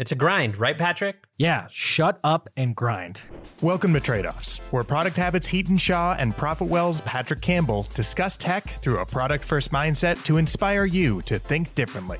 It's 0.00 0.12
a 0.12 0.14
grind, 0.14 0.56
right, 0.56 0.78
Patrick? 0.78 1.26
Yeah, 1.36 1.66
shut 1.70 2.20
up 2.24 2.48
and 2.56 2.74
grind. 2.74 3.20
Welcome 3.60 3.92
to 3.92 4.00
Tradeoffs, 4.00 4.56
where 4.72 4.82
Product 4.82 5.14
Habits 5.14 5.46
Hiten 5.46 5.78
Shah 5.78 6.16
and 6.18 6.32
ProfitWell's 6.32 7.02
Patrick 7.02 7.42
Campbell 7.42 7.86
discuss 7.92 8.38
tech 8.38 8.80
through 8.80 8.96
a 8.96 9.04
product 9.04 9.44
first 9.44 9.72
mindset 9.72 10.24
to 10.24 10.38
inspire 10.38 10.86
you 10.86 11.20
to 11.26 11.38
think 11.38 11.74
differently. 11.74 12.18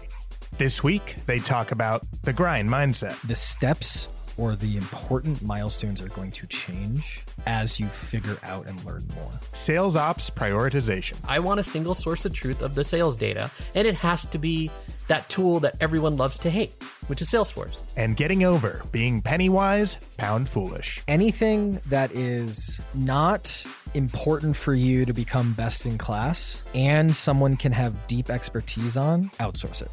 This 0.58 0.82
week, 0.82 1.16
they 1.24 1.38
talk 1.38 1.72
about 1.72 2.02
the 2.22 2.34
grind 2.34 2.68
mindset. 2.68 3.18
The 3.26 3.34
steps 3.34 4.08
or 4.40 4.56
the 4.56 4.76
important 4.76 5.42
milestones 5.42 6.00
are 6.00 6.08
going 6.08 6.32
to 6.32 6.46
change 6.46 7.24
as 7.46 7.78
you 7.78 7.86
figure 7.86 8.38
out 8.42 8.66
and 8.66 8.82
learn 8.84 9.06
more. 9.14 9.30
Sales 9.52 9.96
ops 9.96 10.30
prioritization. 10.30 11.16
I 11.28 11.38
want 11.38 11.60
a 11.60 11.64
single 11.64 11.94
source 11.94 12.24
of 12.24 12.32
truth 12.32 12.62
of 12.62 12.74
the 12.74 12.84
sales 12.84 13.16
data, 13.16 13.50
and 13.74 13.86
it 13.86 13.94
has 13.96 14.24
to 14.26 14.38
be 14.38 14.70
that 15.08 15.28
tool 15.28 15.60
that 15.60 15.74
everyone 15.80 16.16
loves 16.16 16.38
to 16.38 16.50
hate, 16.50 16.72
which 17.08 17.20
is 17.20 17.28
Salesforce. 17.28 17.82
And 17.96 18.16
getting 18.16 18.44
over 18.44 18.82
being 18.92 19.20
penny 19.20 19.48
wise, 19.48 19.96
pound 20.16 20.48
foolish. 20.48 21.02
Anything 21.08 21.80
that 21.86 22.12
is 22.12 22.80
not 22.94 23.64
important 23.94 24.56
for 24.56 24.72
you 24.72 25.04
to 25.04 25.12
become 25.12 25.52
best 25.52 25.84
in 25.84 25.98
class 25.98 26.62
and 26.74 27.14
someone 27.14 27.56
can 27.56 27.72
have 27.72 28.06
deep 28.06 28.30
expertise 28.30 28.96
on, 28.96 29.30
outsource 29.40 29.82
it. 29.82 29.90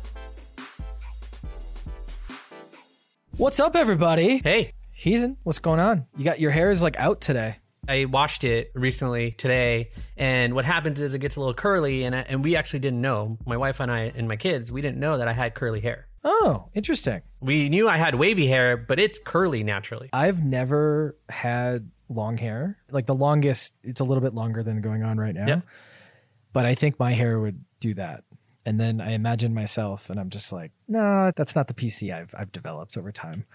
What's 3.37 3.59
up, 3.59 3.75
everybody? 3.75 4.39
Hey, 4.39 4.73
Hiten, 4.99 5.37
what's 5.43 5.59
going 5.59 5.79
on? 5.79 6.07
You 6.17 6.23
got 6.23 6.39
your 6.39 6.49
hair 6.49 6.71
is 6.71 6.81
like 6.81 6.97
out 6.97 7.21
today. 7.21 7.57
I 7.87 8.05
washed 8.05 8.43
it 8.43 8.71
recently 8.73 9.29
today, 9.29 9.91
and 10.17 10.55
what 10.55 10.65
happens 10.65 10.99
is 10.99 11.13
it 11.13 11.19
gets 11.19 11.35
a 11.35 11.39
little 11.39 11.53
curly, 11.53 12.03
and 12.03 12.15
I, 12.15 12.21
and 12.21 12.43
we 12.43 12.55
actually 12.55 12.79
didn't 12.79 12.99
know. 12.99 13.37
My 13.45 13.55
wife 13.55 13.79
and 13.79 13.91
I 13.91 14.11
and 14.15 14.27
my 14.27 14.37
kids, 14.37 14.71
we 14.71 14.81
didn't 14.81 14.99
know 14.99 15.19
that 15.19 15.27
I 15.27 15.33
had 15.33 15.53
curly 15.53 15.81
hair. 15.81 16.07
Oh, 16.23 16.69
interesting. 16.73 17.21
We 17.39 17.69
knew 17.69 17.87
I 17.87 17.97
had 17.97 18.15
wavy 18.15 18.47
hair, 18.47 18.75
but 18.75 18.99
it's 18.99 19.19
curly 19.23 19.63
naturally. 19.63 20.09
I've 20.11 20.43
never 20.43 21.15
had 21.29 21.91
long 22.09 22.37
hair. 22.37 22.79
Like 22.89 23.05
the 23.05 23.13
longest, 23.13 23.71
it's 23.83 23.99
a 23.99 24.03
little 24.03 24.23
bit 24.23 24.33
longer 24.33 24.63
than 24.63 24.81
going 24.81 25.03
on 25.03 25.19
right 25.19 25.35
now. 25.35 25.45
Yep. 25.45 25.61
But 26.53 26.65
I 26.65 26.73
think 26.73 26.97
my 26.97 27.11
hair 27.11 27.39
would 27.39 27.63
do 27.79 27.93
that. 27.93 28.23
And 28.67 28.81
then 28.81 28.99
I 28.99 29.11
imagine 29.11 29.53
myself 29.53 30.09
and 30.09 30.19
I'm 30.19 30.29
just 30.29 30.51
like, 30.51 30.73
no, 30.89 31.31
that's 31.37 31.55
not 31.55 31.69
the 31.69 31.73
PC 31.73 32.13
I've 32.13 32.35
I've 32.37 32.51
developed 32.51 32.97
over 32.97 33.13
time. 33.13 33.45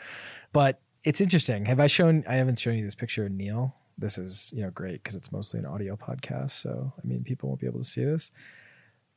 But 0.55 0.81
it's 1.05 1.21
interesting. 1.21 1.67
Have 1.67 1.79
I 1.81 1.87
shown 1.87 2.25
I 2.27 2.37
haven't 2.37 2.59
shown 2.59 2.77
you 2.77 2.83
this 2.83 2.95
picture 2.95 3.27
of 3.27 3.33
Neil. 3.33 3.75
This 3.99 4.17
is, 4.17 4.51
you 4.57 4.63
know, 4.63 4.71
great 4.71 5.03
because 5.03 5.15
it's 5.15 5.31
mostly 5.31 5.61
an 5.61 5.67
audio 5.67 5.97
podcast. 5.97 6.53
So 6.53 6.95
I 6.97 7.07
mean 7.07 7.25
people 7.25 7.51
won't 7.51 7.61
be 7.61 7.67
able 7.67 7.81
to 7.81 7.85
see 7.85 8.03
this. 8.03 8.31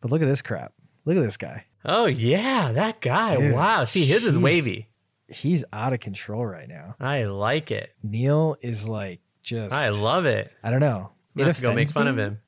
But 0.01 0.11
look 0.11 0.21
at 0.21 0.27
this 0.27 0.41
crap. 0.41 0.73
Look 1.05 1.15
at 1.15 1.23
this 1.23 1.37
guy. 1.37 1.63
Oh 1.85 2.07
yeah, 2.07 2.73
that 2.73 2.99
guy. 2.99 3.37
Dude, 3.37 3.53
wow. 3.53 3.85
See, 3.85 4.03
his 4.03 4.25
is 4.25 4.37
wavy. 4.37 4.89
He's 5.29 5.63
out 5.71 5.93
of 5.93 6.01
control 6.01 6.45
right 6.45 6.67
now. 6.67 6.95
I 6.99 7.23
like 7.23 7.71
it. 7.71 7.91
Neil 8.03 8.57
is 8.59 8.85
like 8.85 9.21
just 9.41 9.73
I 9.73 9.91
love 9.91 10.25
it. 10.25 10.51
I 10.61 10.71
don't 10.71 10.81
know. 10.81 11.11
I'm 11.37 11.45
have 11.45 11.55
to 11.55 11.61
go 11.61 11.73
make 11.73 11.89
fun 11.89 12.09
of 12.09 12.17
him. 12.17 12.41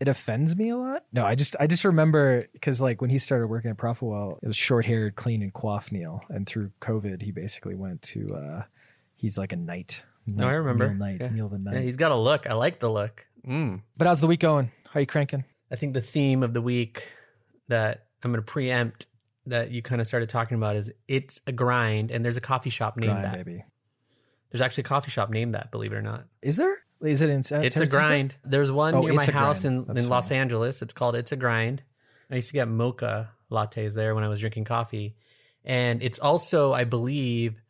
It 0.00 0.06
offends 0.08 0.54
me 0.56 0.68
a 0.68 0.76
lot. 0.76 1.04
No, 1.12 1.24
I 1.26 1.34
just 1.34 1.56
I 1.58 1.66
just 1.66 1.84
remember 1.84 2.40
because 2.52 2.80
like 2.80 3.00
when 3.00 3.10
he 3.10 3.18
started 3.18 3.48
working 3.48 3.70
at 3.70 3.76
ProfitWell, 3.76 4.38
it 4.42 4.46
was 4.46 4.56
short 4.56 4.86
haired, 4.86 5.16
clean 5.16 5.42
and 5.42 5.52
coiffed 5.52 5.90
Neil, 5.92 6.22
and 6.28 6.46
through 6.46 6.70
COVID, 6.80 7.22
he 7.22 7.32
basically 7.32 7.74
went 7.74 8.02
to 8.02 8.28
uh 8.34 8.62
he's 9.16 9.36
like 9.38 9.52
a 9.52 9.56
knight. 9.56 10.04
No, 10.26 10.46
I 10.46 10.52
remember. 10.52 10.86
Neil 10.88 10.96
Knight, 10.96 11.20
Yeah. 11.20 11.28
Neil 11.30 11.48
the 11.48 11.58
Knight. 11.58 11.74
Yeah, 11.74 11.80
he's 11.80 11.96
got 11.96 12.12
a 12.12 12.16
look. 12.16 12.46
I 12.46 12.52
like 12.54 12.78
the 12.80 12.90
look. 12.90 13.26
Mm. 13.46 13.80
but 13.96 14.06
how's 14.06 14.20
the 14.20 14.26
week 14.26 14.40
going? 14.40 14.70
How 14.90 15.00
you 15.00 15.06
cranking? 15.06 15.44
I 15.70 15.76
think 15.76 15.94
the 15.94 16.00
theme 16.02 16.42
of 16.42 16.52
the 16.54 16.60
week 16.60 17.12
that 17.68 18.06
I'm 18.22 18.30
going 18.32 18.44
to 18.44 18.50
preempt 18.50 19.06
that 19.46 19.70
you 19.70 19.80
kind 19.80 20.00
of 20.00 20.06
started 20.06 20.28
talking 20.28 20.56
about 20.56 20.76
is 20.76 20.92
it's 21.08 21.40
a 21.46 21.52
grind, 21.52 22.10
and 22.10 22.22
there's 22.24 22.36
a 22.36 22.40
coffee 22.42 22.68
shop 22.70 22.96
named 22.98 23.12
Grind, 23.12 23.24
that. 23.24 23.32
baby. 23.46 23.64
There's 24.50 24.60
actually 24.60 24.82
a 24.82 24.84
coffee 24.84 25.10
shop 25.10 25.30
named 25.30 25.54
that, 25.54 25.70
believe 25.70 25.92
it 25.92 25.96
or 25.96 26.02
not. 26.02 26.26
Is 26.42 26.56
there? 26.56 26.76
Is 27.02 27.22
it 27.22 27.30
in? 27.30 27.42
San 27.42 27.64
it's 27.64 27.76
a 27.76 27.86
grind. 27.86 28.34
There's 28.44 28.72
one 28.72 28.94
Oh, 28.94 29.00
near 29.02 29.12
my 29.14 29.24
house 29.24 29.62
Grind. 29.62 29.78
in, 29.80 29.84
That's 29.86 30.00
in 30.00 30.08
Los. 30.08 30.30
Angeles. 30.30 30.82
It's 30.82 30.92
called 30.92 31.14
It's 31.14 31.30
a 31.32 31.36
Grind. 31.36 31.82
I 32.30 32.36
used 32.36 32.48
to 32.48 32.54
get 32.54 32.68
mocha 32.68 33.30
lattes 33.50 33.94
there 33.94 34.14
when 34.14 34.24
I 34.24 34.28
was 34.28 34.40
drinking 34.40 34.64
coffee, 34.64 35.14
and 35.64 36.02
it's 36.02 36.18
also, 36.18 36.72
I 36.72 36.84
believe, 36.84 37.62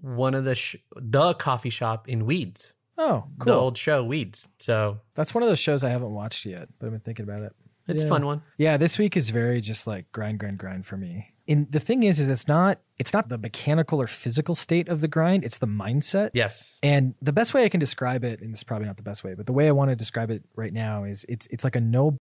one 0.00 0.34
of 0.34 0.44
the 0.44 0.54
sh- 0.54 0.76
the 0.96 1.34
coffee 1.34 1.70
shop 1.70 2.08
in 2.08 2.26
Weeds, 2.26 2.72
Oh, 2.98 3.24
cool. 3.38 3.44
the 3.46 3.54
old 3.54 3.76
show 3.78 4.04
Weeds. 4.04 4.48
So 4.60 5.00
That's 5.14 5.34
one 5.34 5.42
of 5.42 5.48
those 5.48 5.58
shows 5.58 5.82
I 5.82 5.88
haven't 5.90 6.12
watched 6.12 6.44
yet, 6.46 6.68
but 6.78 6.86
I've 6.86 6.92
been 6.92 7.00
thinking 7.00 7.24
about 7.24 7.42
it. 7.42 7.52
it's 7.88 8.02
a 8.02 8.06
Yeah. 8.06 8.10
fun 8.10 8.24
one. 8.26 8.42
Yeah, 8.56 8.76
this 8.76 8.98
week 8.98 9.16
is 9.16 9.30
very 9.30 9.60
just 9.60 9.86
like 9.86 10.10
grind, 10.12 10.38
grind, 10.38 10.58
grind 10.58 10.86
for 10.86 10.96
me. 10.96 11.33
And 11.46 11.70
the 11.70 11.80
thing 11.80 12.02
is, 12.02 12.18
is 12.18 12.28
it's 12.28 12.48
not 12.48 12.80
it's 12.98 13.12
not 13.12 13.28
the 13.28 13.38
mechanical 13.38 14.00
or 14.00 14.06
physical 14.06 14.54
state 14.54 14.88
of 14.88 15.00
the 15.00 15.08
grind; 15.08 15.44
it's 15.44 15.58
the 15.58 15.66
mindset. 15.66 16.30
Yes. 16.32 16.76
And 16.82 17.14
the 17.20 17.32
best 17.32 17.54
way 17.54 17.64
I 17.64 17.68
can 17.68 17.80
describe 17.80 18.24
it, 18.24 18.40
and 18.40 18.54
is 18.54 18.64
probably 18.64 18.86
not 18.86 18.96
the 18.96 19.02
best 19.02 19.24
way, 19.24 19.34
but 19.34 19.46
the 19.46 19.52
way 19.52 19.68
I 19.68 19.72
want 19.72 19.90
to 19.90 19.96
describe 19.96 20.30
it 20.30 20.42
right 20.56 20.72
now 20.72 21.04
is 21.04 21.26
it's 21.28 21.46
it's 21.50 21.64
like 21.64 21.76
a 21.76 21.80
no 21.80 22.16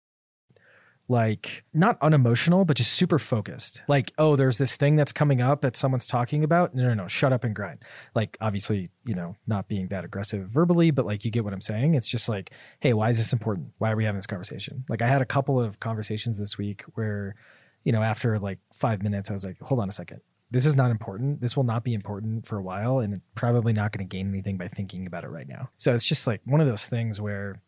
like 1.11 1.65
not 1.73 1.97
unemotional, 2.01 2.63
but 2.63 2.77
just 2.77 2.93
super 2.93 3.19
focused. 3.19 3.83
Like, 3.87 4.13
oh, 4.17 4.35
there's 4.35 4.57
this 4.57 4.77
thing 4.77 4.95
that's 4.95 5.11
coming 5.11 5.41
up 5.41 5.61
that 5.61 5.75
someone's 5.75 6.07
talking 6.07 6.43
about. 6.43 6.73
No, 6.73 6.87
no, 6.87 6.93
no, 6.93 7.07
shut 7.07 7.33
up 7.33 7.43
and 7.43 7.53
grind. 7.53 7.79
Like, 8.15 8.37
obviously, 8.39 8.89
you 9.05 9.13
know, 9.13 9.35
not 9.45 9.67
being 9.67 9.89
that 9.89 10.05
aggressive 10.05 10.47
verbally, 10.47 10.89
but 10.89 11.05
like 11.05 11.25
you 11.25 11.31
get 11.31 11.43
what 11.43 11.53
I'm 11.53 11.61
saying. 11.61 11.95
It's 11.95 12.09
just 12.09 12.29
like, 12.29 12.51
hey, 12.79 12.93
why 12.93 13.09
is 13.09 13.17
this 13.17 13.33
important? 13.33 13.73
Why 13.77 13.91
are 13.91 13.95
we 13.95 14.05
having 14.05 14.17
this 14.17 14.25
conversation? 14.25 14.85
Like 14.87 15.01
I 15.01 15.07
had 15.07 15.21
a 15.21 15.25
couple 15.25 15.59
of 15.59 15.79
conversations 15.79 16.39
this 16.39 16.57
week 16.57 16.83
where, 16.93 17.35
you 17.83 17.91
know, 17.91 18.01
after 18.01 18.37
like 18.39 18.59
five 18.73 19.01
minutes, 19.01 19.29
I 19.29 19.33
was 19.33 19.45
like, 19.45 19.59
hold 19.59 19.79
on 19.79 19.89
a 19.89 19.91
second 19.91 20.21
this 20.51 20.65
is 20.65 20.75
not 20.75 20.91
important. 20.91 21.39
This 21.39 21.55
will 21.55 21.63
not 21.63 21.83
be 21.83 21.93
important 21.93 22.45
for 22.45 22.57
a 22.57 22.61
while 22.61 22.99
and 22.99 23.21
probably 23.35 23.71
not 23.71 23.93
going 23.93 24.07
to 24.07 24.17
gain 24.17 24.29
anything 24.29 24.57
by 24.57 24.67
thinking 24.67 25.07
about 25.07 25.23
it 25.23 25.29
right 25.29 25.47
now. 25.47 25.69
So 25.77 25.93
it's 25.93 26.03
just 26.03 26.27
like 26.27 26.41
one 26.43 26.59
of 26.59 26.67
those 26.67 26.85
things 26.87 27.21
where 27.21 27.61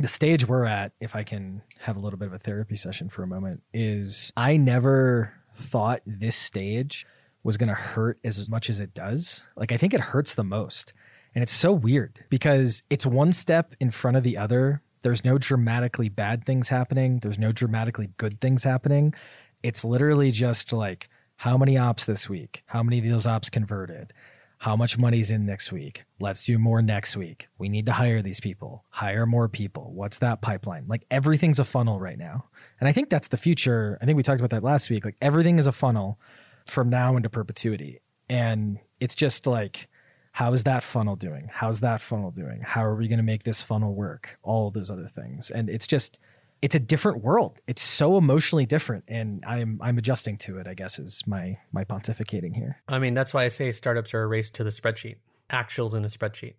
the 0.00 0.08
stage 0.08 0.46
we're 0.46 0.64
at, 0.64 0.92
if 1.00 1.14
I 1.14 1.22
can 1.22 1.62
have 1.82 1.96
a 1.96 2.00
little 2.00 2.18
bit 2.18 2.26
of 2.26 2.34
a 2.34 2.38
therapy 2.38 2.74
session 2.74 3.08
for 3.08 3.22
a 3.22 3.28
moment, 3.28 3.62
is 3.72 4.32
I 4.36 4.56
never 4.56 5.32
thought 5.54 6.02
this 6.04 6.34
stage 6.34 7.06
was 7.44 7.56
going 7.56 7.68
to 7.68 7.74
hurt 7.74 8.18
as 8.24 8.48
much 8.48 8.68
as 8.68 8.80
it 8.80 8.94
does. 8.94 9.44
Like, 9.56 9.70
I 9.70 9.76
think 9.76 9.94
it 9.94 10.00
hurts 10.00 10.34
the 10.34 10.42
most. 10.42 10.92
And 11.34 11.42
it's 11.42 11.52
so 11.52 11.72
weird 11.72 12.24
because 12.30 12.82
it's 12.90 13.06
one 13.06 13.32
step 13.32 13.74
in 13.78 13.90
front 13.90 14.16
of 14.16 14.24
the 14.24 14.36
other. 14.36 14.82
There's 15.02 15.24
no 15.24 15.38
dramatically 15.38 16.08
bad 16.08 16.44
things 16.44 16.70
happening, 16.70 17.20
there's 17.20 17.38
no 17.38 17.52
dramatically 17.52 18.10
good 18.16 18.40
things 18.40 18.64
happening. 18.64 19.14
It's 19.64 19.82
literally 19.82 20.30
just 20.30 20.74
like, 20.74 21.08
how 21.36 21.56
many 21.56 21.78
ops 21.78 22.04
this 22.04 22.28
week? 22.28 22.62
How 22.66 22.82
many 22.82 22.98
of 22.98 23.06
those 23.06 23.26
ops 23.26 23.48
converted? 23.48 24.12
How 24.58 24.76
much 24.76 24.98
money's 24.98 25.30
in 25.30 25.46
next 25.46 25.72
week? 25.72 26.04
Let's 26.20 26.44
do 26.44 26.58
more 26.58 26.82
next 26.82 27.16
week. 27.16 27.48
We 27.56 27.70
need 27.70 27.86
to 27.86 27.92
hire 27.92 28.20
these 28.20 28.40
people. 28.40 28.84
Hire 28.90 29.24
more 29.24 29.48
people. 29.48 29.90
What's 29.94 30.18
that 30.18 30.42
pipeline? 30.42 30.84
Like 30.86 31.06
everything's 31.10 31.58
a 31.58 31.64
funnel 31.64 31.98
right 31.98 32.18
now. 32.18 32.44
And 32.78 32.90
I 32.90 32.92
think 32.92 33.08
that's 33.08 33.28
the 33.28 33.38
future. 33.38 33.96
I 34.02 34.04
think 34.04 34.18
we 34.18 34.22
talked 34.22 34.38
about 34.38 34.50
that 34.50 34.62
last 34.62 34.90
week. 34.90 35.02
Like 35.02 35.16
everything 35.22 35.58
is 35.58 35.66
a 35.66 35.72
funnel 35.72 36.20
from 36.66 36.90
now 36.90 37.16
into 37.16 37.30
perpetuity. 37.30 38.00
And 38.28 38.80
it's 39.00 39.14
just 39.14 39.46
like, 39.46 39.88
how 40.32 40.52
is 40.52 40.64
that 40.64 40.82
funnel 40.82 41.16
doing? 41.16 41.48
How's 41.50 41.80
that 41.80 42.02
funnel 42.02 42.32
doing? 42.32 42.60
How 42.60 42.84
are 42.84 42.96
we 42.96 43.08
going 43.08 43.16
to 43.16 43.22
make 43.22 43.44
this 43.44 43.62
funnel 43.62 43.94
work? 43.94 44.38
All 44.42 44.70
those 44.70 44.90
other 44.90 45.08
things. 45.08 45.50
And 45.50 45.70
it's 45.70 45.86
just, 45.86 46.18
it's 46.64 46.74
a 46.74 46.80
different 46.80 47.22
world. 47.22 47.60
It's 47.66 47.82
so 47.82 48.16
emotionally 48.16 48.64
different, 48.64 49.04
and 49.06 49.44
I'm 49.46 49.78
I'm 49.82 49.98
adjusting 49.98 50.38
to 50.38 50.56
it. 50.56 50.66
I 50.66 50.72
guess 50.72 50.98
is 50.98 51.22
my 51.26 51.58
my 51.72 51.84
pontificating 51.84 52.56
here. 52.56 52.80
I 52.88 52.98
mean, 52.98 53.12
that's 53.12 53.34
why 53.34 53.44
I 53.44 53.48
say 53.48 53.70
startups 53.70 54.14
are 54.14 54.22
a 54.22 54.26
race 54.26 54.48
to 54.52 54.64
the 54.64 54.70
spreadsheet. 54.70 55.16
Actuals 55.50 55.92
in 55.94 56.06
a 56.06 56.08
spreadsheet, 56.08 56.54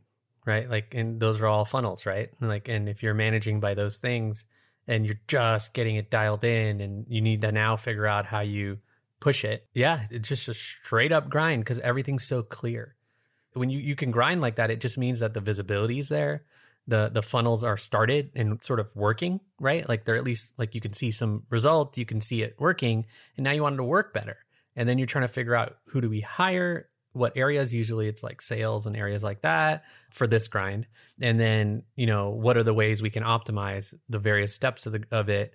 right? 0.46 0.70
Like, 0.70 0.94
and 0.94 1.20
those 1.20 1.42
are 1.42 1.48
all 1.48 1.66
funnels, 1.66 2.06
right? 2.06 2.30
Like, 2.40 2.68
and 2.68 2.88
if 2.88 3.02
you're 3.02 3.16
managing 3.16 3.60
by 3.60 3.74
those 3.74 3.98
things 3.98 4.46
and 4.88 5.08
you're 5.08 5.22
just 5.28 5.74
getting 5.74 5.96
it 5.96 6.12
dialed 6.12 6.44
in 6.44 6.82
and 6.82 7.08
you 7.10 7.20
need 7.20 7.42
to 7.42 7.52
now 7.52 7.76
figure 7.76 8.06
out 8.06 8.28
how 8.28 8.42
you 8.42 8.78
push 9.20 9.44
it, 9.44 9.66
yeah, 9.74 10.06
it's 10.12 10.30
just 10.30 10.48
a 10.48 10.54
straight 10.54 11.12
up 11.12 11.30
grind 11.30 11.64
because 11.64 11.80
everything's 11.80 12.28
so 12.28 12.44
clear. 12.44 12.96
When 13.54 13.72
you, 13.72 13.80
you 13.80 13.96
can 13.96 14.12
grind 14.12 14.40
like 14.40 14.58
that, 14.58 14.70
it 14.70 14.82
just 14.82 15.00
means 15.00 15.20
that 15.22 15.34
the 15.34 15.42
visibility 15.42 15.98
is 15.98 16.10
there. 16.10 16.44
The, 16.88 17.10
the 17.12 17.24
funnels 17.24 17.64
are 17.64 17.78
started 17.78 18.32
and 18.36 18.64
sort 18.64 18.80
of 18.80 18.96
working, 18.96 19.40
right? 19.60 19.88
Like 19.90 20.06
they're 20.06 20.18
at 20.18 20.24
least 20.24 20.54
like 20.60 20.76
you 20.76 20.82
can 20.82 20.94
see 20.94 21.10
some 21.10 21.44
results, 21.50 21.98
you 21.98 22.06
can 22.06 22.22
see 22.22 22.44
it 22.44 22.56
working, 22.60 23.08
and 23.38 23.44
now 23.44 23.52
you 23.52 23.64
want 23.64 23.74
it 23.74 23.78
to 23.78 23.84
work 23.84 24.14
better. 24.14 24.38
And 24.76 24.88
then 24.88 24.98
you're 24.98 25.08
trying 25.08 25.24
to 25.24 25.34
figure 25.34 25.56
out 25.56 25.78
who 25.88 26.02
do 26.02 26.10
we 26.10 26.22
hire, 26.22 26.90
what 27.16 27.38
areas 27.38 27.74
usually 27.74 28.08
it's 28.10 28.24
like 28.24 28.42
sales 28.42 28.86
and 28.86 28.96
areas 28.96 29.24
like 29.24 29.42
that 29.42 29.86
for 30.12 30.28
this 30.28 30.50
grind 30.50 30.86
and 31.22 31.40
then 31.40 31.84
you 31.96 32.06
know 32.06 32.30
what 32.30 32.58
are 32.58 32.64
the 32.64 32.74
ways 32.74 33.02
we 33.02 33.10
can 33.10 33.24
optimize 33.24 33.94
the 34.10 34.20
various 34.20 34.54
steps 34.54 34.86
of, 34.86 34.92
the, 34.92 35.04
of 35.12 35.30
it 35.30 35.54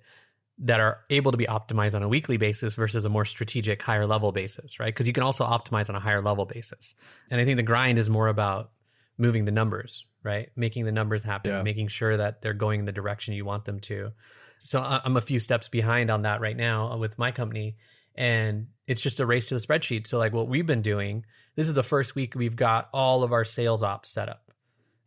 that 0.57 0.79
are 0.79 1.01
able 1.11 1.31
to 1.31 1.37
be 1.37 1.45
optimized 1.45 1.93
on 1.95 2.01
a 2.01 2.07
weekly 2.07 2.37
basis 2.37 2.73
versus 2.73 3.05
a 3.05 3.09
more 3.09 3.25
strategic 3.25 3.81
higher 3.81 4.07
level 4.07 4.31
basis 4.31 4.79
right 4.79 4.87
because 4.87 5.05
you 5.05 5.13
can 5.13 5.23
also 5.23 5.45
optimize 5.45 5.87
on 5.87 5.95
a 5.95 5.99
higher 5.99 6.21
level 6.21 6.45
basis 6.45 6.95
and 7.29 7.39
i 7.39 7.45
think 7.45 7.57
the 7.57 7.63
grind 7.63 7.99
is 7.99 8.09
more 8.09 8.27
about 8.27 8.71
moving 9.17 9.45
the 9.45 9.51
numbers 9.51 10.05
right 10.23 10.49
making 10.55 10.85
the 10.85 10.91
numbers 10.91 11.23
happen 11.23 11.51
Yeah. 11.51 11.61
making 11.63 11.87
sure 11.89 12.17
that 12.17 12.41
they're 12.41 12.53
going 12.53 12.79
in 12.81 12.85
the 12.85 12.91
direction 12.91 13.33
you 13.33 13.45
want 13.45 13.65
them 13.65 13.79
to 13.81 14.11
so 14.59 14.79
i'm 14.81 15.17
a 15.17 15.21
few 15.21 15.39
steps 15.39 15.67
behind 15.67 16.09
on 16.11 16.21
that 16.23 16.41
right 16.41 16.57
now 16.57 16.91
uh, 16.91 16.97
with 16.97 17.17
my 17.17 17.31
company 17.31 17.75
and 18.15 18.67
it's 18.87 19.01
just 19.01 19.19
a 19.21 19.25
race 19.25 19.47
to 19.47 19.55
the 19.55 19.61
spreadsheet. 19.61 20.05
So 20.05 20.17
like 20.17 20.33
what 20.33 20.49
we've 20.49 20.65
been 20.65 20.81
doing, 20.81 21.25
this 21.55 21.67
is 21.69 21.73
the 21.75 21.81
first 21.81 22.13
week 22.13 22.33
we've 22.35 22.57
got 22.57 22.89
all 22.91 23.23
of 23.23 23.31
our 23.31 23.45
sales 23.45 23.83
ops 23.83 24.09
set 24.09 24.27
up. 24.27 24.51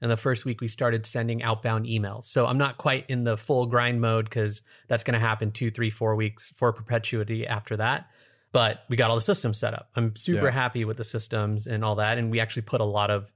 And 0.00 0.10
the 0.10 0.16
first 0.16 0.46
week 0.46 0.62
we 0.62 0.68
started 0.68 1.04
sending 1.04 1.42
outbound 1.42 1.84
emails. 1.84 2.24
So 2.24 2.46
I'm 2.46 2.56
not 2.56 2.78
quite 2.78 3.04
in 3.10 3.24
the 3.24 3.36
full 3.36 3.66
grind 3.66 4.00
mode 4.00 4.24
because 4.24 4.62
that's 4.88 5.04
going 5.04 5.12
to 5.12 5.20
happen 5.20 5.52
two, 5.52 5.70
three, 5.70 5.90
four 5.90 6.16
weeks 6.16 6.50
for 6.56 6.72
perpetuity 6.72 7.46
after 7.46 7.76
that. 7.76 8.06
But 8.52 8.84
we 8.88 8.96
got 8.96 9.10
all 9.10 9.16
the 9.16 9.20
systems 9.22 9.58
set 9.58 9.74
up. 9.74 9.90
I'm 9.94 10.16
super 10.16 10.46
Yeah. 10.46 10.52
happy 10.52 10.86
with 10.86 10.96
the 10.96 11.04
systems 11.04 11.66
and 11.66 11.84
all 11.84 11.96
that. 11.96 12.16
And 12.16 12.30
we 12.30 12.40
actually 12.40 12.62
put 12.62 12.80
a 12.80 12.84
lot 12.84 13.10
of, 13.10 13.30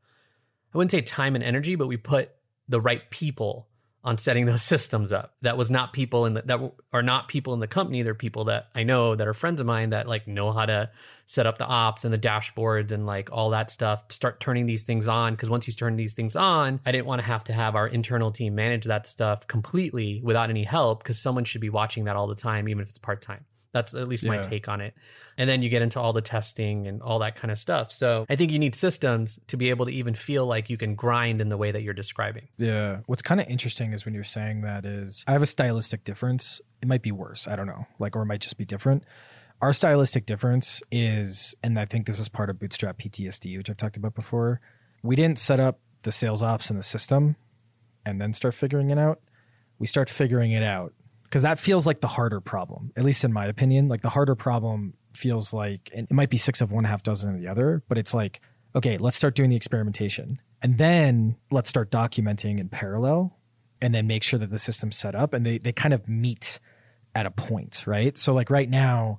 I 0.75 0.79
wouldn't 0.79 0.91
say 0.91 1.01
time 1.01 1.35
and 1.35 1.45
energy, 1.45 1.75
but 1.75 1.87
we 1.87 1.97
put 1.97 2.31
the 2.69 2.81
right 2.81 3.09
people 3.11 3.69
on 4.05 4.17
setting 4.17 4.47
those 4.47 4.63
systems 4.75 5.13
up. 5.13 5.35
That 5.43 5.57
was 5.57 5.71
not 5.71 5.93
people 5.93 6.27
in 6.27 6.35
the, 6.35 6.43
that 6.43 6.73
are 6.93 7.03
not 7.03 7.29
people 7.29 7.55
in 7.55 7.61
the 7.61 7.67
company. 7.67 8.03
They're 8.03 8.15
people 8.15 8.45
that 8.45 8.69
I 8.75 8.83
know 8.83 9.15
that 9.15 9.27
are 9.27 9.35
friends 9.35 9.61
of 9.61 9.67
mine 9.67 9.91
that 9.91 10.09
like 10.09 10.27
know 10.27 10.53
how 10.53 10.67
to 10.67 10.91
set 11.27 11.47
up 11.47 11.59
the 11.59 11.67
ops 11.67 12.05
and 12.05 12.13
the 12.13 12.19
dashboards 12.19 12.93
and 12.93 13.07
like 13.07 13.31
all 13.33 13.51
that 13.51 13.71
stuff. 13.71 14.05
Start 14.11 14.41
turning 14.41 14.67
these 14.67 14.85
things 14.85 15.09
on 15.09 15.35
because 15.35 15.51
once 15.51 15.67
you 15.67 15.73
turn 15.73 15.97
these 15.97 16.15
things 16.15 16.37
on, 16.37 16.81
I 16.87 16.93
didn't 16.93 17.07
want 17.07 17.21
to 17.21 17.27
have 17.27 17.45
to 17.45 17.53
have 17.53 17.75
our 17.77 17.87
internal 17.87 18.31
team 18.31 18.55
manage 18.55 18.85
that 18.85 19.07
stuff 19.07 19.47
completely 19.47 20.21
without 20.23 20.51
any 20.51 20.65
help 20.65 21.03
because 21.03 21.19
someone 21.19 21.45
should 21.45 21.61
be 21.61 21.71
watching 21.71 22.05
that 22.05 22.17
all 22.17 22.27
the 22.27 22.35
time, 22.35 22.69
even 22.69 22.83
if 22.83 22.89
it's 22.89 22.99
part 22.99 23.21
time. 23.21 23.45
That's 23.73 23.95
at 23.95 24.09
least 24.09 24.25
my 24.25 24.39
take 24.39 24.69
on 24.69 24.81
it. 24.81 24.95
And 25.37 25.49
then 25.49 25.61
you 25.63 25.69
get 25.69 25.83
into 25.83 26.01
all 26.01 26.13
the 26.13 26.23
testing 26.23 26.87
and 26.87 27.03
all 27.03 27.19
that 27.19 27.37
kind 27.37 27.51
of 27.51 27.59
stuff. 27.59 27.93
So 27.93 28.25
I 28.29 28.37
think 28.37 28.51
you 28.51 28.59
need 28.59 28.75
systems 28.75 29.39
to 29.49 29.57
be 29.57 29.71
able 29.71 29.87
to 29.87 29.93
even 29.93 30.15
feel 30.15 30.47
like 30.47 30.71
you 30.71 30.79
can 30.79 30.95
grind 30.95 31.41
in 31.41 31.49
the 31.49 31.57
way 31.57 31.71
that 31.71 31.83
you're 31.83 31.95
describing. 31.95 32.49
Yeah. 32.57 33.01
What's 33.07 33.23
kind 33.23 33.41
of 33.41 33.47
interesting 33.47 33.93
is 33.93 34.05
when 34.05 34.15
you're 34.15 34.25
saying 34.25 34.63
that 34.63 34.87
is 34.87 35.25
I 35.29 35.33
have 35.33 35.43
a 35.43 35.47
stylistic 35.47 36.05
difference. 36.05 36.61
It 36.81 36.89
might 36.89 37.03
be 37.03 37.13
worse. 37.13 37.47
I 37.47 37.57
don't 37.57 37.67
know. 37.67 37.87
Like, 37.99 38.17
or 38.17 38.23
it 38.23 38.27
might 38.27 38.41
just 38.41 38.57
be 38.57 38.65
different. 38.65 39.05
Our 39.61 39.73
stylistic 39.73 40.25
difference 40.25 40.83
is, 40.91 41.55
and 41.63 41.79
I 41.79 41.85
think 41.85 42.07
this 42.07 42.21
is 42.21 42.29
part 42.29 42.49
of 42.49 42.59
Bootstrap 42.59 42.99
PTSD, 42.99 43.57
which 43.59 43.69
I've 43.69 43.77
talked 43.77 43.97
about 43.97 44.15
before. 44.15 44.61
We 45.03 45.17
didn't 45.17 45.39
set 45.39 45.61
up 45.61 45.81
the 46.03 46.13
sales 46.13 46.43
ops 46.43 46.71
in 46.71 46.77
the 46.77 46.83
system 46.83 47.37
and 48.07 48.21
then 48.21 48.33
start 48.33 48.55
figuring 48.55 48.91
it 48.91 48.99
out. 48.99 49.21
We 49.79 49.87
start 49.87 50.09
figuring 50.09 50.53
it 50.53 50.63
out 50.63 50.93
because 51.29 51.43
that 51.43 51.59
feels 51.59 51.87
like 51.87 52.01
the 52.01 52.09
harder 52.09 52.41
problem, 52.41 52.91
at 52.97 53.05
least 53.05 53.23
in 53.23 53.33
my 53.33 53.47
opinion. 53.47 53.89
Like 53.89 54.01
the 54.01 54.09
harder 54.09 54.35
problem 54.35 54.95
feels 55.15 55.53
like 55.53 55.91
and 55.95 56.07
it 56.11 56.15
might 56.15 56.31
be 56.31 56.39
six 56.39 56.61
of 56.61 56.73
one, 56.73 56.85
half 56.85 57.03
dozen 57.03 57.35
of 57.35 57.43
the 57.43 57.49
other, 57.49 57.83
but 57.89 57.99
it's 57.99 58.15
like, 58.15 58.41
okay, 58.75 58.97
let's 58.97 59.17
start 59.17 59.35
doing 59.35 59.51
the 59.51 59.57
experimentation. 59.57 60.41
And 60.63 60.79
then 60.79 61.37
let's 61.51 61.69
start 61.69 61.91
documenting 61.91 62.59
in 62.59 62.69
parallel 62.69 63.37
and 63.81 63.95
then 63.95 64.07
make 64.07 64.23
sure 64.23 64.39
that 64.39 64.51
the 64.51 64.59
system's 64.59 64.97
set 64.97 65.15
up 65.15 65.35
and 65.35 65.45
they, 65.45 65.59
they 65.59 65.73
kind 65.73 65.95
of 65.95 66.09
meet 66.09 66.59
at 67.15 67.27
a 67.27 67.31
point, 67.31 67.85
right? 67.87 68.17
So 68.17 68.33
like 68.33 68.51
right 68.51 68.69
now, 68.69 69.19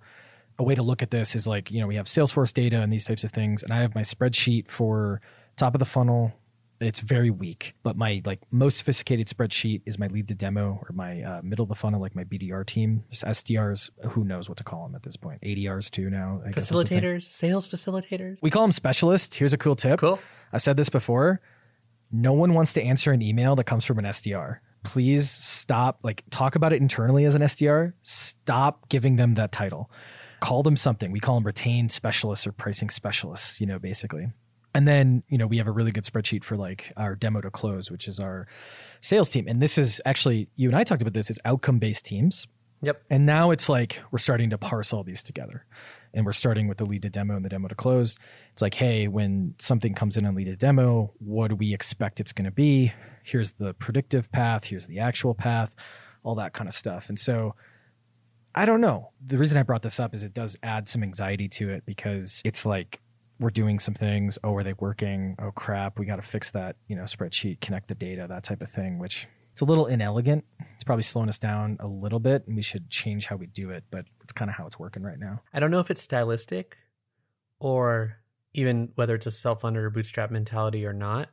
a 0.57 0.63
way 0.63 0.75
to 0.75 0.83
look 0.83 1.01
at 1.01 1.11
this 1.11 1.35
is 1.35 1.47
like, 1.47 1.71
you 1.71 1.79
know, 1.79 1.87
we 1.87 1.95
have 1.95 2.05
Salesforce 2.05 2.53
data 2.53 2.81
and 2.81 2.91
these 2.91 3.05
types 3.05 3.23
of 3.23 3.31
things. 3.31 3.63
And 3.63 3.71
I 3.71 3.77
have 3.77 3.95
my 3.95 4.01
spreadsheet 4.01 4.67
for 4.67 5.21
top 5.55 5.73
of 5.73 5.79
the 5.79 5.85
funnel. 5.85 6.33
It's 6.79 7.01
very 7.01 7.29
weak, 7.29 7.75
but 7.83 7.97
my 7.97 8.21
like 8.25 8.39
most 8.51 8.77
sophisticated 8.77 9.27
spreadsheet 9.27 9.81
is 9.85 9.99
my 9.99 10.07
lead 10.07 10.29
to 10.29 10.35
demo 10.35 10.79
or 10.81 10.91
my 10.93 11.21
uh, 11.21 11.41
middle 11.43 11.63
of 11.63 11.69
the 11.69 11.75
funnel, 11.75 11.99
like 11.99 12.15
my 12.15 12.23
BDR 12.23 12.65
team, 12.65 13.03
just 13.09 13.25
SDRs. 13.25 13.89
Who 14.11 14.23
knows 14.23 14.47
what 14.47 14.57
to 14.59 14.63
call 14.63 14.83
them 14.83 14.95
at 14.95 15.03
this 15.03 15.17
point? 15.17 15.41
ADRs 15.41 15.89
too 15.91 16.09
now. 16.09 16.41
I 16.45 16.51
guess 16.51 16.69
that's 16.69 16.71
a 16.71 16.85
thing. 16.85 17.01
Facilitators, 17.01 17.23
sales 17.23 17.67
facilitators. 17.67 18.41
We 18.41 18.49
call 18.49 18.61
them 18.61 18.71
specialists. 18.71 19.35
Here's 19.35 19.51
a 19.51 19.57
cool 19.57 19.75
tip. 19.75 19.99
Cool. 19.99 20.19
I've 20.53 20.61
said 20.61 20.77
this 20.77 20.89
before. 20.89 21.41
No 22.11 22.33
one 22.33 22.53
wants 22.53 22.73
to 22.73 22.81
answer 22.81 23.11
an 23.11 23.21
email 23.21 23.55
that 23.57 23.65
comes 23.65 23.85
from 23.85 23.99
an 23.99 24.05
SDR. 24.05 24.59
Please 24.83 25.29
stop, 25.29 25.99
like, 26.01 26.23
talk 26.31 26.55
about 26.55 26.71
it 26.73 26.81
internally 26.81 27.25
as 27.25 27.35
an 27.35 27.41
SDR. 27.41 27.93
Stop 28.01 28.89
giving 28.89 29.17
them 29.17 29.35
that 29.35 29.51
title. 29.51 29.91
Call 30.39 30.63
them 30.63 30.75
something. 30.77 31.11
We 31.11 31.19
call 31.19 31.35
them 31.35 31.45
retained 31.45 31.91
specialists 31.91 32.47
or 32.47 32.53
pricing 32.53 32.89
specialists, 32.89 33.59
you 33.59 33.67
know, 33.67 33.77
basically. 33.77 34.29
And 34.73 34.87
then, 34.87 35.23
you 35.27 35.37
know, 35.37 35.47
we 35.47 35.57
have 35.57 35.67
a 35.67 35.71
really 35.71 35.91
good 35.91 36.03
spreadsheet 36.03 36.43
for 36.43 36.55
like 36.55 36.91
our 36.95 37.15
demo 37.15 37.41
to 37.41 37.49
close, 37.49 37.89
which 37.89 38.07
is 38.07 38.19
our 38.19 38.47
sales 39.01 39.29
team. 39.29 39.47
And 39.47 39.61
this 39.61 39.77
is 39.77 39.99
actually, 40.05 40.47
you 40.55 40.69
and 40.69 40.75
I 40.75 40.83
talked 40.83 41.01
about 41.01 41.13
this, 41.13 41.29
it's 41.29 41.39
outcome 41.43 41.79
based 41.79 42.05
teams. 42.05 42.47
Yep. 42.81 43.03
And 43.09 43.25
now 43.25 43.51
it's 43.51 43.67
like 43.67 43.99
we're 44.11 44.19
starting 44.19 44.51
to 44.51 44.57
parse 44.57 44.93
all 44.93 45.03
these 45.03 45.23
together. 45.23 45.65
And 46.13 46.25
we're 46.25 46.31
starting 46.31 46.67
with 46.67 46.77
the 46.77 46.85
lead 46.85 47.01
to 47.01 47.09
demo 47.09 47.35
and 47.35 47.43
the 47.43 47.49
demo 47.49 47.67
to 47.67 47.75
close. 47.75 48.17
It's 48.51 48.61
like, 48.61 48.75
hey, 48.75 49.07
when 49.07 49.55
something 49.59 49.93
comes 49.93 50.17
in 50.17 50.25
on 50.25 50.35
lead 50.35 50.45
to 50.45 50.55
demo, 50.55 51.13
what 51.19 51.49
do 51.49 51.55
we 51.55 51.73
expect 51.73 52.19
it's 52.19 52.33
going 52.33 52.45
to 52.45 52.51
be? 52.51 52.93
Here's 53.23 53.53
the 53.53 53.73
predictive 53.73 54.31
path, 54.31 54.65
here's 54.65 54.87
the 54.87 54.99
actual 54.99 55.35
path, 55.35 55.75
all 56.23 56.35
that 56.35 56.53
kind 56.53 56.67
of 56.67 56.73
stuff. 56.73 57.09
And 57.09 57.19
so 57.19 57.53
I 58.55 58.65
don't 58.65 58.81
know. 58.81 59.11
The 59.25 59.37
reason 59.37 59.57
I 59.57 59.63
brought 59.63 59.83
this 59.83 59.99
up 59.99 60.13
is 60.13 60.23
it 60.23 60.33
does 60.33 60.57
add 60.63 60.89
some 60.89 61.03
anxiety 61.03 61.47
to 61.49 61.69
it 61.69 61.85
because 61.85 62.41
it's 62.43 62.65
like 62.65 63.01
we're 63.39 63.49
doing 63.49 63.79
some 63.79 63.93
things. 63.93 64.37
Oh, 64.43 64.55
are 64.55 64.63
they 64.63 64.73
working? 64.73 65.35
Oh, 65.39 65.51
crap. 65.51 65.97
We 65.97 66.05
got 66.05 66.17
to 66.17 66.21
fix 66.21 66.51
that, 66.51 66.75
you 66.87 66.95
know, 66.95 67.03
spreadsheet, 67.03 67.61
connect 67.61 67.87
the 67.87 67.95
data, 67.95 68.25
that 68.27 68.43
type 68.43 68.61
of 68.61 68.69
thing, 68.69 68.99
which 68.99 69.27
it's 69.51 69.61
a 69.61 69.65
little 69.65 69.87
inelegant. 69.87 70.45
It's 70.75 70.83
probably 70.83 71.03
slowing 71.03 71.29
us 71.29 71.39
down 71.39 71.77
a 71.79 71.87
little 71.87 72.19
bit 72.19 72.47
and 72.47 72.55
we 72.55 72.61
should 72.61 72.89
change 72.89 73.25
how 73.25 73.35
we 73.35 73.47
do 73.47 73.69
it, 73.69 73.85
but 73.91 74.05
it's 74.23 74.33
kind 74.33 74.49
of 74.49 74.55
how 74.55 74.65
it's 74.65 74.77
working 74.77 75.03
right 75.03 75.19
now. 75.19 75.41
I 75.53 75.59
don't 75.59 75.71
know 75.71 75.79
if 75.79 75.89
it's 75.89 76.01
stylistic 76.01 76.77
or 77.59 78.17
even 78.53 78.91
whether 78.95 79.15
it's 79.15 79.25
a 79.25 79.31
self 79.31 79.61
funded 79.61 79.83
or 79.83 79.89
bootstrap 79.89 80.31
mentality 80.31 80.85
or 80.85 80.93
not. 80.93 81.29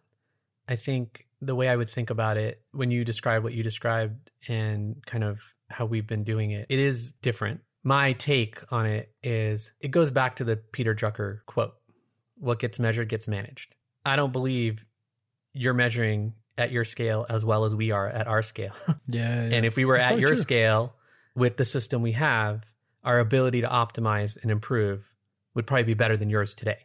I 0.68 0.76
think 0.76 1.26
the 1.40 1.54
way 1.54 1.68
I 1.68 1.76
would 1.76 1.88
think 1.88 2.10
about 2.10 2.36
it 2.36 2.62
when 2.72 2.90
you 2.90 3.04
describe 3.04 3.44
what 3.44 3.52
you 3.52 3.62
described 3.62 4.30
and 4.48 5.04
kind 5.06 5.22
of 5.22 5.38
how 5.68 5.86
we've 5.86 6.06
been 6.06 6.24
doing 6.24 6.50
it, 6.50 6.66
it 6.68 6.78
is 6.78 7.12
different. 7.12 7.60
My 7.82 8.12
take 8.12 8.60
on 8.72 8.86
it 8.86 9.12
is 9.22 9.72
it 9.80 9.92
goes 9.92 10.10
back 10.10 10.36
to 10.36 10.44
the 10.44 10.56
Peter 10.56 10.94
Drucker 10.94 11.40
quote 11.46 11.74
what 12.38 12.58
gets 12.58 12.78
measured 12.78 13.08
gets 13.08 13.26
managed. 13.28 13.74
I 14.04 14.16
don't 14.16 14.32
believe 14.32 14.84
you're 15.52 15.74
measuring 15.74 16.34
at 16.58 16.70
your 16.72 16.84
scale 16.84 17.26
as 17.28 17.44
well 17.44 17.64
as 17.64 17.74
we 17.74 17.90
are 17.90 18.08
at 18.08 18.26
our 18.26 18.42
scale. 18.42 18.72
Yeah. 19.08 19.26
And 19.40 19.64
if 19.64 19.76
we 19.76 19.84
were 19.84 19.98
That's 19.98 20.14
at 20.16 20.20
your 20.20 20.30
true. 20.30 20.36
scale 20.36 20.94
with 21.34 21.56
the 21.56 21.64
system 21.64 22.02
we 22.02 22.12
have, 22.12 22.64
our 23.04 23.18
ability 23.20 23.60
to 23.60 23.68
optimize 23.68 24.36
and 24.40 24.50
improve 24.50 25.12
would 25.54 25.66
probably 25.66 25.84
be 25.84 25.94
better 25.94 26.16
than 26.16 26.28
yours 26.30 26.54
today. 26.54 26.78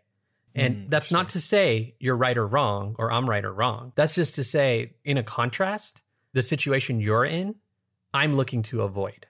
And 0.54 0.76
Mm, 0.76 0.90
that's 0.90 1.12
not 1.12 1.30
to 1.30 1.42
say 1.42 1.96
you're 2.00 2.16
right 2.16 2.38
or 2.38 2.46
wrong 2.46 2.96
or 3.00 3.12
I'm 3.12 3.30
right 3.30 3.44
or 3.44 3.54
wrong. 3.54 3.94
That's 3.96 4.16
just 4.16 4.36
to 4.36 4.44
say, 4.44 4.94
in 5.06 5.18
a 5.18 5.24
contrast, 5.24 6.02
the 6.34 6.44
situation 6.44 7.00
you're 7.00 7.26
in, 7.26 7.56
I'm 8.14 8.34
looking 8.34 8.62
to 8.64 8.82
avoid. 8.82 9.26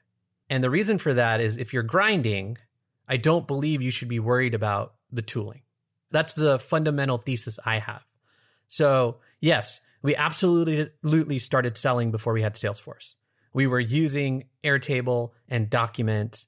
And 0.50 0.64
the 0.64 0.70
reason 0.70 0.98
for 0.98 1.14
that 1.14 1.40
is 1.40 1.58
if 1.58 1.74
you're 1.74 1.84
grinding, 1.84 2.58
I 3.08 3.18
don't 3.18 3.48
believe 3.48 3.82
you 3.82 3.92
should 3.92 4.08
be 4.10 4.20
worried 4.20 4.54
about 4.56 4.96
the 5.12 5.22
tooling. 5.22 5.62
That's 6.12 6.34
the 6.34 6.60
fundamental 6.60 7.18
thesis 7.18 7.60
I 7.66 7.80
have. 7.80 8.06
So, 8.68 9.18
yes, 9.40 9.82
we 10.02 10.16
absolutely 10.16 11.40
started 11.40 11.78
selling 11.78 12.12
before 12.12 12.34
we 12.34 12.42
had 12.42 12.56
Salesforce. 12.56 13.16
We 13.54 13.68
were 13.68 13.80
using 13.80 14.46
Airtable 14.64 15.32
and 15.50 15.70
Document 15.70 16.46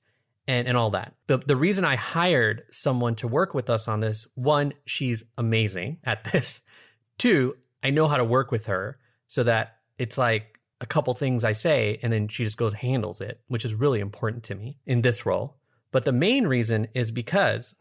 and, 0.47 0.67
and 0.67 0.77
all 0.77 0.91
that. 0.91 1.13
But 1.27 1.47
the 1.47 1.55
reason 1.55 1.85
I 1.85 1.95
hired 1.95 2.63
someone 2.71 3.15
to 3.15 3.27
work 3.27 3.53
with 3.53 3.69
us 3.69 3.87
on 3.87 3.99
this, 3.99 4.27
one, 4.35 4.73
she's 4.85 5.23
amazing 5.37 5.99
at 6.03 6.25
this. 6.25 6.61
Two, 7.17 7.55
I 7.83 7.89
know 7.89 8.07
how 8.07 8.17
to 8.17 8.23
work 8.23 8.51
with 8.51 8.65
her 8.67 8.97
so 9.27 9.43
that 9.43 9.77
it's 9.97 10.17
like 10.17 10.59
a 10.81 10.85
couple 10.85 11.13
things 11.13 11.43
I 11.43 11.51
say 11.51 11.99
and 12.01 12.11
then 12.11 12.27
she 12.27 12.43
just 12.43 12.57
goes 12.57 12.73
handles 12.73 13.21
it, 13.21 13.39
which 13.47 13.65
is 13.65 13.73
really 13.73 13.99
important 13.99 14.43
to 14.45 14.55
me 14.55 14.79
in 14.85 15.01
this 15.01 15.25
role. 15.25 15.57
But 15.91 16.05
the 16.05 16.11
main 16.11 16.47
reason 16.47 16.87
is 16.93 17.11
because 17.11 17.75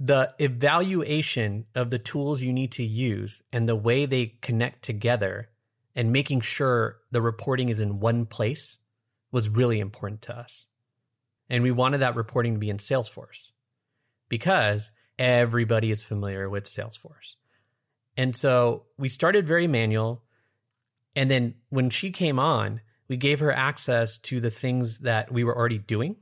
the 0.00 0.32
evaluation 0.38 1.66
of 1.74 1.90
the 1.90 1.98
tools 1.98 2.42
you 2.42 2.52
need 2.52 2.72
to 2.72 2.84
use 2.84 3.42
and 3.52 3.68
the 3.68 3.76
way 3.76 4.06
they 4.06 4.38
connect 4.40 4.82
together 4.82 5.48
and 5.96 6.12
making 6.12 6.40
sure 6.40 6.98
the 7.10 7.20
reporting 7.20 7.68
is 7.68 7.80
in 7.80 7.98
one 7.98 8.24
place 8.24 8.78
was 9.32 9.48
really 9.48 9.80
important 9.80 10.22
to 10.22 10.36
us. 10.36 10.66
And 11.50 11.62
we 11.62 11.70
wanted 11.70 11.98
that 11.98 12.14
reporting 12.14 12.54
to 12.54 12.60
be 12.60 12.70
in 12.70 12.76
Salesforce 12.76 13.50
because 14.28 14.90
everybody 15.18 15.90
is 15.90 16.04
familiar 16.04 16.48
with 16.48 16.64
Salesforce. 16.64 17.36
And 18.16 18.36
so 18.36 18.84
we 18.96 19.08
started 19.08 19.46
very 19.46 19.66
manual. 19.66 20.22
And 21.16 21.30
then 21.30 21.54
when 21.70 21.90
she 21.90 22.10
came 22.10 22.38
on, 22.38 22.80
we 23.08 23.16
gave 23.16 23.40
her 23.40 23.52
access 23.52 24.18
to 24.18 24.40
the 24.40 24.50
things 24.50 24.98
that 24.98 25.32
we 25.32 25.42
were 25.42 25.56
already 25.56 25.78
doing. 25.78 26.16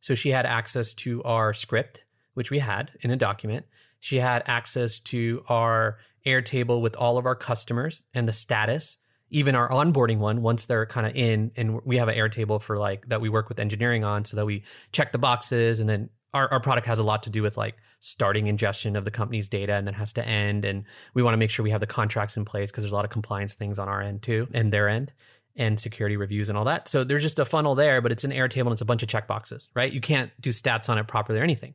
So 0.00 0.14
she 0.14 0.30
had 0.30 0.44
access 0.44 0.92
to 0.94 1.22
our 1.22 1.54
script, 1.54 2.04
which 2.34 2.50
we 2.50 2.58
had 2.58 2.90
in 3.00 3.10
a 3.10 3.16
document. 3.16 3.66
She 4.00 4.16
had 4.16 4.42
access 4.46 5.00
to 5.00 5.44
our 5.48 5.98
Airtable 6.24 6.80
with 6.80 6.94
all 6.96 7.18
of 7.18 7.26
our 7.26 7.34
customers 7.34 8.02
and 8.14 8.28
the 8.28 8.32
status, 8.32 8.98
even 9.30 9.54
our 9.54 9.68
onboarding 9.68 10.18
one 10.18 10.42
once 10.42 10.66
they're 10.66 10.86
kind 10.86 11.06
of 11.06 11.16
in. 11.16 11.50
And 11.56 11.80
we 11.84 11.96
have 11.96 12.08
an 12.08 12.16
Airtable 12.16 12.60
for 12.60 12.76
like 12.76 13.08
that 13.08 13.20
we 13.20 13.28
work 13.28 13.48
with 13.48 13.58
engineering 13.58 14.04
on 14.04 14.24
so 14.24 14.36
that 14.36 14.46
we 14.46 14.62
check 14.92 15.12
the 15.12 15.18
boxes. 15.18 15.80
And 15.80 15.88
then 15.88 16.10
our, 16.32 16.48
our 16.52 16.60
product 16.60 16.86
has 16.86 16.98
a 16.98 17.02
lot 17.02 17.24
to 17.24 17.30
do 17.30 17.42
with 17.42 17.56
like 17.56 17.76
starting 17.98 18.46
ingestion 18.46 18.94
of 18.96 19.04
the 19.04 19.10
company's 19.10 19.48
data 19.48 19.74
and 19.74 19.86
then 19.86 19.94
has 19.94 20.12
to 20.14 20.26
end. 20.26 20.64
And 20.64 20.84
we 21.14 21.22
want 21.22 21.34
to 21.34 21.38
make 21.38 21.50
sure 21.50 21.62
we 21.62 21.70
have 21.70 21.80
the 21.80 21.86
contracts 21.86 22.36
in 22.36 22.44
place 22.44 22.70
because 22.70 22.84
there's 22.84 22.92
a 22.92 22.96
lot 22.96 23.04
of 23.04 23.10
compliance 23.10 23.54
things 23.54 23.78
on 23.78 23.88
our 23.88 24.00
end 24.00 24.22
too 24.22 24.48
and 24.52 24.72
their 24.72 24.88
end. 24.88 25.12
and 25.56 25.78
security 25.78 26.16
reviews 26.16 26.48
and 26.48 26.56
all 26.56 26.64
that. 26.64 26.88
So 26.88 27.04
there's 27.04 27.22
just 27.22 27.38
a 27.38 27.44
funnel 27.44 27.74
there, 27.74 28.00
but 28.00 28.12
it's 28.12 28.24
an 28.24 28.30
Airtable 28.30 28.62
and 28.62 28.72
it's 28.72 28.80
a 28.80 28.86
bunch 28.86 29.02
of 29.02 29.08
checkboxes, 29.08 29.68
right? 29.74 29.92
You 29.92 30.00
can't 30.00 30.30
do 30.40 30.50
stats 30.50 30.88
on 30.88 30.98
it 30.98 31.06
properly 31.06 31.38
or 31.40 31.42
anything. 31.42 31.74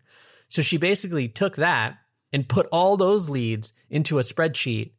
So 0.50 0.62
she 0.62 0.77
basically 0.77 1.27
took 1.27 1.56
that 1.58 1.98
and 2.32 2.48
put 2.48 2.68
all 2.72 2.98
those 2.98 3.30
leads 3.30 3.74
into 3.89 4.20
a 4.20 4.22
spreadsheet 4.22 4.92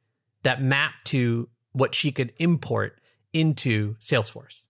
that 0.43 0.63
mapped 0.63 1.07
to 1.07 1.49
what 1.73 1.95
she 1.95 2.13
could 2.13 2.33
import 2.39 3.01
into 3.33 3.97
Salesforce. 3.97 4.67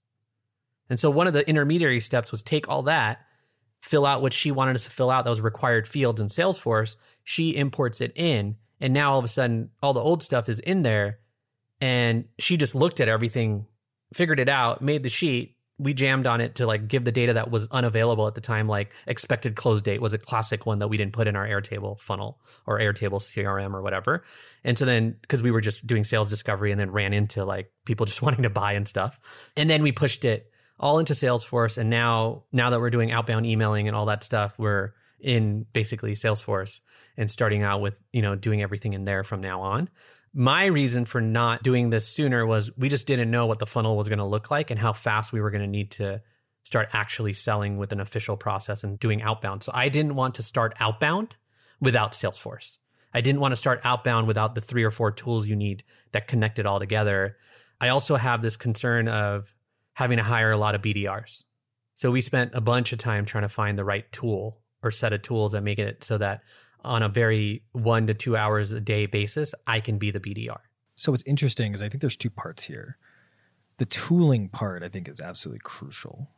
And 0.91 0.99
so 0.99 1.11
one 1.11 1.27
of 1.27 1.33
the 1.33 1.49
intermediary 1.49 2.01
steps 2.01 2.33
was 2.33 2.43
take 2.43 2.69
all 2.69 2.83
that, 2.85 3.21
fill 3.81 4.07
out 4.07 4.23
what 4.23 4.33
she 4.33 4.51
wanted 4.51 4.77
us 4.77 4.85
to 4.85 4.91
fill 4.91 5.11
out, 5.11 5.25
those 5.25 5.41
required 5.41 5.87
fields 5.87 6.21
in 6.21 6.29
Salesforce. 6.29 6.97
She 7.25 7.57
imports 7.57 8.01
it 8.01 8.13
in. 8.15 8.57
And 8.81 8.95
now 8.95 9.13
all 9.13 9.19
of 9.19 9.25
a 9.25 9.29
sudden, 9.29 9.71
all 9.83 9.93
the 9.93 10.01
old 10.01 10.23
stuff 10.23 10.49
is 10.49 10.61
in 10.61 10.83
there. 10.83 11.19
And 11.81 12.25
she 12.39 12.57
just 12.57 12.75
looked 12.75 13.01
at 13.01 13.09
everything, 13.09 13.67
figured 14.13 14.41
it 14.41 14.49
out, 14.49 14.83
made 14.83 15.03
the 15.03 15.09
sheet. 15.09 15.57
We 15.79 15.95
jammed 15.95 16.27
on 16.27 16.41
it 16.41 16.57
to 16.57 16.67
like 16.67 16.89
give 16.89 17.05
the 17.05 17.13
data 17.13 17.35
that 17.35 17.51
was 17.51 17.69
unavailable 17.71 18.27
at 18.27 18.35
the 18.35 18.41
time, 18.41 18.69
like 18.69 18.93
expected 19.07 19.55
close 19.55 19.81
date 19.81 20.01
was 20.01 20.13
a 20.13 20.19
classic 20.19 20.67
one 20.67 20.81
that 20.81 20.89
we 20.89 20.97
didn't 20.97 21.13
put 21.13 21.29
in 21.29 21.37
our 21.37 21.47
Airtable 21.47 22.01
funnel 22.01 22.41
or 22.67 22.79
Airtable 22.81 23.21
CRM 23.21 23.75
or 23.75 23.83
whatever. 23.83 24.25
And 24.65 24.77
so 24.77 24.85
then, 24.85 25.17
because 25.21 25.43
we 25.43 25.51
were 25.51 25.61
just 25.61 25.87
doing 25.87 26.05
sales 26.05 26.31
discovery 26.31 26.73
and 26.73 26.81
then 26.81 26.91
ran 26.91 27.13
into 27.13 27.45
like 27.45 27.71
people 27.85 28.07
just 28.07 28.23
wanting 28.23 28.43
to 28.43 28.51
buy 28.51 28.73
and 28.73 28.89
stuff. 28.89 29.21
And 29.57 29.71
then 29.71 29.83
we 29.83 29.93
pushed 29.93 30.25
it 30.25 30.51
all 30.81 30.99
into 30.99 31.13
Salesforce. 31.13 31.79
And 31.79 31.91
now, 31.91 32.45
now 32.53 32.71
that 32.71 32.81
we're 32.81 32.91
doing 32.91 33.13
outbound 33.13 33.47
emailing 33.47 33.89
and 33.89 33.97
all 33.97 34.07
that 34.07 34.23
stuff, 34.23 34.59
we're 34.59 34.93
in 35.21 35.67
basically 35.73 36.13
Salesforce 36.13 36.81
and 37.17 37.31
starting 37.31 37.63
out 37.63 37.81
with, 37.81 38.01
you 38.13 38.23
know, 38.23 38.35
doing 38.35 38.63
everything 38.63 38.93
in 38.93 39.05
there 39.05 39.25
from 39.25 39.41
now 39.41 39.61
on. 39.61 39.89
My 40.35 40.67
reason 40.67 41.05
for 41.05 41.21
not 41.21 41.63
doing 41.63 41.91
this 41.91 42.07
sooner 42.07 42.45
was 42.45 42.71
we 42.77 42.89
just 42.89 43.07
didn't 43.07 43.31
know 43.31 43.47
what 43.47 43.59
the 43.59 43.67
funnel 43.67 43.97
was 43.97 44.09
going 44.09 44.19
to 44.19 44.25
look 44.25 44.51
like 44.51 44.71
and 44.71 44.79
how 44.79 44.93
fast 44.93 45.33
we 45.33 45.41
were 45.41 45.51
going 45.51 45.63
to 45.63 45.67
need 45.67 45.91
to 45.93 46.23
start 46.65 46.91
actually 46.93 47.33
selling 47.33 47.79
with 47.79 47.93
an 47.93 48.01
official 48.01 48.37
process 48.37 48.85
and 48.85 49.01
doing 49.01 49.23
outbound. 49.23 49.63
So 49.63 49.73
I 49.75 49.89
didn't 49.89 50.15
want 50.15 50.35
to 50.35 50.43
start 50.43 50.75
outbound 50.81 51.35
without 51.81 52.13
Salesforce. 52.13 52.79
I 53.15 53.21
didn't 53.21 53.41
want 53.41 53.53
to 53.53 53.57
start 53.57 53.81
outbound 53.85 54.27
without 54.27 54.55
the 54.55 54.61
three 54.61 54.85
or 54.85 54.91
four 54.91 55.11
tools 55.11 55.47
you 55.47 55.57
need 55.57 55.83
that 56.13 56.29
connect 56.29 56.59
it 56.59 56.67
all 56.67 56.79
together. 56.79 57.37
I 57.81 57.89
also 57.89 58.17
have 58.17 58.43
this 58.43 58.57
concern 58.57 59.09
of 59.09 59.55
having 59.95 60.19
to 60.19 60.23
hire 60.23 60.51
a 60.51 60.59
lot 60.59 60.75
of 60.75 60.83
BDRs. 60.83 61.45
So 61.95 62.11
we 62.11 62.21
spent 62.21 62.53
a 62.55 62.61
bunch 62.61 62.93
of 62.93 62.99
time 62.99 63.25
trying 63.25 63.43
to 63.43 63.49
find 63.49 63.79
the 63.79 63.85
right 63.85 64.11
tool 64.13 64.61
or 64.83 64.91
set 64.91 65.13
of 65.13 65.23
tools 65.23 65.53
that 65.53 65.63
make 65.63 65.79
it 65.79 66.05
so 66.05 66.19
that 66.19 66.43
on 66.85 67.03
a 67.03 67.09
very 67.09 67.63
one 67.73 68.07
to 68.07 68.15
two 68.15 68.37
hours 68.37 68.73
a 68.73 68.81
day 68.81 69.07
basis, 69.07 69.55
I 69.67 69.81
can 69.81 69.99
be 69.99 70.11
the 70.11 70.21
BDR. 70.21 70.61
So 70.97 71.13
what's 71.13 71.23
interesting 71.25 71.75
is 71.75 71.83
I 71.83 71.89
think 71.89 72.01
there's 72.01 72.17
two 72.17 72.31
parts 72.31 72.65
here. 72.65 72.99
The 73.79 73.87
tooling 73.87 74.49
part 74.49 74.83
I 74.83 74.89
think 74.89 75.09
is 75.09 75.21
absolutely 75.21 75.61
crucial. 75.63 76.29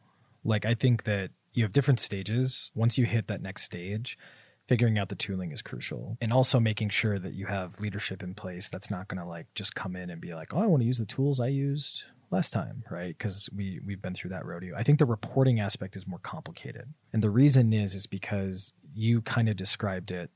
Like 0.45 0.65
I 0.65 0.75
think 0.75 1.05
that 1.05 1.31
you 1.53 1.65
have 1.65 1.73
different 1.73 2.01
stages. 2.01 2.71
Once 2.75 2.99
you 2.99 3.07
hit 3.07 3.27
that 3.29 3.43
next 3.43 3.63
stage, 3.63 4.19
figuring 4.67 4.99
out 4.99 5.09
the 5.09 5.15
tooling 5.15 5.51
is 5.51 5.63
crucial. 5.63 6.17
And 6.21 6.33
also 6.33 6.61
making 6.61 6.91
sure 6.91 7.19
that 7.19 7.35
you 7.35 7.47
have 7.47 7.81
leadership 7.81 8.23
in 8.23 8.35
place 8.35 8.69
that's 8.69 8.91
not 8.91 9.09
going 9.09 9.21
to 9.21 9.27
like 9.27 9.47
just 9.55 9.75
come 9.75 9.97
in 9.97 10.11
and 10.11 10.21
be 10.21 10.35
like, 10.35 10.55
"Oh, 10.55 10.61
I 10.61 10.67
want 10.67 10.83
to 10.83 10.87
use 10.87 10.99
the 10.99 11.07
tools 11.07 11.41
I 11.41 11.49
used 11.49 12.05
last 12.31 12.53
time, 12.53 12.85
right? 12.91 13.17
Because 13.17 13.49
we 13.55 13.81
we've 13.85 14.01
been 14.01 14.15
through 14.15 14.31
that 14.31 14.45
rodeo. 14.45 14.77
I 14.77 14.83
think 14.83 14.99
the 14.99 15.07
reporting 15.07 15.61
aspect 15.61 15.97
is 15.97 16.07
more 16.07 16.19
complicated, 16.19 16.95
and 17.13 17.23
the 17.23 17.31
reason 17.31 17.73
is 17.73 17.95
is 17.95 18.07
because 18.07 18.73
you 18.95 19.23
kind 19.23 19.49
of 19.49 19.57
described 19.57 20.11
it 20.11 20.31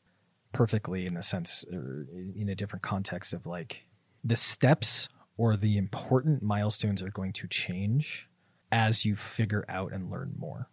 perfectly 0.52 1.06
in 1.06 1.14
the 1.14 1.22
sense 1.22 1.64
or 1.72 2.06
in 2.36 2.48
a 2.48 2.54
different 2.54 2.82
context 2.82 3.32
of 3.32 3.44
like 3.44 3.84
the 4.22 4.36
steps 4.36 5.08
or 5.36 5.56
the 5.56 5.76
important 5.76 6.42
milestones 6.42 7.02
are 7.02 7.10
going 7.10 7.32
to 7.32 7.48
change 7.48 8.28
as 8.70 9.04
you 9.04 9.16
figure 9.16 9.64
out 9.68 9.92
and 9.92 10.10
learn 10.10 10.34
more. 10.38 10.68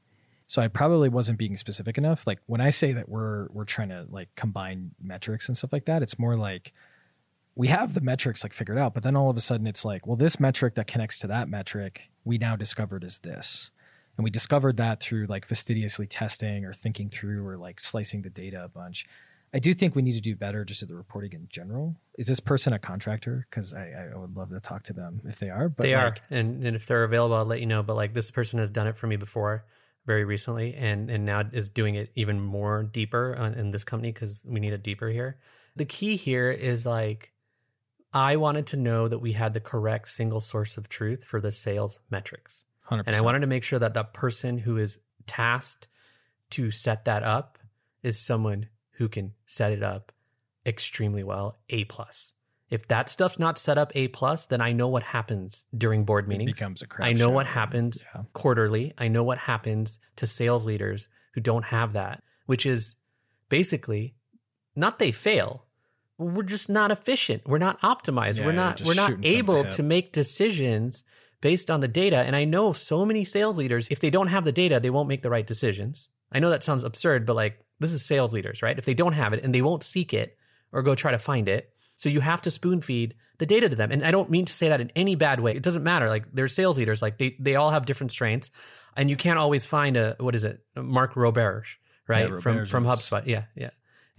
So 0.48 0.62
I 0.62 0.68
probably 0.68 1.10
wasn't 1.10 1.40
being 1.40 1.56
specific 1.56 1.98
enough. 1.98 2.28
Like 2.28 2.40
when 2.46 2.62
I 2.62 2.72
say 2.72 2.94
that 2.94 3.10
we're 3.10 3.48
we're 3.52 3.66
trying 3.66 3.90
to 3.90 4.06
like 4.10 4.30
combine 4.36 4.92
metrics 5.02 5.48
and 5.48 5.58
stuff 5.58 5.72
like 5.74 5.86
that, 5.86 6.04
it's 6.04 6.20
more 6.20 6.36
like 6.36 6.74
we 7.56 7.68
have 7.68 7.94
the 7.94 8.02
metrics 8.02 8.44
like 8.44 8.54
figured 8.54 8.78
out, 8.78 8.94
but 8.94 9.04
then 9.04 9.16
all 9.16 9.30
of 9.30 9.38
a 9.38 9.42
sudden 9.42 9.68
it's 9.68 9.84
like, 9.84 10.08
well, 10.08 10.16
this 10.16 10.40
metric 10.40 10.76
that 10.76 10.88
connects 10.88 11.20
to 11.20 11.28
that 11.28 11.50
metric, 11.50 12.10
we 12.24 12.38
now 12.38 12.56
discovered 12.56 13.04
is 13.04 13.20
this. 13.20 13.72
And 14.18 14.24
we 14.24 14.30
discovered 14.30 14.78
that 14.78 15.02
through 15.02 15.26
like 15.28 15.46
fastidiously 15.46 16.08
testing 16.08 16.66
or 16.66 16.74
thinking 16.74 17.10
through 17.10 17.46
or 17.46 17.58
like 17.58 17.80
slicing 17.80 18.22
the 18.22 18.30
data 18.30 18.64
a 18.64 18.70
bunch. 18.70 19.06
I 19.54 19.60
do 19.60 19.74
think 19.74 19.96
we 19.96 20.02
need 20.02 20.14
to 20.14 20.22
do 20.22 20.36
better 20.36 20.64
just 20.64 20.82
at 20.82 20.88
the 20.88 20.96
reporting 20.96 21.34
in 21.34 21.48
general. 21.50 21.96
Is 22.18 22.28
this 22.28 22.40
person 22.40 22.72
a 22.72 22.80
contractor? 22.80 23.48
Because 23.50 23.74
I, 23.74 24.12
I 24.14 24.18
would 24.18 24.36
love 24.36 24.50
to 24.52 24.60
talk 24.62 24.84
to 24.84 24.94
them 24.94 25.22
if 25.26 25.40
they 25.40 25.50
are. 25.50 25.68
But 25.68 25.84
they 25.84 25.96
like, 25.96 26.06
are, 26.06 26.16
and 26.30 26.66
and 26.66 26.76
if 26.76 26.86
they're 26.86 27.04
available, 27.04 27.36
I'll 27.36 27.46
let 27.46 27.60
you 27.60 27.66
know. 27.66 27.84
But 27.84 27.96
like 27.96 28.14
this 28.14 28.32
person 28.32 28.60
has 28.60 28.70
done 28.70 28.88
it 28.88 28.96
for 28.96 29.08
me 29.08 29.18
before, 29.18 29.66
very 30.06 30.24
recently, 30.24 30.74
and 30.74 31.10
and 31.10 31.26
now 31.26 31.44
is 31.52 31.70
doing 31.70 31.96
it 31.96 32.12
even 32.16 32.40
more 32.40 32.84
deeper 32.84 33.36
on, 33.38 33.56
in 33.56 33.72
this 33.72 33.84
company 33.84 34.14
because 34.14 34.46
we 34.48 34.62
need 34.62 34.72
it 34.72 34.84
deeper 34.84 35.10
here. 35.10 35.38
The 35.76 35.86
key 35.86 36.16
here 36.16 36.50
is 36.50 36.86
like 36.86 37.34
I 38.14 38.36
wanted 38.36 38.66
to 38.68 38.78
know 38.78 39.08
that 39.08 39.20
we 39.20 39.34
had 39.34 39.54
the 39.54 39.60
correct 39.60 40.10
single 40.10 40.40
source 40.40 40.78
of 40.78 40.90
truth 40.90 41.24
for 41.24 41.40
the 41.40 41.52
sales 41.52 42.00
metrics. 42.10 42.66
100%. 42.90 43.04
And 43.08 43.16
I 43.16 43.22
wanted 43.22 43.40
to 43.40 43.48
make 43.48 43.64
sure 43.64 43.80
that 43.80 43.94
the 43.94 44.04
person 44.04 44.58
who 44.60 44.78
is 44.78 45.00
tasked 45.28 45.88
to 46.52 46.72
set 46.72 47.06
that 47.06 47.24
up 47.24 47.58
is 48.04 48.20
someone 48.20 48.68
who 48.96 49.08
can 49.08 49.34
set 49.46 49.72
it 49.72 49.82
up 49.84 50.12
extremely 50.66 51.24
well, 51.24 51.58
A 51.70 51.86
plus. 51.86 52.34
If 52.70 52.88
that 52.88 53.10
stuff's 53.10 53.40
not 53.40 53.58
set 53.58 53.78
up 53.78 53.92
A 53.96 54.08
plus, 54.10 54.46
then 54.46 54.62
I 54.62 54.72
know 54.74 54.88
what 54.88 55.04
happens 55.04 55.66
during 55.78 56.04
board 56.06 56.26
it 56.26 56.30
meetings. 56.30 56.58
becomes 56.58 56.82
a 56.82 56.88
crap 56.88 57.08
I 57.08 57.14
know 57.14 57.30
what 57.30 57.46
happens 57.48 58.04
Yeah. 58.14 58.24
quarterly. 58.34 58.94
I 58.98 59.08
know 59.08 59.24
what 59.24 59.38
happens 59.40 60.00
to 60.18 60.28
sales 60.28 60.66
leaders 60.66 61.08
who 61.34 61.42
don't 61.42 61.66
have 61.66 61.94
that, 61.94 62.24
which 62.46 62.66
is 62.66 62.96
basically 63.50 64.16
not 64.76 65.00
they 65.00 65.12
fail. 65.12 65.66
We're 66.22 66.44
just 66.44 66.70
not 66.70 66.92
efficient. 66.92 67.48
We're 67.48 67.58
not 67.58 67.82
optimized. 67.82 68.38
Yeah, 68.38 68.46
we're 68.46 68.52
not 68.52 68.82
we're 68.82 68.94
not 68.94 69.10
shooting 69.10 69.16
from 69.16 69.22
the 69.22 69.38
able 69.38 69.64
to 69.66 69.84
make 69.84 70.14
decisions 70.14 71.04
based 71.42 71.72
on 71.72 71.80
the 71.80 71.88
data. 71.88 72.18
And 72.18 72.36
I 72.36 72.46
know 72.46 72.72
so 72.72 73.06
many 73.06 73.24
sales 73.24 73.58
leaders, 73.58 73.88
if 73.90 74.00
they 74.00 74.10
don't 74.10 74.28
have 74.28 74.46
the 74.46 74.52
data, 74.52 74.80
they 74.80 74.90
won't 74.90 75.10
make 75.10 75.24
the 75.24 75.30
right 75.30 75.46
decisions. 75.46 76.10
I 76.32 76.40
know 76.40 76.50
that 76.50 76.64
sounds 76.64 76.84
absurd, 76.84 77.26
but 77.26 77.36
like 77.36 77.60
this 77.80 77.92
is 77.92 78.06
sales 78.06 78.34
leaders, 78.34 78.62
right? 78.62 78.78
If 78.78 78.86
they 78.86 78.94
don't 78.94 79.14
have 79.14 79.34
it 79.34 79.44
and 79.44 79.54
they 79.54 79.62
won't 79.62 79.84
seek 79.84 80.14
it 80.14 80.38
or 80.72 80.84
go 80.84 80.96
try 80.96 81.12
to 81.12 81.20
find 81.20 81.50
it, 81.50 81.74
so 81.96 82.10
you 82.10 82.22
have 82.22 82.42
to 82.44 82.52
spoon 82.52 82.82
feed 82.82 83.16
the 83.40 83.46
data 83.46 83.68
to 83.70 83.76
them. 83.76 83.92
And 83.92 84.04
I 84.04 84.12
don't 84.12 84.30
mean 84.30 84.46
to 84.46 84.54
say 84.54 84.70
that 84.70 84.82
in 84.82 84.92
any 84.96 85.16
bad 85.16 85.40
way. 85.40 85.54
It 85.54 85.64
doesn't 85.64 85.84
matter. 85.84 86.10
Like 86.10 86.26
they're 86.32 86.48
sales 86.48 86.78
leaders, 86.78 87.02
like 87.02 87.18
they 87.18 87.36
they 87.40 87.56
all 87.56 87.72
have 87.72 87.86
different 87.86 88.12
strengths, 88.12 88.52
and 88.96 89.10
you 89.10 89.18
can't 89.18 89.40
always 89.40 89.66
find 89.66 89.98
a 89.98 90.16
what 90.20 90.36
is 90.36 90.44
it, 90.44 90.64
Mark 90.76 91.16
Roberge, 91.16 91.78
right? 92.08 92.30
Yeah, 92.30 92.38
from 92.40 92.66
from 92.66 92.86
HubSpot. 92.86 93.26
Yeah, 93.26 93.46
yeah, 93.56 93.72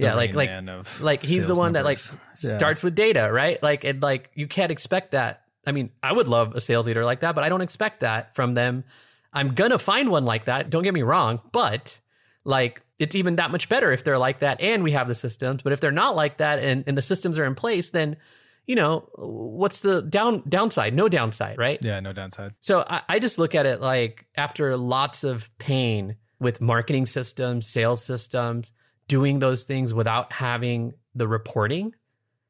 yeah. 0.02 0.14
Like 0.14 0.30
Rain 0.30 0.36
like 0.36 0.50
Man 0.50 0.68
of 0.68 1.00
like 1.00 1.22
he's 1.22 1.46
the 1.46 1.54
sales 1.54 1.58
one 1.58 1.72
that 1.74 1.84
like 1.84 1.98
Yeah. 2.42 2.56
starts 2.56 2.82
with 2.82 2.94
data, 2.94 3.30
right? 3.32 3.62
Like 3.62 3.84
and 3.84 4.02
like 4.02 4.30
you 4.34 4.46
can't 4.46 4.70
expect 4.72 5.12
that. 5.12 5.42
I 5.66 5.72
mean, 5.72 5.90
I 6.02 6.12
would 6.12 6.28
love 6.28 6.54
a 6.56 6.60
sales 6.60 6.86
leader 6.86 7.04
like 7.04 7.20
that, 7.20 7.34
but 7.34 7.44
I 7.44 7.48
don't 7.48 7.60
expect 7.62 8.00
that 8.00 8.34
from 8.34 8.54
them. 8.54 8.84
I'm 9.32 9.54
gonna 9.54 9.78
find 9.78 10.10
one 10.10 10.24
like 10.24 10.46
that. 10.46 10.68
Don't 10.70 10.82
get 10.82 10.92
me 10.94 11.02
wrong, 11.02 11.40
but 11.52 11.98
like 12.44 12.82
it's 12.98 13.14
even 13.14 13.36
that 13.36 13.50
much 13.50 13.68
better 13.68 13.90
if 13.92 14.04
they're 14.04 14.18
like 14.18 14.40
that 14.40 14.60
and 14.60 14.82
we 14.84 14.92
have 14.92 15.08
the 15.08 15.14
systems. 15.14 15.62
But 15.62 15.72
if 15.72 15.80
they're 15.80 15.90
not 15.90 16.14
like 16.14 16.36
that 16.38 16.58
and, 16.58 16.84
and 16.86 16.96
the 16.98 17.02
systems 17.02 17.38
are 17.38 17.44
in 17.44 17.54
place, 17.54 17.90
then 17.90 18.16
you 18.66 18.76
know 18.76 19.08
what's 19.16 19.80
the 19.80 20.02
down 20.02 20.42
downside? 20.48 20.94
No 20.94 21.08
downside, 21.08 21.58
right? 21.58 21.78
Yeah, 21.82 21.98
no 22.00 22.12
downside. 22.12 22.52
So 22.60 22.84
I, 22.88 23.02
I 23.08 23.18
just 23.18 23.38
look 23.38 23.54
at 23.56 23.66
it 23.66 23.80
like 23.80 24.26
after 24.36 24.76
lots 24.76 25.24
of 25.24 25.50
pain 25.58 26.16
with 26.38 26.60
marketing 26.60 27.06
systems, 27.06 27.66
sales 27.68 28.04
systems, 28.04 28.72
doing 29.08 29.38
those 29.38 29.64
things 29.64 29.92
without 29.92 30.32
having 30.32 30.94
the 31.14 31.28
reporting, 31.28 31.94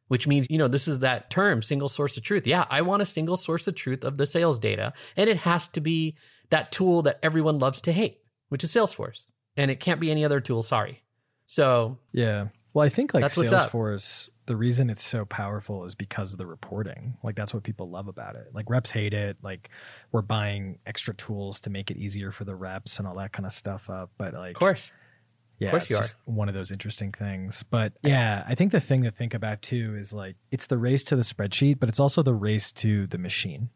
which 0.08 0.26
means, 0.26 0.46
you 0.50 0.58
know, 0.58 0.68
this 0.68 0.86
is 0.86 1.00
that 1.00 1.30
term, 1.30 1.62
single 1.62 1.88
source 1.88 2.16
of 2.16 2.22
truth. 2.22 2.46
Yeah, 2.46 2.66
I 2.70 2.82
want 2.82 3.02
a 3.02 3.06
single 3.06 3.36
source 3.36 3.66
of 3.66 3.74
truth 3.74 4.04
of 4.04 4.18
the 4.18 4.26
sales 4.26 4.58
data. 4.58 4.92
And 5.16 5.28
it 5.28 5.38
has 5.38 5.68
to 5.68 5.80
be 5.80 6.16
that 6.50 6.70
tool 6.70 7.02
that 7.02 7.18
everyone 7.22 7.58
loves 7.58 7.80
to 7.82 7.92
hate, 7.92 8.18
which 8.48 8.62
is 8.62 8.72
Salesforce. 8.72 9.30
And 9.56 9.70
it 9.70 9.80
can't 9.80 10.00
be 10.00 10.10
any 10.10 10.24
other 10.24 10.40
tool, 10.40 10.62
sorry. 10.62 11.02
So 11.46 11.98
Yeah. 12.12 12.48
Well, 12.74 12.86
I 12.86 12.88
think 12.88 13.12
like 13.12 13.22
That's 13.22 13.36
what's 13.36 13.52
up. 13.52 13.70
Salesforce, 13.70 14.30
the 14.46 14.56
reason 14.56 14.88
it's 14.88 15.02
so 15.02 15.24
powerful 15.26 15.84
is 15.84 15.94
because 15.94 16.32
of 16.32 16.38
the 16.38 16.46
reporting. 16.46 17.16
Like 17.22 17.36
that's 17.36 17.52
what 17.52 17.62
people 17.62 17.90
love 17.90 18.08
about 18.08 18.34
it. 18.36 18.48
Like 18.54 18.70
reps 18.70 18.90
hate 18.90 19.12
it. 19.12 19.36
Like 19.42 19.68
we're 20.10 20.22
buying 20.22 20.78
extra 20.86 21.14
tools 21.14 21.60
to 21.62 21.70
make 21.70 21.90
it 21.90 21.98
easier 21.98 22.30
for 22.30 22.44
the 22.44 22.54
reps 22.54 22.98
and 22.98 23.06
all 23.06 23.14
that 23.16 23.32
kind 23.32 23.44
of 23.44 23.52
stuff 23.52 23.90
up. 23.90 24.10
But 24.16 24.32
like 24.32 24.56
of 24.56 24.58
course. 24.58 24.90
Yeah, 25.64 25.70
course 25.70 25.90
it's 25.90 25.90
you 25.90 25.96
are. 25.96 26.34
one 26.34 26.48
of 26.48 26.54
those 26.54 26.70
interesting 26.70 27.12
things. 27.12 27.64
But 27.70 27.92
yeah, 28.02 28.44
I 28.46 28.54
think 28.54 28.72
the 28.72 28.80
thing 28.80 29.02
to 29.04 29.10
think 29.10 29.34
about 29.34 29.62
too 29.62 29.96
is 29.98 30.12
like 30.12 30.36
it's 30.50 30.66
the 30.66 30.78
race 30.78 31.04
to 31.04 31.16
the 31.16 31.22
spreadsheet, 31.22 31.78
but 31.78 31.88
it's 31.88 32.00
also 32.00 32.22
the 32.22 32.34
race 32.34 32.72
to 32.74 33.06
the 33.06 33.18
machine. 33.18 33.70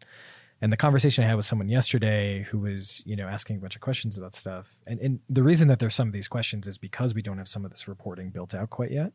And 0.62 0.72
the 0.72 0.76
conversation 0.76 1.22
I 1.22 1.26
had 1.26 1.36
with 1.36 1.44
someone 1.44 1.68
yesterday 1.68 2.42
who 2.44 2.58
was, 2.58 3.02
you 3.04 3.14
know, 3.14 3.28
asking 3.28 3.56
a 3.56 3.58
bunch 3.58 3.76
of 3.76 3.82
questions 3.82 4.16
about 4.16 4.32
stuff. 4.32 4.80
And, 4.86 4.98
and 5.00 5.20
the 5.28 5.42
reason 5.42 5.68
that 5.68 5.80
there's 5.80 5.94
some 5.94 6.08
of 6.08 6.14
these 6.14 6.28
questions 6.28 6.66
is 6.66 6.78
because 6.78 7.14
we 7.14 7.20
don't 7.20 7.36
have 7.36 7.48
some 7.48 7.64
of 7.66 7.70
this 7.70 7.86
reporting 7.86 8.30
built 8.30 8.54
out 8.54 8.70
quite 8.70 8.90
yet. 8.90 9.12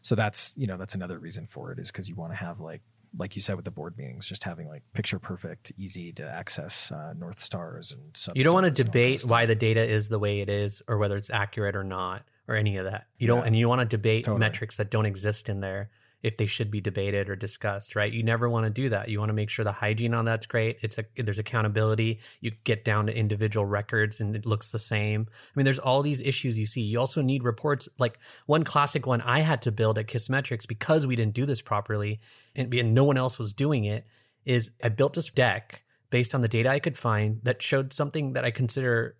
So 0.00 0.14
that's, 0.14 0.54
you 0.56 0.66
know, 0.66 0.78
that's 0.78 0.94
another 0.94 1.18
reason 1.18 1.46
for 1.46 1.70
it 1.70 1.78
is 1.78 1.90
because 1.90 2.08
you 2.08 2.14
want 2.14 2.32
to 2.32 2.36
have 2.36 2.60
like 2.60 2.80
like 3.18 3.34
you 3.36 3.42
said 3.42 3.56
with 3.56 3.64
the 3.64 3.70
board 3.70 3.96
meetings, 3.98 4.26
just 4.28 4.44
having 4.44 4.68
like 4.68 4.82
picture 4.92 5.18
perfect, 5.18 5.72
easy 5.76 6.12
to 6.12 6.22
access 6.28 6.92
uh, 6.92 7.12
North 7.18 7.40
Stars 7.40 7.92
and 7.92 8.12
substars 8.12 8.36
You 8.36 8.44
don't 8.44 8.54
want 8.54 8.64
to 8.64 8.68
and 8.68 8.78
all 8.78 8.84
that 8.84 8.92
debate 8.92 9.24
why 9.24 9.46
the 9.46 9.54
data 9.54 9.82
is 9.86 10.08
the 10.08 10.18
way 10.18 10.40
it 10.40 10.48
is 10.48 10.82
or 10.88 10.98
whether 10.98 11.16
it's 11.16 11.30
accurate 11.30 11.74
or 11.76 11.84
not 11.84 12.22
or 12.48 12.54
any 12.54 12.76
of 12.76 12.84
that. 12.84 13.06
You 13.18 13.26
don't 13.26 13.40
Yeah. 13.40 13.46
and 13.46 13.56
you 13.56 13.68
want 13.68 13.80
to 13.80 13.86
debate 13.86 14.24
Totally. 14.24 14.40
metrics 14.40 14.76
that 14.76 14.90
don't 14.90 15.06
exist 15.06 15.48
in 15.48 15.60
there 15.60 15.90
if 16.22 16.36
they 16.36 16.46
should 16.46 16.70
be 16.70 16.80
debated 16.80 17.30
or 17.30 17.36
discussed, 17.36 17.96
right? 17.96 18.12
You 18.12 18.22
never 18.22 18.48
want 18.48 18.64
to 18.64 18.70
do 18.70 18.88
that. 18.90 19.08
You 19.08 19.18
want 19.18 19.30
to 19.30 19.34
make 19.34 19.48
sure 19.48 19.64
the 19.64 19.72
hygiene 19.72 20.12
on 20.14 20.24
that's 20.24 20.46
great. 20.46 20.78
It's 20.82 20.98
a 20.98 21.04
there's 21.16 21.38
accountability. 21.38 22.20
You 22.40 22.52
get 22.64 22.84
down 22.84 23.06
to 23.06 23.16
individual 23.16 23.64
records 23.64 24.20
and 24.20 24.36
it 24.36 24.44
looks 24.44 24.70
the 24.70 24.78
same. 24.78 25.28
I 25.30 25.52
mean, 25.54 25.64
there's 25.64 25.78
all 25.78 26.02
these 26.02 26.20
issues 26.20 26.58
you 26.58 26.66
see. 26.66 26.82
You 26.82 27.00
also 27.00 27.22
need 27.22 27.42
reports 27.42 27.88
like 27.98 28.18
one 28.46 28.64
classic 28.64 29.06
one 29.06 29.22
I 29.22 29.40
had 29.40 29.62
to 29.62 29.72
build 29.72 29.98
at 29.98 30.06
Kissmetrics 30.06 30.66
because 30.68 31.06
we 31.06 31.16
didn't 31.16 31.34
do 31.34 31.46
this 31.46 31.62
properly 31.62 32.20
and, 32.54 32.72
and 32.74 32.94
no 32.94 33.04
one 33.04 33.16
else 33.16 33.38
was 33.38 33.52
doing 33.52 33.84
it 33.84 34.06
is 34.44 34.70
I 34.82 34.88
built 34.88 35.14
this 35.14 35.30
deck 35.30 35.84
based 36.10 36.34
on 36.34 36.40
the 36.42 36.48
data 36.48 36.68
I 36.68 36.80
could 36.80 36.98
find 36.98 37.40
that 37.44 37.62
showed 37.62 37.92
something 37.92 38.32
that 38.34 38.44
I 38.44 38.50
consider 38.50 39.16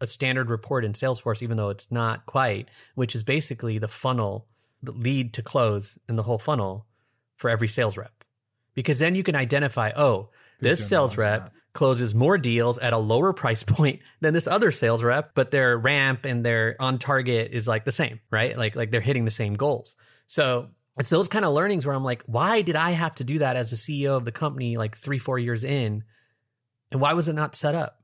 a 0.00 0.06
standard 0.06 0.50
report 0.50 0.84
in 0.84 0.92
Salesforce, 0.92 1.42
even 1.42 1.56
though 1.56 1.70
it's 1.70 1.90
not 1.90 2.26
quite, 2.26 2.68
which 2.96 3.14
is 3.14 3.22
basically 3.22 3.78
the 3.78 3.86
funnel, 3.86 4.48
lead 4.84 5.34
to 5.34 5.42
close 5.42 5.98
in 6.08 6.16
the 6.16 6.22
whole 6.22 6.38
funnel 6.38 6.86
for 7.36 7.50
every 7.50 7.68
sales 7.68 7.96
rep. 7.96 8.24
Because 8.74 8.98
then 8.98 9.14
you 9.14 9.22
can 9.22 9.36
identify, 9.36 9.92
oh, 9.96 10.30
this 10.60 10.86
sales 10.86 11.16
rep 11.16 11.52
closes 11.72 12.14
more 12.14 12.38
deals 12.38 12.78
at 12.78 12.92
a 12.92 12.98
lower 12.98 13.32
price 13.42 13.62
point 13.62 14.00
than 14.20 14.34
this 14.34 14.46
other 14.46 14.70
sales 14.70 15.02
rep, 15.02 15.34
but 15.34 15.50
their 15.50 15.76
ramp 15.76 16.24
and 16.24 16.44
their 16.44 16.76
on 16.80 16.98
target 16.98 17.50
is 17.52 17.66
like 17.66 17.84
the 17.84 17.92
same, 17.92 18.20
right? 18.30 18.56
Like 18.56 18.76
like 18.76 18.90
they're 18.90 19.00
hitting 19.00 19.24
the 19.24 19.30
same 19.30 19.54
goals. 19.54 19.96
So 20.26 20.68
it's 20.98 21.08
those 21.08 21.28
kind 21.28 21.44
of 21.44 21.52
learnings 21.52 21.86
where 21.86 21.94
I'm 21.94 22.04
like, 22.04 22.22
why 22.26 22.62
did 22.62 22.76
I 22.76 22.92
have 22.92 23.14
to 23.16 23.24
do 23.24 23.38
that 23.40 23.56
as 23.56 23.72
a 23.72 23.76
CEO 23.76 24.16
of 24.16 24.24
the 24.24 24.32
company 24.32 24.76
like 24.76 24.96
three, 24.96 25.18
four 25.18 25.38
years 25.38 25.64
in? 25.64 26.04
And 26.90 27.00
why 27.00 27.14
was 27.14 27.28
it 27.28 27.34
not 27.34 27.54
set 27.54 27.74
up? 27.74 28.02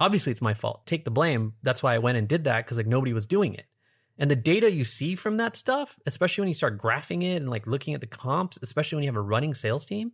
Obviously, 0.00 0.30
it's 0.30 0.42
my 0.42 0.54
fault. 0.54 0.86
Take 0.86 1.04
the 1.04 1.10
blame. 1.10 1.54
That's 1.62 1.82
why 1.82 1.94
I 1.94 1.98
went 1.98 2.18
and 2.18 2.28
did 2.28 2.44
that 2.44 2.64
because 2.64 2.76
like 2.76 2.86
nobody 2.86 3.12
was 3.12 3.26
doing 3.26 3.54
it. 3.54 3.66
And 4.18 4.30
the 4.30 4.36
data 4.36 4.70
you 4.70 4.84
see 4.84 5.14
from 5.14 5.36
that 5.36 5.54
stuff, 5.54 5.98
especially 6.06 6.42
when 6.42 6.48
you 6.48 6.54
start 6.54 6.78
graphing 6.78 7.22
it 7.22 7.36
and 7.36 7.48
like 7.48 7.66
looking 7.66 7.94
at 7.94 8.00
the 8.00 8.06
comps, 8.06 8.58
especially 8.62 8.96
when 8.96 9.04
you 9.04 9.08
have 9.08 9.16
a 9.16 9.22
running 9.22 9.54
sales 9.54 9.84
team, 9.84 10.12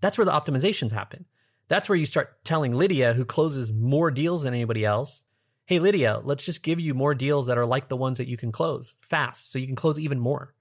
that's 0.00 0.18
where 0.18 0.24
the 0.24 0.32
optimizations 0.32 0.92
happen. 0.92 1.24
That's 1.68 1.88
where 1.88 1.96
you 1.96 2.06
start 2.06 2.44
telling 2.44 2.74
Lydia, 2.74 3.14
who 3.14 3.24
closes 3.24 3.72
more 3.72 4.10
deals 4.10 4.42
than 4.42 4.54
anybody 4.54 4.84
else, 4.84 5.24
hey, 5.66 5.80
Lydia, 5.80 6.20
let's 6.22 6.44
just 6.44 6.62
give 6.62 6.78
you 6.78 6.94
more 6.94 7.14
deals 7.14 7.48
that 7.48 7.58
are 7.58 7.66
like 7.66 7.88
the 7.88 7.96
ones 7.96 8.18
that 8.18 8.28
you 8.28 8.36
can 8.36 8.52
close 8.52 8.96
fast 9.00 9.50
so 9.50 9.58
you 9.58 9.66
can 9.66 9.76
close 9.76 9.98
even 9.98 10.20
more. 10.20 10.54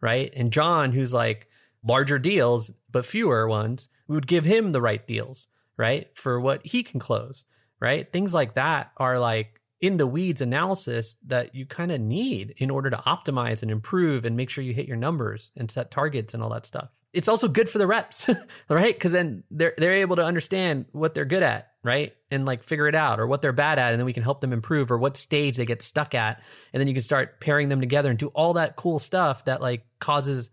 Right. 0.00 0.32
And 0.34 0.52
John, 0.52 0.92
who's 0.92 1.12
like 1.12 1.48
larger 1.84 2.18
deals, 2.18 2.72
but 2.90 3.04
fewer 3.04 3.46
ones, 3.48 3.88
we 4.06 4.14
would 4.14 4.26
give 4.26 4.44
him 4.44 4.70
the 4.70 4.80
right 4.80 5.04
deals, 5.06 5.46
right? 5.76 6.08
For 6.14 6.40
what 6.40 6.64
he 6.66 6.82
can 6.82 7.00
close, 7.00 7.44
right? 7.80 8.10
Things 8.12 8.34
like 8.34 8.54
that 8.54 8.92
are 8.96 9.18
like 9.18 9.60
in 9.82 9.96
the 9.96 10.06
weeds 10.06 10.40
analysis 10.40 11.16
that 11.26 11.56
you 11.56 11.66
kind 11.66 11.90
of 11.90 12.00
need 12.00 12.54
in 12.56 12.70
order 12.70 12.88
to 12.88 12.96
optimize 12.98 13.62
and 13.62 13.70
improve 13.70 14.24
and 14.24 14.36
make 14.36 14.48
sure 14.48 14.62
you 14.62 14.72
hit 14.72 14.86
your 14.86 14.96
numbers 14.96 15.50
and 15.56 15.70
set 15.70 15.90
targets 15.90 16.32
and 16.32 16.42
all 16.42 16.48
that 16.48 16.64
stuff. 16.64 16.88
It's 17.12 17.28
also 17.28 17.48
good 17.48 17.68
for 17.68 17.78
the 17.78 17.86
reps, 17.86 18.30
right? 18.70 18.94
Because 18.94 19.10
then 19.10 19.42
they're 19.50 19.74
they're 19.76 19.96
able 19.96 20.16
to 20.16 20.24
understand 20.24 20.86
what 20.92 21.12
they're 21.12 21.26
good 21.26 21.42
at, 21.42 21.72
right? 21.82 22.14
And 22.30 22.46
like 22.46 22.62
figure 22.62 22.86
it 22.86 22.94
out 22.94 23.18
or 23.20 23.26
what 23.26 23.42
they're 23.42 23.52
bad 23.52 23.80
at, 23.80 23.90
and 23.90 23.98
then 23.98 24.06
we 24.06 24.14
can 24.14 24.22
help 24.22 24.40
them 24.40 24.52
improve 24.52 24.90
or 24.90 24.96
what 24.96 25.16
stage 25.16 25.56
they 25.56 25.66
get 25.66 25.82
stuck 25.82 26.14
at. 26.14 26.40
And 26.72 26.80
then 26.80 26.86
you 26.86 26.94
can 26.94 27.02
start 27.02 27.40
pairing 27.40 27.68
them 27.68 27.80
together 27.80 28.08
and 28.08 28.18
do 28.18 28.28
all 28.28 28.54
that 28.54 28.76
cool 28.76 29.00
stuff 29.00 29.44
that 29.46 29.60
like 29.60 29.84
causes 29.98 30.48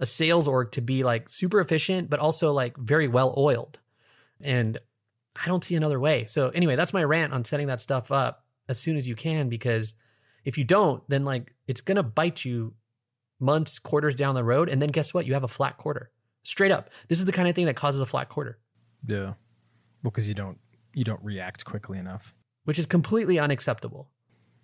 a 0.00 0.06
sales 0.06 0.48
org 0.48 0.72
to 0.72 0.80
be 0.82 1.04
like 1.04 1.28
super 1.28 1.60
efficient, 1.60 2.10
but 2.10 2.18
also 2.18 2.52
like 2.52 2.76
very 2.76 3.06
well 3.06 3.32
oiled. 3.38 3.78
And 4.40 4.76
I 5.40 5.46
don't 5.46 5.62
see 5.62 5.76
another 5.76 6.00
way. 6.00 6.26
So 6.26 6.48
anyway, 6.48 6.74
that's 6.76 6.92
my 6.92 7.04
rant 7.04 7.32
on 7.32 7.44
setting 7.44 7.68
that 7.68 7.80
stuff 7.80 8.10
up 8.10 8.41
as 8.68 8.78
soon 8.78 8.96
as 8.96 9.06
you 9.06 9.14
can 9.14 9.48
because 9.48 9.94
if 10.44 10.56
you 10.58 10.64
don't, 10.64 11.02
then 11.08 11.24
like 11.24 11.54
it's 11.66 11.80
gonna 11.80 12.02
bite 12.02 12.44
you 12.44 12.74
months, 13.40 13.78
quarters 13.78 14.14
down 14.14 14.34
the 14.34 14.44
road, 14.44 14.68
and 14.68 14.80
then 14.80 14.90
guess 14.90 15.12
what? 15.12 15.26
You 15.26 15.34
have 15.34 15.44
a 15.44 15.48
flat 15.48 15.76
quarter. 15.78 16.10
Straight 16.44 16.72
up. 16.72 16.90
This 17.08 17.18
is 17.18 17.24
the 17.24 17.32
kind 17.32 17.48
of 17.48 17.54
thing 17.54 17.66
that 17.66 17.76
causes 17.76 18.00
a 18.00 18.06
flat 18.06 18.28
quarter, 18.28 18.58
Yeah. 19.06 19.34
Well, 20.02 20.10
because 20.10 20.28
you 20.28 20.34
don't 20.34 20.58
you 20.94 21.04
don't 21.04 21.22
react 21.22 21.64
quickly 21.64 21.98
enough. 21.98 22.34
which 22.64 22.78
is 22.78 22.86
completely 22.86 23.38
unacceptable. 23.38 24.08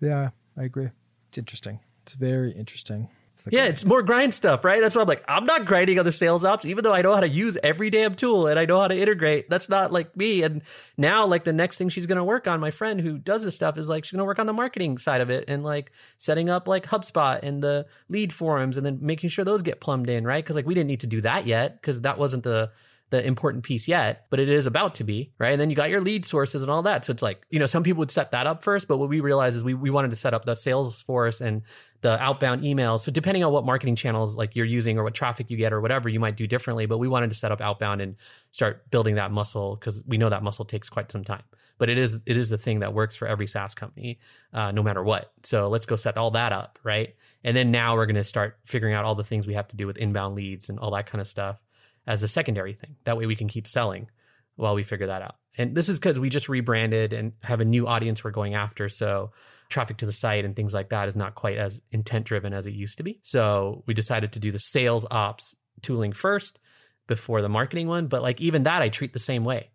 Yeah, 0.00 0.30
I 0.56 0.64
agree. 0.64 0.90
It's 1.28 1.38
interesting. 1.38 1.80
It's 2.02 2.14
very 2.14 2.52
interesting. 2.52 3.08
It's 3.46 3.52
Yeah, 3.52 3.64
it's 3.64 3.84
more 3.84 4.02
grind 4.02 4.34
stuff, 4.34 4.64
right? 4.64 4.80
That's 4.80 4.94
why 4.94 5.02
I'm 5.02 5.08
like, 5.08 5.24
I'm 5.28 5.44
not 5.44 5.64
grinding 5.64 5.98
on 5.98 6.04
the 6.04 6.12
sales 6.12 6.44
ops, 6.44 6.64
even 6.64 6.84
though 6.84 6.92
I 6.92 7.02
know 7.02 7.14
how 7.14 7.20
to 7.20 7.28
use 7.28 7.56
every 7.62 7.90
damn 7.90 8.14
tool 8.14 8.46
and 8.46 8.58
I 8.58 8.64
know 8.64 8.80
how 8.80 8.88
to 8.88 8.98
integrate. 8.98 9.48
That's 9.50 9.68
not 9.68 9.92
like 9.92 10.16
me. 10.16 10.42
And 10.42 10.62
now, 10.96 11.26
like, 11.26 11.44
the 11.44 11.52
next 11.52 11.78
thing 11.78 11.88
she's 11.88 12.06
going 12.06 12.16
to 12.16 12.24
work 12.24 12.46
on, 12.46 12.60
my 12.60 12.70
friend 12.70 13.00
who 13.00 13.18
does 13.18 13.44
this 13.44 13.54
stuff, 13.54 13.78
is 13.78 13.88
like, 13.88 14.04
she's 14.04 14.12
going 14.12 14.18
to 14.18 14.24
work 14.24 14.38
on 14.38 14.46
the 14.46 14.52
marketing 14.52 14.98
side 14.98 15.20
of 15.20 15.30
it 15.30 15.44
and 15.48 15.62
like 15.62 15.92
setting 16.16 16.48
up 16.48 16.68
like 16.68 16.86
HubSpot 16.86 17.38
and 17.42 17.62
the 17.62 17.86
lead 18.08 18.32
forums 18.32 18.76
and 18.76 18.84
then 18.84 18.98
making 19.00 19.30
sure 19.30 19.44
those 19.44 19.62
get 19.62 19.80
plumbed 19.80 20.08
in, 20.08 20.24
right? 20.24 20.44
Because 20.44 20.56
like 20.56 20.66
we 20.66 20.74
didn't 20.74 20.88
need 20.88 21.00
to 21.00 21.06
do 21.06 21.20
that 21.20 21.46
yet 21.46 21.80
because 21.80 22.00
that 22.02 22.18
wasn't 22.18 22.42
the 22.42 22.70
the 23.10 23.26
important 23.26 23.64
piece 23.64 23.88
yet, 23.88 24.26
but 24.28 24.38
it 24.38 24.48
is 24.48 24.66
about 24.66 24.94
to 24.96 25.04
be, 25.04 25.32
right? 25.38 25.52
And 25.52 25.60
then 25.60 25.70
you 25.70 25.76
got 25.76 25.88
your 25.88 26.00
lead 26.00 26.24
sources 26.24 26.60
and 26.60 26.70
all 26.70 26.82
that. 26.82 27.04
So 27.04 27.12
it's 27.12 27.22
like, 27.22 27.40
you 27.48 27.58
know, 27.58 27.66
some 27.66 27.82
people 27.82 28.00
would 28.00 28.10
set 28.10 28.32
that 28.32 28.46
up 28.46 28.62
first, 28.62 28.86
but 28.86 28.98
what 28.98 29.08
we 29.08 29.20
realized 29.20 29.56
is 29.56 29.64
we, 29.64 29.72
we 29.72 29.88
wanted 29.88 30.10
to 30.10 30.16
set 30.16 30.34
up 30.34 30.44
the 30.44 30.54
sales 30.54 31.00
force 31.02 31.40
and 31.40 31.62
the 32.02 32.22
outbound 32.22 32.62
emails. 32.62 33.00
So 33.00 33.10
depending 33.10 33.42
on 33.44 33.52
what 33.52 33.64
marketing 33.64 33.96
channels 33.96 34.36
like 34.36 34.54
you're 34.54 34.66
using 34.66 34.98
or 34.98 35.04
what 35.04 35.14
traffic 35.14 35.50
you 35.50 35.56
get 35.56 35.72
or 35.72 35.80
whatever, 35.80 36.08
you 36.08 36.20
might 36.20 36.36
do 36.36 36.46
differently. 36.46 36.84
But 36.84 36.98
we 36.98 37.08
wanted 37.08 37.30
to 37.30 37.36
set 37.36 37.50
up 37.50 37.60
outbound 37.60 38.02
and 38.02 38.16
start 38.50 38.90
building 38.90 39.14
that 39.14 39.32
muscle 39.32 39.76
because 39.76 40.04
we 40.06 40.18
know 40.18 40.28
that 40.28 40.42
muscle 40.42 40.66
takes 40.66 40.90
quite 40.90 41.10
some 41.10 41.24
time. 41.24 41.42
But 41.78 41.88
it 41.88 41.96
is 41.96 42.18
it 42.26 42.36
is 42.36 42.50
the 42.50 42.58
thing 42.58 42.80
that 42.80 42.92
works 42.92 43.16
for 43.16 43.26
every 43.26 43.46
SaaS 43.46 43.74
company, 43.74 44.18
uh, 44.52 44.70
no 44.72 44.82
matter 44.82 45.02
what. 45.02 45.32
So 45.44 45.68
let's 45.68 45.86
go 45.86 45.96
set 45.96 46.18
all 46.18 46.32
that 46.32 46.52
up, 46.52 46.78
right? 46.82 47.14
And 47.42 47.56
then 47.56 47.70
now 47.70 47.94
we're 47.94 48.06
going 48.06 48.16
to 48.16 48.24
start 48.24 48.58
figuring 48.64 48.94
out 48.94 49.04
all 49.04 49.14
the 49.14 49.24
things 49.24 49.46
we 49.46 49.54
have 49.54 49.68
to 49.68 49.76
do 49.76 49.86
with 49.86 49.96
inbound 49.96 50.34
leads 50.34 50.68
and 50.68 50.78
all 50.78 50.90
that 50.90 51.06
kind 51.06 51.20
of 51.20 51.26
stuff 51.26 51.62
as 52.08 52.22
a 52.22 52.28
secondary 52.28 52.72
thing. 52.72 52.96
That 53.04 53.18
way 53.18 53.26
we 53.26 53.36
can 53.36 53.46
keep 53.46 53.68
selling 53.68 54.10
while 54.56 54.74
we 54.74 54.82
figure 54.82 55.06
that 55.06 55.22
out. 55.22 55.36
And 55.58 55.76
this 55.76 55.88
is 55.88 56.00
because 56.00 56.18
we 56.18 56.30
just 56.30 56.48
rebranded 56.48 57.12
and 57.12 57.34
have 57.42 57.60
a 57.60 57.64
new 57.64 57.86
audience 57.86 58.24
we're 58.24 58.30
going 58.32 58.54
after. 58.54 58.88
So 58.88 59.30
traffic 59.68 59.98
to 59.98 60.06
the 60.06 60.12
site 60.12 60.44
and 60.44 60.56
things 60.56 60.72
like 60.72 60.88
that 60.88 61.06
is 61.06 61.14
not 61.14 61.34
quite 61.34 61.58
as 61.58 61.82
intent 61.92 62.24
driven 62.24 62.54
as 62.54 62.66
it 62.66 62.72
used 62.72 62.96
to 62.96 63.04
be. 63.04 63.20
So 63.22 63.84
we 63.86 63.92
decided 63.92 64.32
to 64.32 64.40
do 64.40 64.50
the 64.50 64.58
sales 64.58 65.06
ops 65.10 65.54
tooling 65.82 66.12
first 66.12 66.58
before 67.06 67.42
the 67.42 67.48
marketing 67.48 67.88
one. 67.88 68.06
But 68.06 68.22
like 68.22 68.40
even 68.40 68.62
that, 68.62 68.80
I 68.80 68.88
treat 68.88 69.12
the 69.12 69.18
same 69.18 69.44
way. 69.44 69.70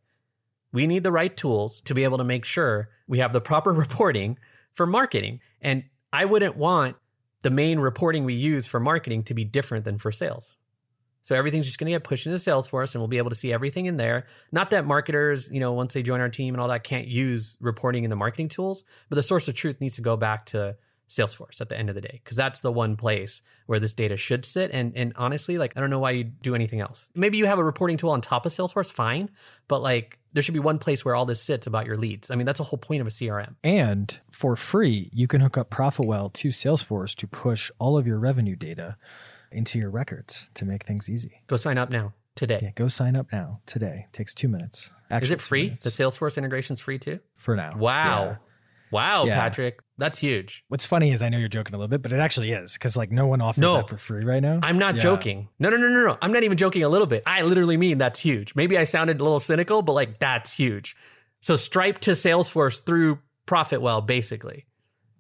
We 0.74 0.88
need 0.88 1.04
the 1.04 1.12
right 1.12 1.38
tools 1.38 1.80
to 1.82 1.94
be 1.94 2.04
able 2.04 2.18
to 2.18 2.24
make 2.24 2.46
sure 2.46 2.90
we 3.08 3.20
have 3.20 3.32
the 3.32 3.42
proper 3.42 3.72
reporting 3.86 4.40
for 4.74 4.88
marketing. 4.88 5.40
And 5.62 5.84
I 6.12 6.26
wouldn't 6.26 6.58
want 6.58 6.96
the 7.44 7.52
main 7.52 7.78
reporting 7.78 8.26
we 8.26 8.34
use 8.34 8.66
for 8.66 8.80
marketing 8.80 9.24
to 9.26 9.36
be 9.36 9.46
different 9.46 9.86
than 9.86 10.00
for 10.00 10.12
sales. 10.12 10.58
So 11.24 11.36
everything's 11.36 11.66
just 11.66 11.80
going 11.80 11.86
to 11.86 11.92
get 11.92 12.04
pushed 12.04 12.28
into 12.28 12.38
Salesforce 12.38 12.94
and 12.94 13.02
we'll 13.02 13.08
be 13.08 13.18
able 13.18 13.30
to 13.30 13.36
see 13.36 13.52
everything 13.52 13.86
in 13.86 13.98
there. 13.98 14.28
Not 14.52 14.70
that 14.72 14.86
marketers, 14.86 15.50
you 15.50 15.60
know, 15.60 15.72
once 15.72 15.94
they 15.94 16.04
join 16.04 16.20
our 16.20 16.30
team 16.30 16.54
and 16.54 16.62
all 16.62 16.68
that 16.68 16.84
can't 16.84 17.08
use 17.08 17.58
reporting 17.62 18.04
in 18.04 18.10
the 18.10 18.16
marketing 18.16 18.50
tools, 18.50 18.84
but 19.10 19.16
the 19.16 19.24
source 19.24 19.48
of 19.48 19.56
truth 19.56 19.80
needs 19.80 19.96
to 19.96 20.02
go 20.02 20.18
back 20.18 20.46
to 20.48 20.76
Salesforce 21.10 21.62
at 21.62 21.70
the 21.70 21.78
end 21.78 21.90
of 21.90 21.96
the 21.96 22.02
day 22.02 22.20
because 22.24 22.36
that's 22.36 22.60
the 22.60 22.72
one 22.72 22.96
place 22.96 23.42
where 23.68 23.80
this 23.80 23.94
data 23.94 24.18
should 24.18 24.44
sit. 24.44 24.72
And 24.72 24.96
and 24.98 25.14
honestly, 25.16 25.58
like 25.58 25.74
I 25.78 25.80
don't 25.80 25.90
know 25.90 26.00
why 26.00 26.12
you 26.12 26.24
do 26.24 26.56
anything 26.56 26.82
else. 26.82 27.10
Maybe 27.16 27.38
you 27.38 27.46
have 27.46 27.60
a 27.60 27.64
reporting 27.64 27.98
tool 27.98 28.10
on 28.10 28.22
top 28.22 28.46
of 28.46 28.52
Salesforce, 28.52 28.92
fine, 28.92 29.30
but 29.68 29.82
like 29.82 30.20
there 30.34 30.42
should 30.42 30.54
be 30.54 30.60
one 30.60 30.80
place 30.80 31.06
where 31.06 31.16
all 31.16 31.26
this 31.26 31.42
sits 31.42 31.68
about 31.68 31.86
your 31.86 31.96
leads. 31.96 32.32
I 32.32 32.36
mean, 32.36 32.46
that's 32.46 32.58
the 32.58 32.66
whole 32.66 32.80
point 32.80 33.02
of 33.02 33.08
a 33.08 33.12
CRM. 33.12 33.56
And 33.64 34.20
for 34.30 34.56
free, 34.56 35.10
you 35.14 35.28
can 35.28 35.42
hook 35.42 35.58
up 35.58 35.70
ProfitWell 35.70 36.34
to 36.34 36.50
Salesforce 36.50 37.16
to 37.16 37.28
push 37.28 37.70
all 37.80 37.98
of 37.98 38.08
your 38.08 38.18
revenue 38.18 38.56
data 38.56 38.98
into 39.54 39.80
your 39.80 39.90
records 39.90 40.50
to 40.56 40.66
make 40.66 40.86
things 40.86 41.10
easy. 41.10 41.42
Go 41.48 41.58
sign 41.58 41.78
up 41.78 41.90
now 41.92 42.14
today. 42.36 42.60
Yeah, 42.62 42.72
go 42.76 42.88
sign 42.88 43.16
up 43.16 43.28
now 43.32 43.62
today. 43.66 44.08
takes 44.12 44.34
two 44.34 44.48
minutes. 44.48 44.90
Is 45.12 45.32
it 45.32 45.40
free? 45.42 45.66
minutes 45.66 45.84
The 45.84 45.90
Salesforce 45.92 46.38
integration's 46.38 46.80
free 46.82 46.98
too? 47.00 47.20
for 47.36 47.56
now? 47.56 47.72
Wow. 47.78 48.24
Yeah. 48.24 48.36
Wow, 48.92 49.26
Yeah. 49.26 49.36
Patrick. 49.40 49.80
That's 49.98 50.20
huge. 50.20 50.64
What's 50.68 50.86
funny 50.86 51.12
is 51.12 51.24
I 51.24 51.30
know 51.30 51.38
you're 51.40 51.48
joking 51.48 51.74
a 51.74 51.78
little 51.78 51.88
bit, 51.88 52.02
but 52.04 52.12
it 52.12 52.20
actually 52.20 52.52
is 52.52 52.74
because 52.74 52.96
like 52.96 53.12
no 53.12 53.26
one 53.26 53.42
offers 53.42 53.62
No. 53.62 53.78
that 53.78 53.90
for 53.90 53.98
free 53.98 54.24
right 54.24 54.42
now. 54.42 54.60
I'm 54.62 54.78
not 54.78 54.96
Yeah. 54.96 55.02
joking. 55.02 55.50
No, 55.58 55.70
no, 55.72 55.78
no, 55.78 55.88
no, 55.90 56.06
no. 56.06 56.18
I'm 56.22 56.32
not 56.32 56.44
even 56.44 56.58
joking 56.58 56.84
a 56.84 56.90
little 56.90 57.08
bit. 57.08 57.24
I 57.26 57.42
literally 57.42 57.78
mean 57.78 57.98
that's 57.98 58.20
huge. 58.20 58.54
Maybe 58.56 58.78
I 58.78 58.84
sounded 58.84 59.20
a 59.20 59.24
little 59.24 59.40
cynical, 59.40 59.82
but 59.82 59.94
like 59.94 60.20
that's 60.20 60.54
huge. 60.54 60.96
So 61.42 61.56
Stripe 61.56 62.00
to 62.00 62.12
Salesforce 62.12 62.84
through 62.86 63.20
ProfitWell, 63.48 64.06
basically. 64.06 64.66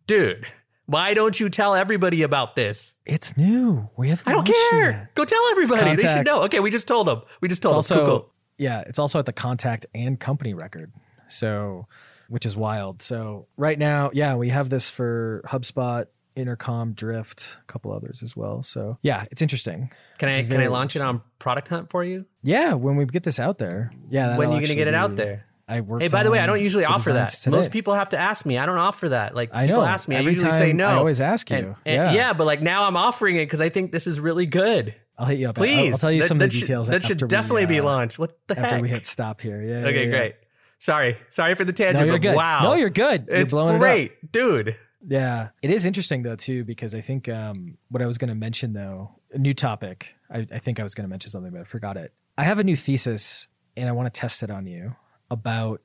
Dude, 0.08 0.46
why 0.86 1.14
don't 1.14 1.40
you 1.40 1.50
tell 1.50 1.76
everybody 1.76 2.22
about 2.24 2.56
this? 2.56 2.98
It's 3.06 3.36
new. 3.38 3.90
We 3.98 4.10
have. 4.10 4.22
I 4.26 4.32
don't 4.34 4.46
care. 4.48 5.10
Go 5.16 5.26
tell 5.26 5.42
everybody. 5.52 5.96
They 5.96 6.04
should 6.14 6.26
know. 6.26 6.44
Okay, 6.44 6.60
we 6.60 6.72
just 6.72 6.88
told 6.88 7.08
them. 7.08 7.22
We 7.42 7.48
just 7.48 7.62
told 7.62 7.78
It's 7.78 7.88
them. 7.88 8.00
also 8.00 8.06
Cool, 8.10 8.20
cool. 8.20 8.34
yeah, 8.58 8.82
it's 8.82 9.00
also 9.00 9.20
at 9.20 9.26
the 9.26 9.34
contact 9.34 9.86
and 9.96 10.20
company 10.20 10.54
record. 10.54 10.92
So, 11.30 11.88
which 12.28 12.46
is 12.46 12.56
wild. 12.56 13.02
So 13.02 13.48
right 13.58 13.80
now, 13.80 14.12
yeah, 14.14 14.36
we 14.36 14.50
have 14.50 14.70
this 14.70 14.90
for 14.90 15.42
HubSpot 15.48 16.06
Intercom, 16.36 16.94
Drift, 16.94 17.58
a 17.62 17.66
couple 17.72 17.92
others 17.94 18.22
as 18.24 18.36
well. 18.36 18.64
So 18.64 18.98
yeah, 19.02 19.26
it's 19.32 19.42
interesting. 19.42 19.92
Can 20.18 20.30
It's 20.30 20.38
I 20.38 20.44
can 20.44 20.62
I 20.62 20.68
launch 20.68 20.96
it 20.96 21.02
on 21.02 21.22
Product 21.40 21.68
Hunt 21.68 21.90
for 21.92 22.04
you? 22.04 22.26
Yeah, 22.42 22.74
when 22.74 22.96
we 22.96 23.06
get 23.06 23.24
this 23.24 23.40
out 23.40 23.58
there. 23.58 23.92
Yeah. 24.10 24.38
when 24.38 24.50
are 24.50 24.56
you 24.60 24.62
gonna 24.62 24.76
get 24.76 24.88
it 24.88 24.96
out 24.96 25.16
there? 25.16 25.46
I 25.68 25.82
worked 25.82 26.02
Hey, 26.04 26.10
by 26.10 26.24
the 26.24 26.32
way, 26.32 26.40
I 26.40 26.46
don't 26.46 26.62
usually 26.62 26.84
offer 26.86 27.14
that. 27.14 27.30
today. 27.30 27.52
Most 27.56 27.72
people 27.72 27.94
have 27.94 28.10
to 28.10 28.18
ask 28.18 28.46
me. 28.46 28.58
I 28.58 28.66
don't 28.66 28.78
offer 28.78 29.10
that. 29.10 29.34
Like 29.36 29.50
I 29.54 29.66
people 29.68 29.82
know. 29.82 29.88
ask 29.88 30.08
me, 30.08 30.16
Every 30.16 30.32
I 30.32 30.34
usually 30.34 30.52
say 30.52 30.74
no. 30.74 30.88
I 30.88 30.94
always 30.96 31.22
ask 31.22 31.50
you. 31.50 31.56
And- 31.56 31.76
and- 31.86 32.16
Yeah. 32.16 32.34
but 32.34 32.46
like 32.46 32.62
now 32.62 32.84
I'm 32.86 32.98
offering 32.98 33.38
it 33.38 33.46
because 33.46 33.62
I 33.62 33.70
think 33.70 33.92
this 33.92 34.06
is 34.06 34.20
really 34.20 34.46
good. 34.46 34.94
I'll 35.18 35.26
hit 35.28 35.40
you 35.40 35.48
up. 35.50 35.58
I'll- 35.58 35.64
Please, 35.64 35.94
I'll, 35.94 36.00
tell 36.00 36.12
you 36.12 36.22
That- 36.22 36.28
some 36.28 36.38
that 36.40 36.46
of 36.46 36.52
the 36.52 36.58
should- 36.58 36.66
details. 36.66 36.88
That 36.88 36.96
after 36.98 37.08
should 37.10 37.22
we, 37.22 37.28
definitely 37.30 37.66
be 37.68 37.80
uh, 37.80 37.84
launched. 37.84 38.20
What 38.20 38.38
the 38.48 38.58
after 38.60 38.70
heck? 38.76 38.82
we 38.82 38.90
hit 38.90 39.06
stop 39.06 39.40
here. 39.42 39.62
Yeah. 39.62 39.80
yeah, 39.82 39.86
okay, 39.88 40.04
yeah. 40.06 40.10
great. 40.10 40.36
Sorry, 40.80 41.18
sorry 41.30 41.56
for 41.56 41.64
the 41.64 41.72
tangent. 41.72 42.06
No, 42.06 42.12
you're 42.12 42.20
good. 42.20 42.36
Wow, 42.36 42.64
No, 42.64 42.74
you're 42.74 42.90
good. 42.90 43.28
You're 43.30 43.38
it's 43.38 43.54
blowing 43.54 43.76
it 43.76 43.76
up. 43.76 43.80
great, 43.82 44.32
dude. 44.34 44.76
Yeah, 45.08 45.50
it 45.62 45.72
is 45.72 45.86
interesting 45.86 46.24
though 46.24 46.36
too 46.36 46.64
because 46.66 46.94
I 46.96 47.00
think 47.02 47.30
um, 47.30 47.78
what 47.90 48.02
I 48.02 48.06
was 48.06 48.18
going 48.18 48.30
to 48.30 48.36
mention 48.36 48.74
though, 48.74 49.12
a 49.32 49.38
new 49.38 49.54
topic. 49.54 50.14
I, 50.30 50.46
I 50.52 50.60
think 50.60 50.80
I 50.80 50.84
was 50.84 50.94
going 50.96 51.04
to 51.06 51.10
mention 51.10 51.30
something, 51.32 51.52
but 51.52 51.62
I 51.62 51.64
forgot 51.64 51.96
it. 51.96 52.14
I 52.38 52.44
have 52.44 52.60
a 52.60 52.64
new 52.66 52.76
thesis, 52.76 53.48
and 53.78 53.88
I 53.88 53.92
want 53.94 54.14
to 54.14 54.20
test 54.20 54.44
it 54.44 54.50
on 54.50 54.66
you 54.66 54.96
about. 55.34 55.82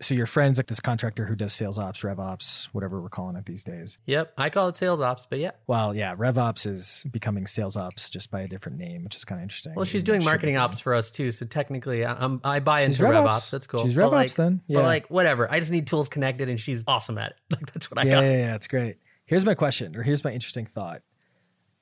So 0.00 0.14
your 0.16 0.26
friend's 0.26 0.58
like 0.58 0.66
this 0.66 0.80
contractor 0.80 1.26
who 1.26 1.36
does 1.36 1.52
sales 1.52 1.78
ops, 1.78 2.02
rev 2.02 2.18
ops, 2.18 2.68
whatever 2.72 3.00
we're 3.00 3.08
calling 3.08 3.36
it 3.36 3.46
these 3.46 3.62
days. 3.62 3.98
Yep, 4.06 4.32
I 4.36 4.50
call 4.50 4.66
it 4.66 4.76
sales 4.76 5.00
ops, 5.00 5.28
but 5.30 5.38
yeah. 5.38 5.52
Well, 5.68 5.94
yeah, 5.94 6.16
rev 6.18 6.38
ops 6.38 6.66
is 6.66 7.06
becoming 7.12 7.46
sales 7.46 7.76
ops 7.76 8.10
just 8.10 8.28
by 8.28 8.40
a 8.40 8.48
different 8.48 8.78
name, 8.78 9.04
which 9.04 9.14
is 9.14 9.24
kind 9.24 9.38
of 9.40 9.44
interesting. 9.44 9.74
Well, 9.76 9.84
she's 9.84 10.02
doing 10.02 10.24
marketing 10.24 10.56
ops 10.56 10.80
for 10.80 10.94
us 10.94 11.12
too, 11.12 11.30
so 11.30 11.46
technically, 11.46 12.04
I, 12.04 12.14
I'm, 12.14 12.40
I 12.42 12.58
buy 12.58 12.80
She's 12.84 12.98
into 12.98 13.12
rev 13.12 13.26
ops. 13.26 13.36
ops. 13.36 13.50
That's 13.52 13.66
cool. 13.68 13.84
She's 13.84 13.94
But, 13.94 14.00
rev 14.00 14.10
like- 14.12 14.24
ops 14.24 14.34
then. 14.34 14.60
But 14.68 14.82
like, 14.82 15.08
whatever. 15.08 15.48
I 15.48 15.60
just 15.60 15.70
need 15.70 15.86
tools 15.86 16.08
connected, 16.08 16.48
and 16.48 16.58
she's 16.58 16.82
awesome 16.88 17.16
at 17.18 17.30
it. 17.30 17.36
Like 17.60 17.72
that's 17.72 17.88
what 17.88 17.98
I 18.00 18.02
yeah, 18.02 18.10
got. 18.10 18.20
yeah, 18.24 18.30
yeah, 18.38 18.54
it's 18.56 18.66
great. 18.66 18.96
Here's 19.24 19.46
my 19.46 19.54
question, 19.54 19.94
or 19.94 20.02
here's 20.02 20.24
my 20.24 20.32
interesting 20.32 20.66
thought. 20.66 21.02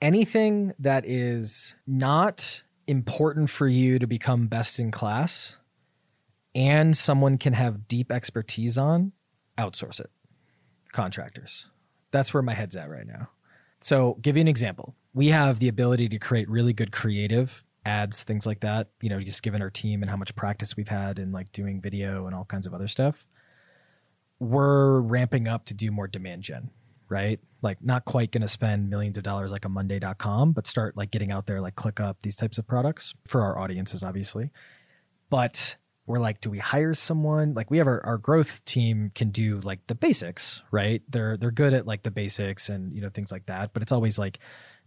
Anything 0.02 0.74
that 0.78 1.04
is 1.06 1.74
not 1.86 2.64
important 2.86 3.48
for 3.48 3.66
you 3.66 3.98
to 3.98 4.06
become 4.06 4.46
best 4.46 4.78
in 4.78 4.90
class 4.90 5.56
and 6.54 6.96
someone 6.96 7.38
can 7.38 7.52
have 7.52 7.88
deep 7.88 8.10
expertise 8.10 8.76
on, 8.76 9.12
outsource 9.58 10.00
it. 10.00 10.10
Contractors. 10.92 11.70
That's 12.10 12.34
where 12.34 12.42
my 12.42 12.54
head's 12.54 12.76
at 12.76 12.90
right 12.90 13.06
now. 13.06 13.30
So, 13.80 14.18
give 14.20 14.36
you 14.36 14.40
an 14.42 14.48
example. 14.48 14.94
We 15.14 15.28
have 15.28 15.58
the 15.58 15.68
ability 15.68 16.08
to 16.10 16.18
create 16.18 16.48
really 16.48 16.72
good 16.72 16.92
creative 16.92 17.64
ads, 17.86 18.24
things 18.24 18.46
like 18.46 18.60
that, 18.60 18.88
you 19.00 19.08
know, 19.08 19.20
just 19.20 19.42
given 19.42 19.62
our 19.62 19.70
team 19.70 20.02
and 20.02 20.10
how 20.10 20.16
much 20.16 20.34
practice 20.36 20.76
we've 20.76 20.88
had 20.88 21.18
in 21.18 21.32
like 21.32 21.50
doing 21.52 21.80
video 21.80 22.26
and 22.26 22.34
all 22.34 22.44
kinds 22.44 22.66
of 22.66 22.74
other 22.74 22.86
stuff 22.86 23.26
we're 24.40 25.00
ramping 25.00 25.46
up 25.46 25.66
to 25.66 25.74
do 25.74 25.92
more 25.92 26.08
demand 26.08 26.42
gen, 26.42 26.70
right? 27.08 27.38
Like 27.62 27.84
not 27.84 28.06
quite 28.06 28.32
going 28.32 28.40
to 28.40 28.48
spend 28.48 28.88
millions 28.90 29.18
of 29.18 29.22
dollars 29.22 29.52
like 29.52 29.66
a 29.66 29.68
monday.com, 29.68 30.52
but 30.52 30.66
start 30.66 30.96
like 30.96 31.10
getting 31.10 31.30
out 31.30 31.46
there 31.46 31.60
like 31.60 31.76
ClickUp, 31.76 32.16
these 32.22 32.36
types 32.36 32.58
of 32.58 32.66
products 32.66 33.14
for 33.26 33.42
our 33.42 33.58
audiences 33.58 34.02
obviously. 34.02 34.50
But 35.28 35.76
we're 36.06 36.18
like 36.18 36.40
do 36.40 36.50
we 36.50 36.58
hire 36.58 36.94
someone? 36.94 37.54
Like 37.54 37.70
we 37.70 37.78
have 37.78 37.86
our, 37.86 38.04
our 38.04 38.18
growth 38.18 38.64
team 38.64 39.12
can 39.14 39.30
do 39.30 39.60
like 39.60 39.86
the 39.86 39.94
basics, 39.94 40.62
right? 40.70 41.02
They're 41.08 41.36
they're 41.36 41.50
good 41.50 41.74
at 41.74 41.86
like 41.86 42.02
the 42.02 42.10
basics 42.10 42.68
and 42.68 42.92
you 42.92 43.00
know 43.00 43.10
things 43.10 43.30
like 43.30 43.46
that, 43.46 43.72
but 43.72 43.82
it's 43.82 43.92
always 43.92 44.18
like 44.18 44.38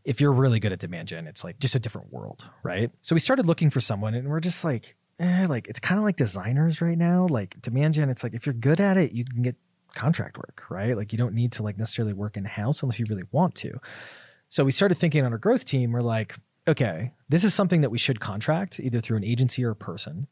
if 0.03 0.19
you're 0.19 0.33
really 0.33 0.59
good 0.59 0.73
at 0.73 0.79
demand 0.79 1.07
gen, 1.07 1.27
it's 1.27 1.43
like 1.43 1.59
just 1.59 1.75
a 1.75 1.79
different 1.79 2.11
world, 2.11 2.49
right? 2.61 2.91
So 3.01 3.15
we 3.15 3.19
started 3.19 3.45
looking 3.45 3.69
for 3.69 3.79
someone 3.79 4.13
and 4.13 4.27
we're 4.27 4.41
just 4.41 4.63
like 4.63 4.95
eh, 5.19 5.45
like 5.47 5.67
it's 5.67 5.79
kind 5.79 5.97
of 5.97 6.03
like 6.03 6.17
designers 6.17 6.81
right 6.81 6.97
now. 6.97 7.27
Like 7.29 7.61
demand 7.61 7.93
gen, 7.93 8.09
it's 8.09 8.23
like 8.23 8.33
if 8.33 8.45
you're 8.45 8.53
good 8.53 8.81
at 8.81 8.97
it, 8.97 9.13
you 9.13 9.23
can 9.25 9.41
get 9.41 9.55
contract 9.93 10.37
work, 10.37 10.65
right? 10.69 10.97
Like 10.97 11.11
you 11.11 11.17
don't 11.17 11.33
need 11.33 11.53
to 11.53 11.63
like 11.63 11.77
necessarily 11.77 12.13
work 12.13 12.35
in 12.37 12.45
house 12.45 12.81
unless 12.81 12.99
you 12.99 13.05
really 13.09 13.23
want 13.31 13.55
to. 13.55 13.79
So 14.49 14.63
we 14.63 14.71
started 14.71 14.95
thinking 14.95 15.25
on 15.25 15.31
our 15.31 15.37
growth 15.37 15.65
team, 15.65 15.91
we're 15.91 16.01
like, 16.01 16.35
okay, 16.67 17.11
this 17.29 17.43
is 17.43 17.53
something 17.53 17.81
that 17.81 17.89
we 17.89 17.97
should 17.97 18.19
contract 18.19 18.79
either 18.79 19.01
through 19.01 19.17
an 19.17 19.23
agency 19.23 19.63
or 19.63 19.71
a 19.71 19.75
person. 19.75 20.27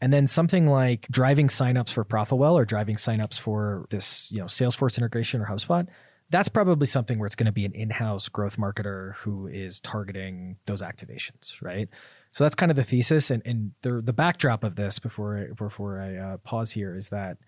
And 0.00 0.12
then 0.12 0.26
something 0.26 0.66
like 0.66 1.06
driving 1.10 1.48
signups 1.48 1.90
for 1.90 2.04
ProfitWell 2.04 2.52
or 2.52 2.64
driving 2.64 2.96
signups 2.96 3.38
for 3.38 3.86
this, 3.90 4.30
you 4.30 4.38
know, 4.38 4.44
Salesforce 4.44 4.98
integration 4.98 5.40
or 5.40 5.46
HubSpot, 5.46 5.86
that's 6.28 6.48
probably 6.48 6.86
something 6.86 7.18
where 7.18 7.26
it's 7.26 7.34
going 7.34 7.46
to 7.46 7.52
be 7.52 7.64
an 7.64 7.72
in-house 7.72 8.28
growth 8.28 8.56
marketer 8.58 9.14
who 9.16 9.46
is 9.46 9.80
targeting 9.80 10.56
those 10.66 10.82
activations, 10.82 11.62
right? 11.62 11.88
So 12.32 12.44
that's 12.44 12.54
kind 12.54 12.70
of 12.70 12.76
the 12.76 12.84
thesis, 12.84 13.30
and 13.30 13.42
and 13.46 13.72
the 13.80 14.02
the 14.02 14.12
backdrop 14.12 14.62
of 14.62 14.76
this 14.76 14.98
before 14.98 15.38
I, 15.38 15.54
before 15.54 16.00
I 16.00 16.16
uh, 16.16 16.36
pause 16.38 16.72
here 16.72 16.94
is 16.94 17.08
that 17.08 17.38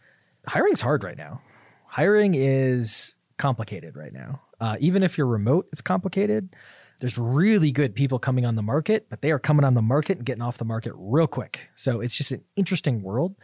hiring's 0.47 0.81
hard 0.81 1.05
right 1.05 1.19
now. 1.19 1.43
Hiring 1.87 2.35
is 2.35 3.15
complicated 3.37 3.97
right 3.97 4.13
now. 4.13 4.41
Uh, 4.61 4.77
even 4.81 5.03
if 5.03 5.19
you're 5.19 5.27
remote, 5.27 5.69
it's 5.73 5.83
complicated. 5.83 6.57
There's 7.01 7.17
really 7.17 7.71
good 7.71 7.95
people 7.95 8.19
coming 8.19 8.45
on 8.45 8.57
the 8.57 8.63
market, 8.63 9.07
but 9.09 9.23
they 9.23 9.31
are 9.31 9.39
coming 9.39 9.65
on 9.65 9.75
the 9.75 9.83
market 9.83 10.19
and 10.19 10.27
getting 10.27 10.43
off 10.43 10.59
the 10.59 10.65
market 10.65 10.93
real 10.97 11.29
quick. 11.29 11.69
So 11.77 12.01
it's 12.01 12.17
just 12.17 12.33
an 12.33 12.43
interesting 12.57 13.03
world. 13.03 13.37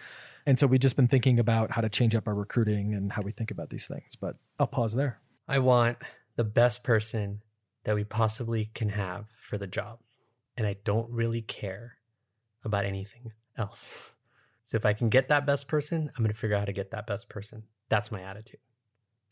And 0.47 0.59
so 0.59 0.67
we've 0.67 0.81
just 0.81 0.97
been 0.97 1.09
thinking 1.09 1.39
about 1.39 1.71
how 1.71 1.81
to 1.81 1.89
change 1.89 2.15
up 2.15 2.27
our 2.27 2.35
recruiting 2.35 2.95
and 2.95 3.13
how 3.13 3.23
we 3.23 3.31
think 3.31 3.51
about 3.51 3.71
these 3.71 3.87
things. 3.87 4.17
But 4.17 4.37
I'll 4.59 4.67
pause 4.67 4.95
there. 4.95 5.21
I 5.49 5.59
want 5.61 5.99
the 6.37 6.45
best 6.45 6.83
person 6.83 7.43
that 7.85 7.95
we 7.95 8.05
possibly 8.05 8.71
can 8.75 8.91
have 8.91 9.27
for 9.39 9.57
the 9.57 9.67
job. 9.67 10.01
And 10.57 10.67
I 10.67 10.77
don't 10.85 11.11
really 11.11 11.43
care 11.43 11.95
about 12.65 12.85
anything 12.85 13.33
else. 13.57 14.11
So 14.65 14.77
if 14.77 14.87
I 14.87 14.95
can 14.95 15.09
get 15.09 15.29
that 15.29 15.47
best 15.47 15.69
person, 15.69 16.11
I'm 16.17 16.25
going 16.25 16.33
to 16.33 16.39
figure 16.39 16.57
out 16.57 16.61
how 16.61 16.67
to 16.67 16.73
get 16.73 16.91
that 16.91 17.07
best 17.07 17.29
person. 17.29 17.65
That's 17.89 18.11
my 18.11 18.23
attitude. 18.23 18.61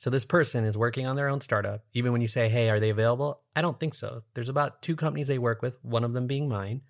So 0.02 0.10
this 0.10 0.24
person 0.24 0.64
is 0.64 0.76
working 0.76 1.06
on 1.06 1.14
their 1.14 1.28
own 1.28 1.40
startup. 1.40 1.84
Even 1.92 2.10
when 2.10 2.20
you 2.20 2.26
say, 2.26 2.48
hey, 2.48 2.68
are 2.68 2.80
they 2.80 2.90
available? 2.90 3.40
I 3.54 3.62
don't 3.62 3.78
think 3.78 3.94
so. 3.94 4.24
There's 4.34 4.48
about 4.48 4.82
two 4.82 4.96
companies 4.96 5.28
they 5.28 5.38
work 5.38 5.62
with, 5.62 5.76
one 5.84 6.02
of 6.02 6.12
them 6.12 6.26
being 6.26 6.48
mine. 6.48 6.80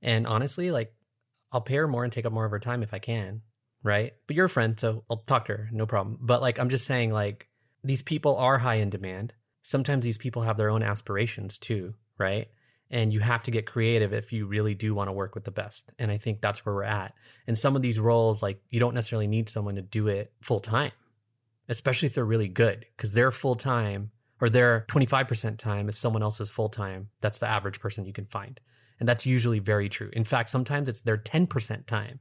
And 0.00 0.26
honestly, 0.26 0.70
like, 0.70 0.94
I'll 1.52 1.60
pay 1.60 1.74
her 1.74 1.86
more 1.86 2.02
and 2.02 2.10
take 2.10 2.24
up 2.24 2.32
more 2.32 2.46
of 2.46 2.50
her 2.52 2.58
time 2.58 2.82
if 2.82 2.94
I 2.94 2.98
can. 2.98 3.42
Right. 3.82 4.14
But 4.26 4.36
you're 4.36 4.46
a 4.46 4.48
friend, 4.48 4.80
so 4.80 5.04
I'll 5.10 5.18
talk 5.18 5.44
to 5.44 5.52
her. 5.52 5.68
No 5.70 5.84
problem. 5.84 6.16
But 6.18 6.40
like, 6.40 6.58
I'm 6.58 6.70
just 6.70 6.86
saying, 6.86 7.12
like, 7.12 7.46
these 7.84 8.00
people 8.00 8.38
are 8.38 8.56
high 8.56 8.76
in 8.76 8.88
demand. 8.88 9.34
Sometimes 9.62 10.02
these 10.02 10.16
people 10.16 10.40
have 10.40 10.56
their 10.56 10.70
own 10.70 10.82
aspirations 10.82 11.58
too, 11.58 11.92
right? 12.16 12.48
And 12.90 13.12
you 13.12 13.20
have 13.20 13.42
to 13.42 13.50
get 13.50 13.66
creative 13.66 14.14
if 14.14 14.32
you 14.32 14.46
really 14.46 14.74
do 14.74 14.94
want 14.94 15.08
to 15.08 15.12
work 15.12 15.34
with 15.34 15.44
the 15.44 15.50
best. 15.50 15.92
And 15.98 16.10
I 16.10 16.16
think 16.16 16.40
that's 16.40 16.64
where 16.64 16.74
we're 16.74 16.84
at. 16.84 17.12
And 17.46 17.58
some 17.58 17.76
of 17.76 17.82
these 17.82 18.00
roles, 18.00 18.42
like 18.42 18.62
you 18.70 18.80
don't 18.80 18.94
necessarily 18.94 19.26
need 19.26 19.50
someone 19.50 19.74
to 19.74 19.82
do 19.82 20.08
it 20.08 20.32
full 20.40 20.60
time, 20.60 20.92
especially 21.68 22.06
if 22.06 22.14
they're 22.14 22.24
really 22.24 22.48
good, 22.48 22.86
because 22.96 23.12
they're 23.12 23.32
full 23.32 23.56
time 23.56 24.10
or 24.40 24.48
their 24.48 24.84
25% 24.88 25.56
time 25.58 25.88
is 25.88 25.96
someone 25.96 26.22
else's 26.22 26.50
full 26.50 26.68
time. 26.68 27.08
That's 27.20 27.38
the 27.38 27.48
average 27.48 27.80
person 27.80 28.04
you 28.04 28.12
can 28.12 28.26
find. 28.26 28.60
And 29.00 29.08
that's 29.08 29.26
usually 29.26 29.58
very 29.58 29.88
true. 29.88 30.10
In 30.12 30.24
fact, 30.24 30.48
sometimes 30.50 30.88
it's 30.88 31.00
their 31.02 31.16
10% 31.18 31.86
time 31.86 32.20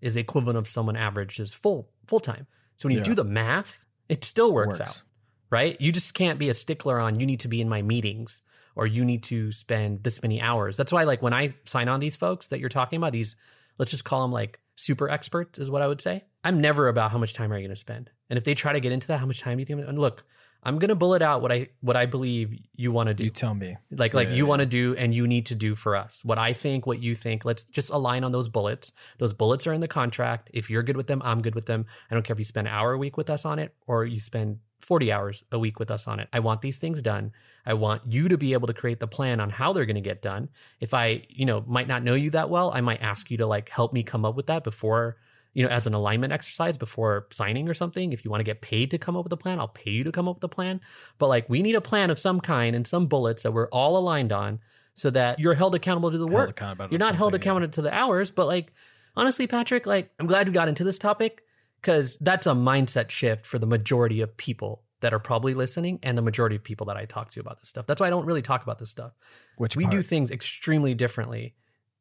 is 0.00 0.14
the 0.14 0.20
equivalent 0.20 0.56
of 0.58 0.68
someone 0.68 0.96
average's 0.96 1.52
full 1.54 1.90
full 2.06 2.20
time. 2.20 2.46
So 2.76 2.86
when 2.88 2.92
you 2.94 2.98
Yeah. 3.00 3.04
do 3.04 3.14
the 3.14 3.24
math, 3.24 3.84
it 4.08 4.22
still 4.24 4.52
works, 4.52 4.78
Works. 4.78 4.90
out, 4.90 5.02
right? 5.50 5.80
You 5.80 5.90
just 5.92 6.14
can't 6.14 6.38
be 6.38 6.48
a 6.48 6.54
stickler 6.54 6.98
on 7.00 7.18
you 7.18 7.26
need 7.26 7.40
to 7.40 7.48
be 7.48 7.60
in 7.60 7.68
my 7.68 7.82
meetings 7.82 8.42
or 8.76 8.86
you 8.86 9.04
need 9.04 9.24
to 9.24 9.50
spend 9.50 10.04
this 10.04 10.22
many 10.22 10.40
hours. 10.40 10.76
That's 10.76 10.92
why, 10.92 11.02
like, 11.02 11.20
when 11.20 11.34
I 11.34 11.50
sign 11.64 11.88
on 11.88 11.98
these 12.00 12.14
folks 12.16 12.46
that 12.48 12.60
you're 12.60 12.68
talking 12.68 12.96
about, 12.96 13.12
these 13.12 13.34
let's 13.76 13.90
just 13.90 14.04
call 14.04 14.22
them 14.22 14.30
like 14.32 14.60
super 14.76 15.08
experts, 15.08 15.58
is 15.58 15.70
what 15.70 15.82
I 15.82 15.88
would 15.88 16.00
say. 16.00 16.24
I'm 16.44 16.60
never 16.60 16.86
about 16.88 17.10
how 17.10 17.18
much 17.18 17.32
time 17.32 17.52
are 17.52 17.56
you 17.56 17.62
going 17.62 17.70
to 17.70 17.76
spend, 17.76 18.10
and 18.30 18.36
if 18.38 18.44
they 18.44 18.54
try 18.54 18.72
to 18.72 18.80
get 18.80 18.92
into 18.92 19.06
that, 19.08 19.18
how 19.18 19.26
much 19.26 19.40
time 19.40 19.56
do 19.56 19.62
you 19.62 19.66
think? 19.66 19.80
And 19.86 19.98
look, 19.98 20.24
I'm 20.62 20.78
going 20.78 20.88
to 20.88 20.94
bullet 20.94 21.22
out 21.22 21.40
what 21.40 21.52
I 21.52 21.68
what 21.80 21.96
I 21.96 22.06
believe 22.06 22.58
you 22.74 22.90
want 22.90 23.08
to 23.08 23.14
do. 23.14 23.24
You 23.24 23.30
tell 23.30 23.54
me. 23.54 23.76
like 23.90 24.12
like 24.12 24.28
Yeah, 24.28 24.34
you 24.34 24.44
yeah, 24.44 24.48
want 24.48 24.60
to 24.60 24.66
do 24.66 24.94
and 24.96 25.14
you 25.14 25.26
need 25.26 25.46
to 25.46 25.54
do 25.54 25.74
for 25.74 25.94
us. 25.94 26.24
What 26.24 26.38
i 26.38 26.52
think 26.52 26.86
what 26.86 27.00
you 27.00 27.14
think 27.14 27.44
let's 27.44 27.64
just 27.64 27.90
align 27.90 28.24
on 28.24 28.32
those 28.32 28.48
bullets. 28.48 28.92
Those 29.18 29.32
bullets 29.32 29.66
are 29.66 29.72
in 29.72 29.80
the 29.80 29.88
contract. 29.88 30.50
If 30.52 30.68
you're 30.68 30.82
good 30.82 30.96
with 30.96 31.06
them 31.06 31.22
i'm 31.24 31.40
good 31.42 31.54
with 31.54 31.66
them. 31.66 31.86
I 32.10 32.14
don't 32.14 32.24
care 32.24 32.34
if 32.34 32.38
you 32.38 32.44
spend 32.44 32.66
an 32.66 32.74
hour 32.74 32.92
a 32.92 32.98
week 32.98 33.16
with 33.16 33.30
us 33.30 33.44
on 33.44 33.58
it 33.58 33.74
or 33.86 34.04
you 34.04 34.18
spend 34.18 34.58
40 34.80 35.12
hours 35.12 35.44
a 35.52 35.58
week 35.58 35.78
with 35.78 35.90
us 35.90 36.08
on 36.08 36.18
it. 36.18 36.28
I 36.32 36.40
want 36.40 36.62
these 36.62 36.78
things 36.78 37.02
done. 37.02 37.32
I 37.66 37.74
want 37.74 38.02
you 38.06 38.28
to 38.28 38.38
be 38.38 38.52
able 38.52 38.68
to 38.68 38.74
create 38.74 39.00
the 39.00 39.08
plan 39.08 39.38
on 39.38 39.50
how 39.50 39.72
they're 39.72 39.86
going 39.86 39.96
to 39.96 40.00
get 40.00 40.22
done. 40.22 40.48
If 40.80 40.92
i 40.92 41.22
you 41.28 41.46
know 41.46 41.62
might 41.68 41.86
not 41.88 42.02
know 42.02 42.14
you 42.14 42.30
that 42.30 42.50
well 42.50 42.72
i 42.72 42.80
might 42.80 43.00
ask 43.00 43.30
you 43.30 43.36
to 43.38 43.46
like 43.46 43.68
help 43.68 43.92
me 43.92 44.02
come 44.02 44.24
up 44.24 44.34
with 44.34 44.46
that 44.46 44.64
before 44.64 45.16
you 45.58 45.64
know, 45.64 45.70
as 45.70 45.88
an 45.88 45.94
alignment 45.94 46.32
exercise 46.32 46.76
before 46.76 47.26
signing 47.32 47.68
or 47.68 47.74
something. 47.74 48.12
If 48.12 48.24
you 48.24 48.30
want 48.30 48.38
to 48.38 48.44
get 48.44 48.60
paid 48.60 48.92
to 48.92 48.98
come 48.98 49.16
up 49.16 49.24
with 49.24 49.32
a 49.32 49.36
plan, 49.36 49.58
I'll 49.58 49.66
pay 49.66 49.90
you 49.90 50.04
to 50.04 50.12
come 50.12 50.28
up 50.28 50.36
with 50.36 50.44
a 50.44 50.48
plan. 50.48 50.80
But 51.18 51.26
like, 51.26 51.48
we 51.48 51.62
need 51.62 51.74
a 51.74 51.80
plan 51.80 52.10
of 52.10 52.18
some 52.18 52.40
kind 52.40 52.76
and 52.76 52.86
some 52.86 53.06
bullets 53.06 53.42
that 53.42 53.50
we're 53.50 53.66
all 53.70 53.98
aligned 53.98 54.30
on 54.30 54.60
so 54.94 55.10
that 55.10 55.40
you're 55.40 55.54
held 55.54 55.74
accountable 55.74 56.12
to 56.12 56.18
the 56.18 56.28
work. 56.28 56.60
You're 56.60 57.00
not 57.00 57.16
held 57.16 57.32
something, 57.32 57.40
yeah. 57.40 57.42
accountable 57.42 57.72
to 57.72 57.82
the 57.82 57.92
hours, 57.92 58.30
but 58.30 58.46
like, 58.46 58.72
honestly, 59.16 59.48
Patrick, 59.48 59.84
like, 59.84 60.12
I'm 60.20 60.28
glad 60.28 60.46
we 60.46 60.54
got 60.54 60.68
into 60.68 60.84
this 60.84 60.96
topic 60.96 61.42
because 61.82 62.16
that's 62.18 62.46
a 62.46 62.52
mindset 62.52 63.10
shift 63.10 63.44
for 63.44 63.58
the 63.58 63.66
majority 63.66 64.20
of 64.20 64.36
people 64.36 64.84
that 65.00 65.12
are 65.12 65.18
probably 65.18 65.54
listening 65.54 65.98
and 66.04 66.16
the 66.16 66.22
majority 66.22 66.54
of 66.54 66.62
people 66.62 66.86
that 66.86 66.96
I 66.96 67.04
talk 67.04 67.32
to 67.32 67.40
about 67.40 67.58
this 67.58 67.68
stuff. 67.68 67.84
That's 67.84 68.00
why 68.00 68.06
I 68.06 68.10
don't 68.10 68.26
really 68.26 68.42
talk 68.42 68.62
about 68.62 68.78
this 68.78 68.90
stuff 68.90 69.12
Which 69.56 69.74
we 69.74 69.88
do 69.88 70.02
things 70.02 70.30
extremely 70.30 70.94
differently 70.94 71.56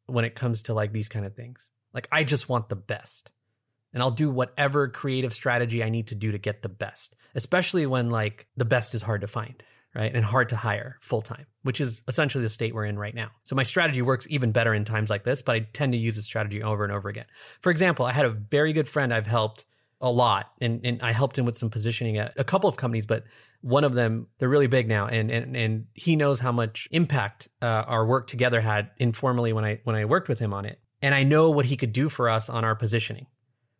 when 0.05 0.25
it 0.25 0.35
comes 0.35 0.61
to 0.63 0.75
like 0.75 0.93
these 0.93 1.09
kind 1.09 1.25
of 1.25 1.35
things. 1.35 1.71
Like 1.91 2.07
I 2.11 2.23
just 2.23 2.49
want 2.49 2.69
the 2.69 2.75
best. 2.75 3.31
And 3.93 4.03
I'll 4.03 4.11
do 4.11 4.29
whatever 4.29 4.87
creative 4.87 5.33
strategy 5.33 5.83
I 5.83 5.89
need 5.89 6.07
to 6.07 6.15
do 6.15 6.31
to 6.31 6.37
get 6.37 6.61
the 6.61 6.69
best, 6.69 7.15
especially 7.35 7.85
when 7.85 8.09
like 8.09 8.47
the 8.55 8.65
best 8.65 8.93
is 8.93 9.01
hard 9.01 9.21
to 9.21 9.27
find, 9.27 9.61
right? 9.95 10.13
And 10.13 10.23
hard 10.23 10.49
to 10.49 10.55
hire 10.55 10.97
full 11.01 11.21
time, 11.21 11.45
which 11.63 11.81
is 11.81 12.01
essentially 12.07 12.43
the 12.43 12.49
state 12.49 12.75
we're 12.75 12.85
in 12.85 12.99
right 12.99 13.15
now. 13.15 13.31
So 13.43 13.55
my 13.55 13.63
strategy 13.63 14.01
works 14.01 14.27
even 14.29 14.51
better 14.51 14.73
in 14.73 14.85
times 14.85 15.09
like 15.09 15.23
this, 15.23 15.41
but 15.41 15.55
I 15.55 15.59
tend 15.73 15.93
to 15.93 15.97
use 15.97 16.15
the 16.15 16.21
strategy 16.21 16.61
over 16.61 16.83
and 16.83 16.93
over 16.93 17.09
again. 17.09 17.25
For 17.61 17.71
example, 17.71 18.05
I 18.05 18.11
had 18.11 18.25
a 18.25 18.29
very 18.29 18.73
good 18.73 18.87
friend 18.87 19.13
I've 19.13 19.27
helped 19.27 19.65
a 19.99 20.11
lot 20.11 20.51
and, 20.61 20.85
and 20.85 21.01
I 21.01 21.11
helped 21.11 21.37
him 21.37 21.45
with 21.45 21.57
some 21.57 21.69
positioning 21.69 22.17
at 22.17 22.33
a 22.37 22.43
couple 22.43 22.69
of 22.69 22.77
companies, 22.77 23.05
but 23.05 23.23
one 23.61 23.83
of 23.83 23.95
them, 23.95 24.27
they're 24.37 24.49
really 24.49 24.67
big 24.67 24.87
now. 24.87 25.07
And, 25.07 25.31
and, 25.31 25.57
and 25.57 25.85
he 25.93 26.15
knows 26.15 26.39
how 26.39 26.51
much 26.51 26.87
impact 26.91 27.49
uh, 27.61 27.65
our 27.65 28.05
work 28.05 28.27
together 28.27 28.61
had 28.61 28.91
informally 28.97 29.53
when 29.53 29.65
I, 29.65 29.79
when 29.83 29.95
I 29.95 30.05
worked 30.05 30.29
with 30.29 30.37
him 30.37 30.53
on 30.53 30.65
it. 30.65 30.79
And 31.01 31.15
I 31.15 31.23
know 31.23 31.49
what 31.49 31.65
he 31.65 31.77
could 31.77 31.93
do 31.93 32.09
for 32.09 32.29
us 32.29 32.49
on 32.49 32.63
our 32.63 32.75
positioning. 32.75 33.25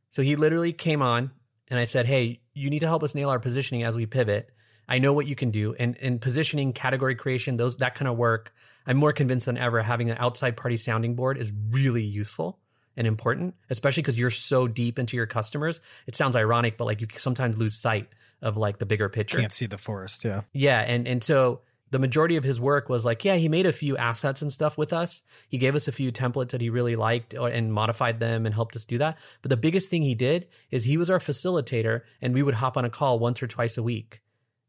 So 0.09 0.21
he 0.21 0.35
literally 0.35 0.73
came 0.73 1.01
on 1.01 1.31
and 1.69 1.79
I 1.79 1.83
said, 1.83 2.05
Hey, 2.05 2.41
you 2.53 2.69
need 2.69 2.79
to 2.79 2.87
help 2.87 3.03
us 3.03 3.15
nail 3.15 3.29
our 3.29 3.39
positioning 3.39 3.83
as 3.83 3.95
we 3.95 4.05
pivot. 4.05 4.49
I 4.89 4.99
know 4.99 5.13
what 5.13 5.27
you 5.27 5.35
can 5.35 5.51
do. 5.51 5.75
And 5.77 5.97
and 6.01 6.21
positioning, 6.21 6.73
category 6.73 7.15
creation, 7.15 7.57
those 7.57 7.77
that 7.77 7.95
kind 7.95 8.07
of 8.07 8.17
work. 8.17 8.53
I'm 8.85 8.97
more 8.97 9.11
convinced 9.11 9.45
than 9.45 9.57
ever 9.57 9.81
having 9.81 10.09
an 10.09 10.17
outside 10.19 10.55
party 10.55 10.77
sounding 10.77 11.15
board 11.15 11.37
is 11.37 11.51
really 11.69 12.03
useful 12.03 12.59
and 12.95 13.05
important, 13.05 13.53
especially 13.69 14.01
because 14.01 14.17
you're 14.17 14.29
so 14.29 14.67
deep 14.67 14.97
into 14.97 15.17
your 15.17 15.27
customers. 15.27 15.81
It 16.07 16.15
sounds 16.15 16.35
ironic, 16.35 16.77
but 16.77 16.85
like 16.85 17.01
you 17.01 17.07
sometimes 17.15 17.57
lose 17.57 17.77
sight 17.77 18.09
of 18.41 18.55
like 18.57 18.77
the 18.77 18.85
bigger 18.85 19.09
picture. 19.09 19.39
Can't 19.39 19.51
see 19.51 19.67
the 19.67 19.77
forest. 19.77 20.23
Yeah. 20.23 20.41
Yeah. 20.53 20.79
And 20.79 21.07
and 21.07 21.23
so 21.23 21.61
the 21.91 21.99
majority 21.99 22.35
of 22.35 22.43
his 22.43 22.59
work 22.59 22.89
was 22.89 23.05
like, 23.05 23.23
yeah, 23.23 23.35
he 23.35 23.47
made 23.47 23.65
a 23.65 23.71
few 23.71 23.95
assets 23.97 24.41
and 24.41 24.51
stuff 24.51 24.77
with 24.77 24.91
us. 24.91 25.23
He 25.47 25.57
gave 25.57 25.75
us 25.75 25.87
a 25.87 25.91
few 25.91 26.11
templates 26.11 26.49
that 26.49 26.61
he 26.61 26.69
really 26.69 26.95
liked 26.95 27.33
and 27.33 27.73
modified 27.73 28.19
them 28.19 28.45
and 28.45 28.53
helped 28.53 28.75
us 28.75 28.83
do 28.85 28.97
that. 28.97 29.17
But 29.41 29.49
the 29.49 29.57
biggest 29.57 29.89
thing 29.89 30.01
he 30.01 30.15
did 30.15 30.47
is 30.69 30.83
he 30.83 30.97
was 30.97 31.09
our 31.09 31.19
facilitator 31.19 32.01
and 32.21 32.33
we 32.33 32.43
would 32.43 32.55
hop 32.55 32.75
on 32.77 32.83
a 32.85 32.89
call 32.89 33.19
once 33.19 33.41
or 33.41 33.47
twice 33.47 33.77
a 33.77 33.83
week. 33.83 34.21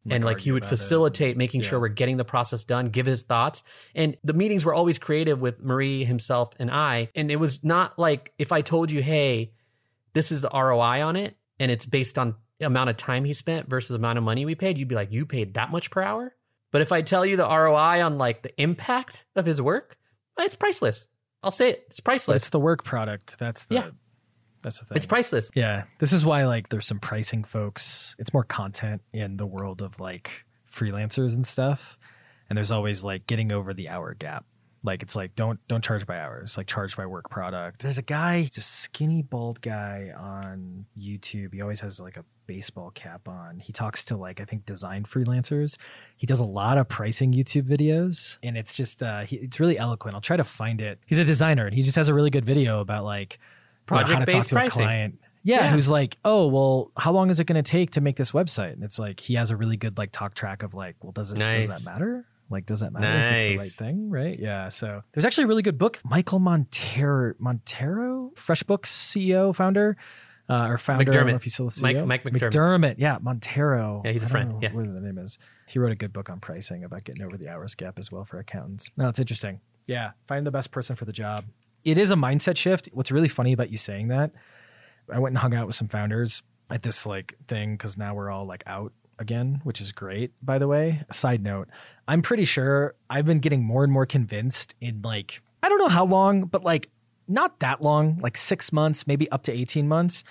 Like 0.04 0.14
and 0.14 0.24
like 0.24 0.40
he 0.40 0.52
would 0.52 0.62
about 0.62 0.72
it. 0.72 0.76
facilitate 0.76 1.36
making 1.36 1.60
Yeah. 1.62 1.68
sure 1.68 1.80
we're 1.80 1.88
getting 1.88 2.16
the 2.18 2.24
process 2.24 2.62
done, 2.64 2.86
give 2.86 3.04
his 3.04 3.22
thoughts. 3.22 3.64
And 3.94 4.16
the 4.22 4.32
meetings 4.32 4.64
were 4.64 4.72
always 4.72 4.98
creative 4.98 5.40
with 5.40 5.62
Marie, 5.62 6.04
himself, 6.04 6.50
and 6.58 6.70
I. 6.70 7.10
And 7.16 7.30
it 7.30 7.36
was 7.36 7.62
not 7.64 7.98
like 7.98 8.32
if 8.38 8.52
I 8.52 8.60
told 8.62 8.90
you, 8.92 9.02
hey, 9.02 9.52
this 10.14 10.30
is 10.32 10.40
the 10.42 10.50
ROI 10.54 11.02
on 11.04 11.16
it, 11.16 11.36
and 11.60 11.70
it's 11.70 11.84
based 11.84 12.16
on 12.16 12.36
amount 12.60 12.90
of 12.90 12.96
time 12.96 13.24
he 13.24 13.32
spent 13.32 13.68
versus 13.68 13.94
amount 13.94 14.18
of 14.18 14.24
money 14.24 14.46
we 14.46 14.54
paid, 14.54 14.78
you'd 14.78 14.88
be 14.88 14.94
like, 14.94 15.12
you 15.12 15.26
paid 15.26 15.54
that 15.54 15.70
much 15.70 15.90
per 15.90 16.00
hour? 16.00 16.34
But 16.70 16.82
if 16.82 16.92
I 16.92 17.02
tell 17.02 17.24
you 17.24 17.36
the 17.36 17.46
ROI 17.48 18.02
on 18.04 18.18
like 18.18 18.42
the 18.42 18.60
impact 18.60 19.24
of 19.36 19.46
his 19.46 19.60
work, 19.62 19.96
eh, 20.38 20.44
it's 20.44 20.54
priceless. 20.56 21.06
I'll 21.42 21.50
say 21.50 21.70
it. 21.70 21.84
It's 21.86 22.00
priceless. 22.00 22.36
it's 22.36 22.50
the 22.50 22.60
work 22.60 22.84
product. 22.84 23.38
That's 23.38 23.64
the 23.66 23.76
Yeah. 23.76 23.86
that's 24.62 24.80
the 24.80 24.86
thing. 24.86 24.96
It's 24.96 25.06
priceless. 25.06 25.50
Yeah, 25.54 25.84
this 25.98 26.12
is 26.12 26.24
why 26.24 26.44
like 26.46 26.68
there's 26.68 26.86
some 26.86 26.98
pricing 26.98 27.44
folks. 27.44 28.14
It's 28.18 28.32
more 28.34 28.44
content 28.44 29.02
in 29.12 29.36
the 29.36 29.46
world 29.46 29.80
of 29.82 30.00
like 30.00 30.44
freelancers 30.70 31.34
and 31.34 31.46
stuff, 31.46 31.96
and 32.50 32.56
there's 32.56 32.72
always 32.72 33.04
like 33.04 33.26
getting 33.26 33.52
over 33.52 33.72
the 33.72 33.88
hour 33.88 34.14
gap. 34.14 34.44
Like 34.82 35.02
it's 35.02 35.16
like 35.16 35.34
don't 35.36 35.58
don't 35.68 35.82
charge 35.82 36.06
by 36.06 36.18
hours, 36.18 36.56
like 36.56 36.66
charge 36.66 36.96
by 36.96 37.06
work 37.06 37.30
product. 37.30 37.80
There's 37.82 37.98
a 37.98 38.02
guy, 38.02 38.42
he's 38.42 38.58
a 38.58 38.62
skinny 38.62 39.22
bald 39.22 39.60
guy 39.60 40.12
on 40.16 40.86
YouTube. 40.98 41.54
He 41.54 41.62
always 41.62 41.80
has 41.80 41.98
like 41.98 42.16
a 42.16 42.24
baseball 42.48 42.90
cap 42.90 43.28
on. 43.28 43.60
He 43.60 43.72
talks 43.72 44.02
to 44.06 44.16
like 44.16 44.40
I 44.40 44.44
think 44.44 44.66
design 44.66 45.04
freelancers. 45.04 45.76
He 46.16 46.26
does 46.26 46.40
a 46.40 46.44
lot 46.44 46.78
of 46.78 46.88
pricing 46.88 47.32
YouTube 47.32 47.62
videos, 47.68 48.38
and 48.42 48.58
it's 48.58 48.74
just 48.74 49.04
uh, 49.04 49.20
he, 49.20 49.36
it's 49.36 49.60
really 49.60 49.78
eloquent. 49.78 50.16
I'll 50.16 50.20
try 50.20 50.36
to 50.36 50.42
find 50.42 50.80
it. 50.80 50.98
He's 51.06 51.18
a 51.20 51.24
designer, 51.24 51.66
and 51.66 51.74
he 51.76 51.82
just 51.82 51.94
has 51.94 52.08
a 52.08 52.14
really 52.14 52.30
good 52.30 52.44
video 52.44 52.80
about 52.80 53.04
like 53.04 53.38
you 53.90 53.96
how 53.96 54.02
to 54.02 54.26
talk 54.26 54.46
to 54.46 54.54
pricing. 54.54 54.82
a 54.82 54.84
client. 54.84 55.20
Yeah, 55.44 55.60
Yeah. 55.66 55.70
who's 55.70 55.88
like, 55.88 56.18
oh, 56.24 56.48
well, 56.48 56.90
how 56.96 57.12
long 57.12 57.30
is 57.30 57.38
it 57.38 57.44
going 57.44 57.62
to 57.62 57.70
take 57.70 57.92
to 57.92 58.00
make 58.00 58.16
this 58.16 58.32
website? 58.32 58.72
And 58.72 58.82
it's 58.82 58.98
like 58.98 59.20
he 59.20 59.34
has 59.34 59.50
a 59.52 59.56
really 59.56 59.76
good 59.76 59.96
like 59.96 60.10
talk 60.10 60.34
track 60.34 60.62
of 60.64 60.74
like, 60.74 60.96
well, 61.00 61.12
does 61.12 61.30
it 61.30 61.38
does 61.38 61.68
that 61.68 61.84
matter? 61.90 62.26
Like, 62.50 62.64
does 62.66 62.80
that 62.80 62.92
matter 62.92 63.06
if 63.06 63.14
it's 63.34 63.42
the 63.44 63.48
right 63.50 63.58
Nice. 63.58 63.76
thing, 63.76 64.10
right? 64.10 64.36
Yeah. 64.38 64.68
So 64.70 65.02
there's 65.12 65.24
actually 65.24 65.44
a 65.44 65.46
really 65.48 65.62
good 65.62 65.78
book. 65.78 66.00
Michael 66.04 66.38
Montero, 66.38 67.34
Montero, 67.38 68.32
FreshBooks 68.36 68.86
CEO, 68.86 69.54
founder, 69.54 69.96
uh, 70.48 70.66
or 70.68 70.78
founder. 70.78 71.10
I 71.10 71.14
don't 71.14 71.26
know 71.26 71.34
if 71.34 71.42
he's 71.44 71.54
still 71.54 71.68
the 71.68 71.80
Mike- 71.82 71.96
CEO. 71.96 72.06
Mike 72.06 72.24
McDermott. 72.24 72.94
Yeah, 72.98 73.18
Montero. 73.20 74.02
Yeah, 74.04 74.12
he's 74.12 74.22
a 74.22 74.28
friend, 74.28 74.62
yeah. 74.62 74.72
What 74.72 74.84
the 74.84 75.00
name 75.00 75.18
is. 75.18 75.38
He 75.66 75.78
wrote 75.78 75.92
a 75.92 75.96
good 75.96 76.12
book 76.12 76.30
on 76.30 76.40
pricing 76.40 76.84
about 76.84 77.04
getting 77.04 77.22
over 77.24 77.36
the 77.36 77.48
hours 77.48 77.74
gap 77.74 77.98
as 77.98 78.10
well 78.10 78.24
for 78.24 78.38
accountants. 78.38 78.90
No, 78.96 79.08
it's 79.08 79.18
interesting. 79.18 79.60
Yeah, 79.86 80.12
find 80.26 80.46
the 80.46 80.50
best 80.50 80.70
person 80.70 80.96
for 80.96 81.04
the 81.04 81.12
job. 81.12 81.44
It 81.84 81.98
is 81.98 82.10
a 82.10 82.14
mindset 82.16 82.56
shift. 82.56 82.88
What's 82.92 83.10
really 83.12 83.28
funny 83.28 83.52
about 83.52 83.70
you 83.70 83.78
saying 83.78 84.08
that, 84.08 84.32
I 85.12 85.18
went 85.18 85.32
and 85.32 85.38
hung 85.38 85.54
out 85.54 85.66
with 85.66 85.76
some 85.76 85.88
founders 85.88 86.42
at 86.70 86.82
this 86.82 87.06
like 87.06 87.34
thing 87.46 87.74
because 87.74 87.96
now 87.96 88.14
we're 88.14 88.30
all 88.30 88.44
like 88.46 88.62
out 88.66 88.92
again, 89.18 89.60
which 89.64 89.80
is 89.80 89.92
great, 89.92 90.32
by 90.42 90.58
the 90.58 90.68
way. 90.68 91.02
Side 91.10 91.42
note, 91.42 91.68
I'm 92.06 92.20
pretty 92.22 92.44
sure 92.44 92.94
I've 93.08 93.24
been 93.24 93.40
getting 93.40 93.64
more 93.64 93.84
and 93.84 93.92
more 93.92 94.06
convinced 94.06 94.74
in 94.80 95.00
like, 95.02 95.40
I 95.62 95.68
don't 95.68 95.78
know 95.78 95.88
how 95.88 96.04
long, 96.04 96.44
but 96.44 96.62
like 96.64 96.90
not 97.28 97.60
that 97.60 97.82
long, 97.82 98.18
like 98.22 98.36
six 98.36 98.72
months, 98.72 99.06
maybe 99.06 99.30
up 99.30 99.42
to 99.44 99.52
18 99.52 99.86
months. 99.86 100.24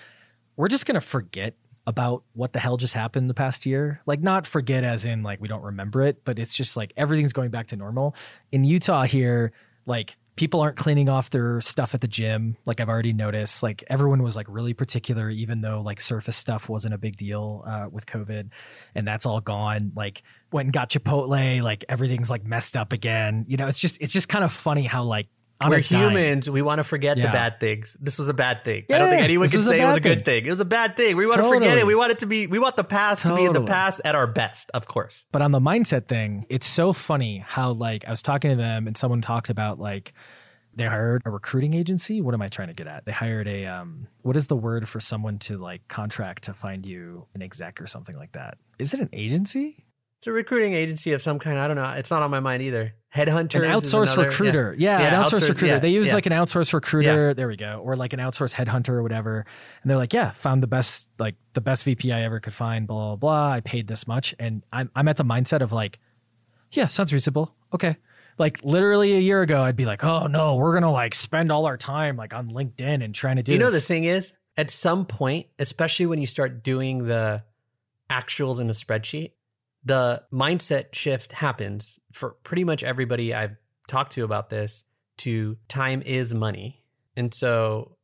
We're 0.56 0.68
just 0.68 0.86
going 0.86 0.96
to 0.96 1.00
forget 1.00 1.54
about 1.86 2.24
what 2.34 2.52
the 2.52 2.58
hell 2.58 2.76
just 2.76 2.94
happened 2.94 3.28
the 3.28 3.34
past 3.34 3.64
year. 3.64 4.02
Like, 4.04 4.20
not 4.20 4.46
forget 4.46 4.84
as 4.84 5.06
in 5.06 5.22
like 5.22 5.40
we 5.40 5.48
don't 5.48 5.62
remember 5.62 6.02
it, 6.02 6.24
but 6.24 6.38
it's 6.38 6.54
just 6.54 6.76
like 6.76 6.92
everything's 6.96 7.32
going 7.32 7.50
back 7.50 7.68
to 7.68 7.76
normal. 7.76 8.14
In 8.52 8.64
Utah 8.64 9.04
here, 9.04 9.52
like 9.86 10.16
people 10.38 10.60
aren't 10.60 10.76
cleaning 10.76 11.08
off 11.08 11.30
their 11.30 11.60
stuff 11.60 11.94
at 11.94 12.00
the 12.00 12.06
gym 12.06 12.56
like 12.64 12.78
i've 12.78 12.88
already 12.88 13.12
noticed 13.12 13.60
like 13.60 13.82
everyone 13.88 14.22
was 14.22 14.36
like 14.36 14.46
really 14.48 14.72
particular 14.72 15.28
even 15.28 15.62
though 15.62 15.80
like 15.80 16.00
surface 16.00 16.36
stuff 16.36 16.68
wasn't 16.68 16.94
a 16.94 16.98
big 16.98 17.16
deal 17.16 17.64
uh, 17.66 17.86
with 17.90 18.06
covid 18.06 18.48
and 18.94 19.06
that's 19.06 19.26
all 19.26 19.40
gone 19.40 19.90
like 19.96 20.22
went 20.52 20.66
and 20.66 20.72
got 20.72 20.88
chipotle 20.88 21.60
like 21.60 21.84
everything's 21.88 22.30
like 22.30 22.46
messed 22.46 22.76
up 22.76 22.92
again 22.92 23.44
you 23.48 23.56
know 23.56 23.66
it's 23.66 23.80
just 23.80 24.00
it's 24.00 24.12
just 24.12 24.28
kind 24.28 24.44
of 24.44 24.52
funny 24.52 24.84
how 24.84 25.02
like 25.02 25.26
We're 25.66 25.80
humans. 25.80 26.48
We 26.48 26.62
want 26.62 26.78
to 26.78 26.84
forget 26.84 27.16
the 27.16 27.24
bad 27.24 27.58
things. 27.58 27.96
This 28.00 28.18
was 28.18 28.28
a 28.28 28.34
bad 28.34 28.64
thing. 28.64 28.84
I 28.90 28.98
don't 28.98 29.10
think 29.10 29.22
anyone 29.22 29.48
can 29.48 29.62
say 29.62 29.80
it 29.80 29.86
was 29.86 29.96
a 29.96 30.00
good 30.00 30.24
thing. 30.24 30.42
thing. 30.42 30.46
It 30.46 30.50
was 30.50 30.60
a 30.60 30.64
bad 30.64 30.96
thing. 30.96 31.16
We 31.16 31.26
want 31.26 31.42
to 31.42 31.48
forget 31.48 31.78
it. 31.78 31.86
We 31.86 31.94
want 31.94 32.12
it 32.12 32.20
to 32.20 32.26
be. 32.26 32.46
We 32.46 32.58
want 32.58 32.76
the 32.76 32.84
past 32.84 33.26
to 33.26 33.34
be 33.34 33.44
in 33.44 33.52
the 33.52 33.64
past 33.64 34.00
at 34.04 34.14
our 34.14 34.26
best, 34.26 34.70
of 34.74 34.86
course. 34.86 35.26
But 35.32 35.42
on 35.42 35.52
the 35.52 35.60
mindset 35.60 36.06
thing, 36.06 36.46
it's 36.48 36.66
so 36.66 36.92
funny 36.92 37.38
how 37.46 37.72
like 37.72 38.04
I 38.06 38.10
was 38.10 38.22
talking 38.22 38.50
to 38.50 38.56
them 38.56 38.86
and 38.86 38.96
someone 38.96 39.20
talked 39.20 39.50
about 39.50 39.78
like 39.78 40.12
they 40.74 40.84
hired 40.84 41.22
a 41.24 41.30
recruiting 41.30 41.74
agency. 41.74 42.20
What 42.20 42.34
am 42.34 42.42
I 42.42 42.48
trying 42.48 42.68
to 42.68 42.74
get 42.74 42.86
at? 42.86 43.04
They 43.04 43.12
hired 43.12 43.48
a 43.48 43.66
um 43.66 44.06
what 44.22 44.36
is 44.36 44.46
the 44.46 44.56
word 44.56 44.88
for 44.88 45.00
someone 45.00 45.38
to 45.40 45.56
like 45.58 45.88
contract 45.88 46.44
to 46.44 46.54
find 46.54 46.86
you 46.86 47.26
an 47.34 47.42
exec 47.42 47.80
or 47.82 47.86
something 47.88 48.16
like 48.16 48.32
that? 48.32 48.58
Is 48.78 48.94
it 48.94 49.00
an 49.00 49.08
agency? 49.12 49.84
It's 50.18 50.26
a 50.26 50.32
recruiting 50.32 50.74
agency 50.74 51.12
of 51.12 51.22
some 51.22 51.38
kind. 51.38 51.58
I 51.58 51.68
don't 51.68 51.76
know. 51.76 51.90
It's 51.90 52.10
not 52.10 52.22
on 52.22 52.30
my 52.30 52.40
mind 52.40 52.62
either. 52.62 52.94
Headhunter, 53.14 53.64
An 53.64 53.70
outsourced 53.72 54.12
another- 54.14 54.24
recruiter. 54.24 54.74
Yeah, 54.76 54.98
Yeah, 54.98 55.06
an 55.06 55.14
outsourced 55.14 55.26
outsourced- 55.26 55.48
recruiter. 55.50 55.66
yeah, 55.74 55.78
they 55.78 55.90
use 55.90 56.08
yeah. 56.08 56.14
like 56.14 56.26
an 56.26 56.32
outsourced 56.32 56.72
recruiter. 56.72 57.34
There 57.34 57.46
we 57.46 57.56
go. 57.56 57.80
Or 57.84 57.94
like 57.94 58.12
an 58.12 58.18
outsourced 58.18 58.54
headhunter 58.54 58.90
or 58.90 59.02
whatever. 59.04 59.46
And 59.82 59.90
they're 59.90 59.96
like, 59.96 60.12
yeah, 60.12 60.32
found 60.32 60.62
the 60.62 60.66
best, 60.66 61.08
like 61.20 61.36
the 61.54 61.60
best 61.60 61.84
VP 61.84 62.12
I 62.12 62.22
ever 62.22 62.40
could 62.40 62.52
find, 62.52 62.86
blah, 62.88 63.14
blah, 63.14 63.16
blah. 63.16 63.50
I 63.52 63.60
paid 63.60 63.86
this 63.86 64.06
much. 64.08 64.34
And 64.40 64.64
I'm, 64.72 64.90
I'm 64.96 65.06
at 65.06 65.16
the 65.16 65.24
mindset 65.24 65.60
of 65.62 65.70
like, 65.72 66.00
yeah, 66.72 66.88
sounds 66.88 67.12
reasonable. 67.12 67.54
Okay. 67.72 67.96
Like 68.38 68.62
literally 68.64 69.14
a 69.14 69.20
year 69.20 69.40
ago, 69.42 69.62
I'd 69.62 69.76
be 69.76 69.86
like, 69.86 70.02
oh 70.04 70.26
no, 70.26 70.56
we're 70.56 70.72
going 70.72 70.82
to 70.82 70.90
like 70.90 71.14
spend 71.14 71.50
all 71.52 71.64
our 71.66 71.76
time 71.76 72.16
like 72.16 72.34
on 72.34 72.50
LinkedIn 72.50 73.02
and 73.04 73.14
trying 73.14 73.36
to 73.36 73.42
do 73.44 73.52
You 73.52 73.58
know, 73.58 73.70
the 73.70 73.80
thing 73.80 74.02
is, 74.04 74.34
at 74.56 74.68
some 74.70 75.06
point, 75.06 75.46
especially 75.60 76.06
when 76.06 76.18
you 76.18 76.26
start 76.26 76.62
doing 76.64 77.06
the 77.06 77.44
actuals 78.10 78.58
in 78.60 78.66
the 78.66 78.72
spreadsheet, 78.72 79.30
the 79.84 80.22
mindset 80.32 80.94
shift 80.94 81.32
happens 81.32 81.98
for 82.12 82.30
pretty 82.44 82.64
much 82.64 82.82
everybody 82.82 83.34
I've 83.34 83.56
talked 83.86 84.12
to 84.12 84.24
about 84.24 84.50
this 84.50 84.84
to 85.18 85.56
time 85.68 86.02
is 86.02 86.34
money. 86.34 86.82
And 87.16 87.32
so 87.32 87.96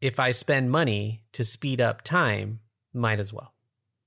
if 0.00 0.18
I 0.18 0.32
spend 0.32 0.70
money 0.70 1.24
to 1.32 1.44
speed 1.44 1.80
up 1.80 2.02
time, 2.02 2.60
might 2.92 3.20
as 3.20 3.32
well. 3.32 3.54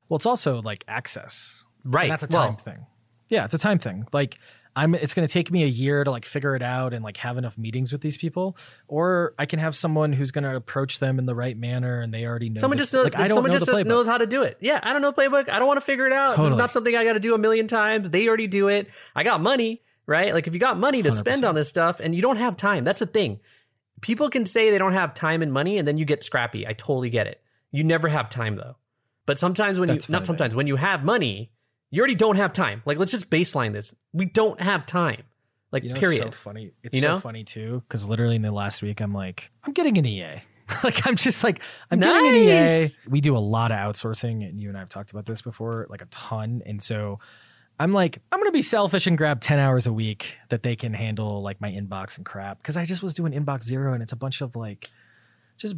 Well, 0.09 0.17
it's 0.17 0.25
also 0.25 0.61
like 0.61 0.83
access. 0.87 1.65
Right. 1.83 2.03
And 2.03 2.11
that's 2.11 2.23
a 2.23 2.27
Well, 2.29 2.47
time 2.47 2.57
thing. 2.57 2.85
Yeah, 3.29 3.45
it's 3.45 3.53
a 3.53 3.59
time 3.59 3.79
thing. 3.79 4.07
Like 4.13 4.37
I'm 4.75 4.93
it's 4.93 5.13
going 5.13 5.25
to 5.27 5.31
take 5.31 5.51
me 5.51 5.63
a 5.63 5.67
year 5.67 6.03
to 6.03 6.11
like 6.11 6.25
figure 6.25 6.53
it 6.55 6.61
out 6.61 6.93
and 6.93 7.03
like 7.03 7.17
have 7.17 7.37
enough 7.37 7.57
meetings 7.57 7.91
with 7.93 8.01
these 8.01 8.17
people 8.17 8.57
or 8.89 9.33
I 9.39 9.45
can 9.45 9.59
have 9.59 9.73
someone 9.73 10.11
who's 10.11 10.31
going 10.31 10.43
to 10.43 10.55
approach 10.55 10.99
them 10.99 11.17
in 11.17 11.25
the 11.25 11.33
right 11.35 11.57
manner 11.57 12.01
and 12.01 12.13
they 12.13 12.25
already 12.25 12.49
know 12.49 12.59
Someone 12.59 12.77
this- 12.77 12.87
just 12.91 12.93
knows, 12.93 13.03
like 13.05 13.15
I 13.15 13.27
don't 13.27 13.35
someone 13.35 13.51
know 13.51 13.59
just 13.59 13.71
playbook. 13.71 13.85
knows 13.85 14.05
how 14.05 14.17
to 14.17 14.27
do 14.27 14.43
it. 14.43 14.57
Yeah, 14.59 14.79
I 14.83 14.91
don't 14.91 15.01
know 15.01 15.13
playbook. 15.13 15.47
I 15.49 15.59
don't 15.59 15.67
want 15.67 15.77
to 15.79 15.85
figure 15.85 16.05
it 16.07 16.13
out. 16.13 16.35
This 16.37 16.49
is 16.49 16.55
not 16.55 16.71
something 16.71 16.95
I 16.95 17.03
got 17.05 17.13
to 17.13 17.19
do 17.21 17.33
a 17.33 17.37
million 17.37 17.67
times. 17.67 18.09
They 18.09 18.27
already 18.27 18.47
do 18.47 18.67
it. 18.67 18.89
I 19.15 19.23
got 19.23 19.39
money, 19.41 19.81
right? 20.05 20.33
Like 20.33 20.47
if 20.47 20.53
you 20.53 20.59
got 20.59 20.77
money 20.77 21.01
to 21.03 21.11
spend 21.13 21.43
100%. 21.43 21.49
on 21.49 21.55
this 21.55 21.69
stuff 21.69 21.99
and 22.01 22.13
you 22.13 22.21
don't 22.21 22.37
have 22.37 22.57
time, 22.57 22.83
that's 22.83 22.99
the 22.99 23.05
thing. 23.05 23.39
People 24.01 24.29
can 24.29 24.45
say 24.45 24.71
they 24.71 24.77
don't 24.77 24.91
have 24.93 25.13
time 25.13 25.41
and 25.41 25.53
money 25.53 25.77
and 25.77 25.87
then 25.87 25.95
you 25.97 26.03
get 26.03 26.21
scrappy. 26.21 26.67
I 26.67 26.73
totally 26.73 27.09
get 27.09 27.27
it. 27.27 27.41
You 27.71 27.83
never 27.85 28.09
have 28.09 28.29
time 28.29 28.57
though. 28.57 28.75
But 29.25 29.39
sometimes 29.39 29.79
when 29.79 29.87
That's 29.87 30.09
you 30.09 30.11
not 30.11 30.19
funny, 30.19 30.25
sometimes 30.27 30.53
when 30.53 30.67
you 30.67 30.75
have 30.75 31.03
money, 31.03 31.51
you 31.91 31.99
already 32.01 32.15
don't 32.15 32.35
have 32.35 32.53
time. 32.53 32.81
Like 32.85 32.97
let's 32.97 33.11
just 33.11 33.29
baseline 33.29 33.73
this. 33.73 33.95
We 34.13 34.25
don't 34.25 34.59
have 34.61 34.85
time. 34.85 35.23
Like 35.71 35.83
You 35.83 35.93
know, 35.93 35.99
period. 35.99 36.23
It's 36.25 36.35
so 36.35 36.41
funny. 36.41 36.71
It's 36.83 36.95
You 36.95 37.01
so 37.01 37.19
funny 37.19 37.43
too 37.43 37.83
because 37.87 38.07
literally 38.07 38.35
in 38.35 38.41
the 38.41 38.51
last 38.51 38.81
week 38.81 39.01
I'm 39.01 39.13
like 39.13 39.51
I'm 39.63 39.73
getting 39.73 39.97
an 39.97 40.05
EA. 40.05 40.41
like 40.83 41.05
I'm 41.05 41.15
just 41.15 41.43
like 41.43 41.61
I'm 41.91 41.99
getting 41.99 42.29
an 42.29 42.35
EA. 42.35 42.89
We 43.07 43.21
do 43.21 43.37
a 43.37 43.39
lot 43.39 43.71
of 43.71 43.77
outsourcing, 43.77 44.47
and 44.47 44.59
you 44.59 44.69
and 44.69 44.77
I 44.77 44.79
have 44.79 44.89
talked 44.89 45.11
about 45.11 45.25
this 45.25 45.41
before, 45.41 45.85
like 45.89 46.01
a 46.01 46.05
ton. 46.05 46.63
And 46.65 46.81
so 46.81 47.19
I'm 47.79 47.93
like, 47.93 48.19
I'm 48.31 48.39
gonna 48.39 48.51
be 48.51 48.61
selfish 48.63 49.05
and 49.05 49.17
grab 49.17 49.41
10 49.41 49.59
hours 49.59 49.85
a 49.85 49.93
week 49.93 50.37
that 50.49 50.63
they 50.63 50.75
can 50.75 50.93
handle 50.93 51.41
like 51.43 51.61
my 51.61 51.69
inbox 51.69 52.17
and 52.17 52.25
crap. 52.25 52.63
Cause 52.63 52.77
I 52.77 52.85
just 52.85 53.03
was 53.03 53.13
doing 53.13 53.33
inbox 53.33 53.63
zero 53.63 53.93
and 53.93 54.01
it's 54.01 54.13
a 54.13 54.17
bunch 54.17 54.41
of 54.41 54.55
like 54.55 54.89
just 55.57 55.75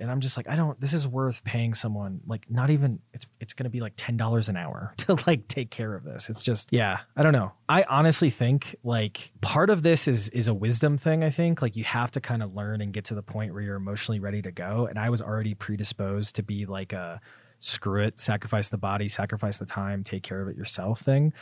and 0.00 0.10
I'm 0.10 0.20
just 0.20 0.36
like, 0.36 0.48
I 0.48 0.56
don't 0.56 0.80
this 0.80 0.92
is 0.92 1.06
worth 1.06 1.44
paying 1.44 1.74
someone 1.74 2.20
like 2.26 2.50
not 2.50 2.70
even 2.70 3.00
it's 3.12 3.26
it's 3.40 3.52
gonna 3.52 3.70
be 3.70 3.80
like 3.80 3.92
ten 3.96 4.16
dollars 4.16 4.48
an 4.48 4.56
hour 4.56 4.94
to 4.98 5.16
like 5.26 5.46
take 5.48 5.70
care 5.70 5.94
of 5.94 6.04
this. 6.04 6.30
It's 6.30 6.42
just 6.42 6.68
yeah, 6.72 7.00
I 7.16 7.22
don't 7.22 7.32
know. 7.32 7.52
I 7.68 7.84
honestly 7.88 8.30
think 8.30 8.76
like 8.82 9.32
part 9.40 9.70
of 9.70 9.82
this 9.82 10.08
is 10.08 10.28
is 10.30 10.48
a 10.48 10.54
wisdom 10.54 10.98
thing, 10.98 11.22
I 11.22 11.30
think. 11.30 11.62
Like 11.62 11.76
you 11.76 11.84
have 11.84 12.10
to 12.12 12.20
kind 12.20 12.42
of 12.42 12.54
learn 12.54 12.80
and 12.80 12.92
get 12.92 13.04
to 13.06 13.14
the 13.14 13.22
point 13.22 13.52
where 13.52 13.62
you're 13.62 13.76
emotionally 13.76 14.20
ready 14.20 14.42
to 14.42 14.50
go. 14.50 14.86
And 14.86 14.98
I 14.98 15.10
was 15.10 15.22
already 15.22 15.54
predisposed 15.54 16.36
to 16.36 16.42
be 16.42 16.66
like 16.66 16.92
a 16.92 17.20
screw 17.60 18.02
it, 18.02 18.18
sacrifice 18.18 18.70
the 18.70 18.78
body, 18.78 19.06
sacrifice 19.08 19.58
the 19.58 19.66
time, 19.66 20.02
take 20.02 20.22
care 20.22 20.40
of 20.40 20.48
it 20.48 20.56
yourself 20.56 21.00
thing. 21.00 21.32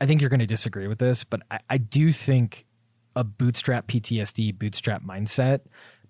I 0.00 0.06
think 0.06 0.20
you're 0.20 0.30
going 0.30 0.40
to 0.40 0.46
disagree 0.46 0.86
with 0.86 0.98
this, 0.98 1.24
but 1.24 1.42
I, 1.50 1.58
I 1.70 1.78
do 1.78 2.12
think 2.12 2.66
a 3.16 3.24
bootstrap 3.24 3.88
PTSD, 3.88 4.58
bootstrap 4.58 5.02
mindset 5.02 5.60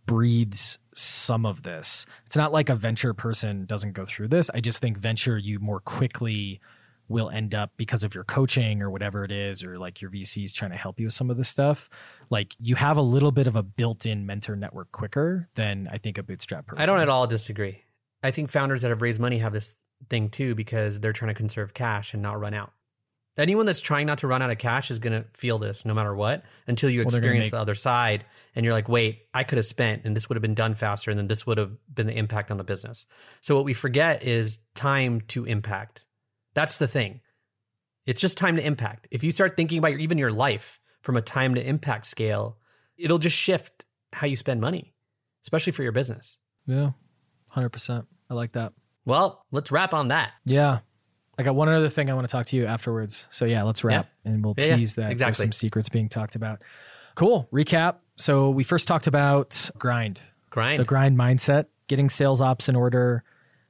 breeds 0.07 0.79
some 0.95 1.45
of 1.45 1.63
this. 1.63 2.07
It's 2.25 2.37
not 2.37 2.53
like 2.53 2.69
a 2.69 2.75
venture 2.75 3.13
person 3.13 3.67
doesn't 3.67 3.93
go 3.93 4.07
through 4.07 4.29
this. 4.29 4.51
I 4.55 4.61
just 4.61 4.81
think 4.81 4.97
venture 4.97 5.37
you 5.37 5.59
more 5.61 5.81
quickly 5.81 6.61
will 7.09 7.31
end 7.31 7.55
up 7.55 7.71
because 7.77 8.03
of 8.03 8.15
your 8.15 8.25
coaching 8.25 8.83
or 8.83 8.91
whatever 8.91 9.25
it 9.25 9.31
is, 9.31 9.63
or 9.63 9.79
like 9.79 10.01
your 10.01 10.11
VCs 10.11 10.53
trying 10.53 10.73
to 10.73 10.77
help 10.77 10.99
you 10.99 11.07
with 11.07 11.13
some 11.13 11.31
of 11.31 11.37
this 11.37 11.49
stuff. 11.49 11.89
Like 12.31 12.57
you 12.59 12.75
have 12.75 12.97
a 12.97 13.03
little 13.03 13.31
bit 13.31 13.47
of 13.47 13.55
a 13.55 13.63
built-in 13.63 14.27
mentor 14.27 14.57
network 14.57 14.91
quicker 14.91 15.49
than 15.55 15.89
I 15.93 15.99
think 15.99 16.19
a 16.19 16.23
bootstrap 16.23 16.67
person. 16.67 16.83
I 16.83 16.87
don't 16.87 16.99
at 16.99 17.09
all 17.09 17.27
disagree. 17.27 17.85
I 18.23 18.31
think 18.31 18.51
founders 18.51 18.83
that 18.83 18.89
have 18.89 19.03
raised 19.03 19.21
money 19.21 19.39
have 19.39 19.53
this 19.53 19.77
thing 20.11 20.31
too 20.31 20.55
because 20.55 21.01
they're 21.01 21.13
trying 21.13 21.29
to 21.29 21.35
conserve 21.35 21.75
cash 21.75 22.13
and 22.13 22.23
not 22.23 22.41
run 22.41 22.55
out. 22.55 22.73
Anyone 23.39 23.67
that's 23.67 23.81
trying 23.83 24.07
not 24.07 24.19
to 24.19 24.27
run 24.27 24.41
out 24.41 24.51
of 24.51 24.57
cash 24.59 24.91
is 24.91 24.99
going 24.99 25.13
to 25.13 25.29
feel 25.35 25.59
this 25.59 25.85
no 25.85 25.93
matter 25.93 26.15
what 26.15 26.45
until 26.67 26.89
you 26.89 27.01
Well, 27.01 27.09
experience 27.09 27.47
make- 27.47 27.51
the 27.53 27.59
other 27.59 27.75
side 27.75 28.25
and 28.55 28.65
you're 28.65 28.73
like, 28.73 28.89
wait, 28.89 29.23
I 29.35 29.45
could 29.45 29.59
have 29.59 29.67
spent 29.67 30.05
and 30.05 30.17
this 30.17 30.29
would 30.29 30.37
have 30.37 30.43
been 30.43 30.55
done 30.55 30.75
faster 30.75 31.11
and 31.11 31.19
then 31.19 31.27
this 31.29 31.47
would 31.47 31.59
have 31.59 31.73
been 31.93 32.07
the 32.07 32.17
impact 32.17 32.51
on 32.51 32.57
the 32.57 32.65
business. 32.65 33.05
So 33.43 33.55
what 33.55 33.65
we 33.67 33.75
forget 33.75 34.25
is 34.25 34.61
time 34.75 35.21
to 35.29 35.45
impact. 35.45 36.07
That's 36.55 36.79
the 36.79 36.89
thing. 36.89 37.21
It's 38.07 38.21
just 38.21 38.39
time 38.39 38.57
to 38.57 38.65
impact. 38.65 39.09
If 39.11 39.23
you 39.23 39.31
start 39.33 39.57
thinking 39.57 39.79
about 39.79 39.91
your, 39.91 40.01
even 40.01 40.17
your 40.17 40.31
life 40.31 40.81
from 41.03 41.17
a 41.17 41.23
time 41.23 41.55
to 41.57 41.63
impact 41.67 42.07
scale, 42.07 42.57
it'll 42.97 43.19
just 43.19 43.37
shift 43.37 43.85
how 44.15 44.27
you 44.27 44.37
spend 44.37 44.61
money, 44.63 44.95
especially 45.45 45.73
for 45.73 45.83
your 45.83 45.93
business. 45.93 46.39
Yeah, 46.67 46.93
hundred 47.51 47.71
percent. 47.71 48.07
I 48.31 48.35
like 48.35 48.53
that. 48.53 48.73
Well, 49.05 49.45
let's 49.53 49.71
wrap 49.71 49.93
on 49.93 50.09
that. 50.09 50.33
Yeah. 50.45 50.79
I 51.39 51.43
got 51.43 51.55
one 51.55 51.69
other 51.69 51.89
thing 51.89 52.11
I 52.11 52.15
want 52.15 52.27
to 52.29 52.33
talk 52.33 52.47
to 52.47 52.57
you 52.57 52.67
afterwards. 52.67 53.27
So 53.31 53.45
yeah, 53.45 53.63
let's 53.63 53.85
wrap 53.85 54.09
and 54.25 54.45
we'll 54.45 54.55
Yeah, 54.57 54.65
yeah, 54.65 54.77
tease 54.77 54.95
that 54.95 55.19
there's 55.19 55.37
some 55.37 55.53
secrets 55.53 55.89
being 55.89 56.09
talked 56.09 56.35
about. 56.35 56.63
Cool. 57.15 57.49
Recap. 57.53 57.97
So 58.17 58.51
we 58.51 58.65
first 58.65 58.89
talked 58.89 59.07
about 59.07 59.71
grind, 59.79 60.21
Grind. 60.51 60.79
the 60.79 60.85
grind 60.85 61.19
mindset, 61.19 61.67
getting 61.89 62.09
sales 62.09 62.41
ops 62.41 62.69
in 62.69 62.77
order, 62.77 63.25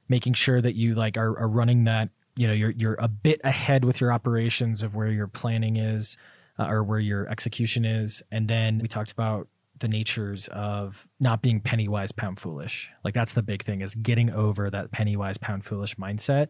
making 0.07 0.33
sure 0.33 0.61
that 0.61 0.75
you 0.75 0.95
like 0.95 1.17
are, 1.17 1.37
are 1.37 1.47
running 1.47 1.83
that, 1.85 2.09
you 2.37 2.47
know, 2.47 2.53
you're 2.53 2.71
you're 2.71 2.95
a 2.99 3.07
bit 3.07 3.41
ahead 3.43 3.83
with 3.83 3.99
your 3.99 4.13
operations 4.13 4.83
of 4.83 4.95
where 4.95 5.11
your 5.11 5.27
planning 5.27 5.75
is 5.75 6.17
uh, 6.57 6.67
or 6.67 6.83
where 6.83 6.99
your 6.99 7.27
execution 7.27 7.83
is. 7.83 8.21
And 8.31 8.47
then 8.47 8.79
we 8.79 8.87
talked 8.87 9.11
about 9.11 9.47
the 9.79 9.87
natures 9.87 10.47
of 10.49 11.07
not 11.19 11.41
being 11.41 11.59
penny 11.59 11.87
wise 11.87 12.11
pound 12.11 12.39
foolish. 12.39 12.89
Like 13.03 13.13
that's 13.13 13.33
the 13.33 13.43
big 13.43 13.63
thing 13.63 13.81
is 13.81 13.95
getting 13.95 14.29
over 14.29 14.69
that 14.69 14.91
penny 14.91 15.15
wise 15.15 15.37
pound 15.37 15.65
foolish 15.65 15.95
mindset 15.97 16.47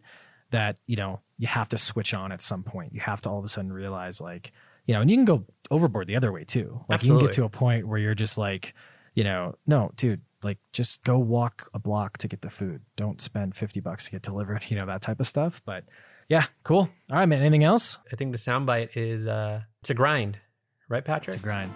that, 0.51 0.77
you 0.85 0.95
know, 0.95 1.21
you 1.37 1.47
have 1.47 1.69
to 1.69 1.77
switch 1.77 2.13
on 2.13 2.31
at 2.31 2.41
some 2.41 2.63
point. 2.63 2.93
You 2.93 3.01
have 3.01 3.21
to 3.21 3.29
all 3.29 3.39
of 3.39 3.45
a 3.45 3.47
sudden 3.47 3.71
realize 3.71 4.21
like, 4.21 4.51
you 4.85 4.93
know, 4.93 5.01
and 5.01 5.09
you 5.09 5.17
can 5.17 5.25
go 5.25 5.45
overboard 5.69 6.07
the 6.07 6.15
other 6.15 6.31
way 6.31 6.43
too. 6.43 6.83
Like 6.89 7.03
you 7.03 7.09
can 7.09 7.19
get 7.19 7.33
to 7.33 7.43
a 7.43 7.49
point 7.49 7.87
where 7.87 7.99
you're 7.99 8.15
just 8.15 8.37
like, 8.37 8.73
you 9.13 9.23
know, 9.23 9.55
no, 9.65 9.91
dude, 9.97 10.21
like 10.43 10.59
just 10.73 11.03
go 11.03 11.17
walk 11.17 11.69
a 11.73 11.79
block 11.79 12.17
to 12.19 12.27
get 12.27 12.41
the 12.41 12.49
food. 12.49 12.81
Don't 12.95 13.19
spend 13.19 13.55
50 13.55 13.79
bucks 13.81 14.05
to 14.05 14.11
get 14.11 14.21
delivered, 14.21 14.65
you 14.69 14.77
know, 14.77 14.85
that 14.85 15.01
type 15.01 15.19
of 15.19 15.27
stuff. 15.27 15.61
But 15.65 15.83
yeah, 16.29 16.45
cool. 16.63 16.89
All 17.11 17.17
right, 17.17 17.25
man. 17.25 17.41
Anything 17.41 17.63
else? 17.63 17.97
I 18.11 18.15
think 18.15 18.31
the 18.31 18.37
soundbite 18.37 18.89
is 18.95 19.27
uh, 19.27 19.61
it's 19.81 19.89
a 19.89 19.93
grind, 19.93 20.39
right, 20.89 21.03
Patrick? 21.03 21.35
It's 21.35 21.43
a 21.43 21.43
grind. 21.43 21.71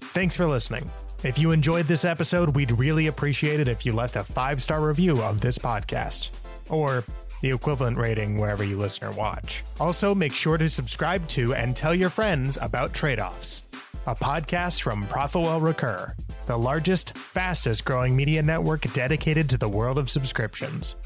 Thanks 0.00 0.34
for 0.34 0.46
listening. 0.46 0.90
If 1.24 1.38
you 1.38 1.50
enjoyed 1.50 1.86
this 1.86 2.04
episode, 2.04 2.54
we'd 2.54 2.72
really 2.72 3.06
appreciate 3.06 3.60
it 3.60 3.68
if 3.68 3.84
you 3.84 3.92
left 3.92 4.16
a 4.16 4.24
five 4.24 4.62
star 4.62 4.86
review 4.86 5.22
of 5.22 5.40
this 5.40 5.58
podcast 5.58 6.30
or 6.68 7.04
the 7.40 7.50
equivalent 7.50 7.96
rating 7.96 8.38
wherever 8.38 8.64
you 8.64 8.76
listen 8.76 9.06
or 9.06 9.12
watch. 9.12 9.64
Also, 9.80 10.14
make 10.14 10.34
sure 10.34 10.58
to 10.58 10.68
subscribe 10.68 11.26
to 11.28 11.54
and 11.54 11.76
tell 11.76 11.94
your 11.94 12.10
friends 12.10 12.58
about 12.60 12.92
Tradeoffs, 12.92 13.62
a 14.06 14.14
podcast 14.14 14.82
from 14.82 15.06
ProfitWell 15.06 15.62
Recur, 15.62 16.14
the 16.46 16.56
largest, 16.56 17.16
fastest 17.16 17.84
growing 17.84 18.14
media 18.16 18.42
network 18.42 18.92
dedicated 18.92 19.48
to 19.50 19.58
the 19.58 19.68
world 19.68 19.98
of 19.98 20.10
subscriptions. 20.10 20.96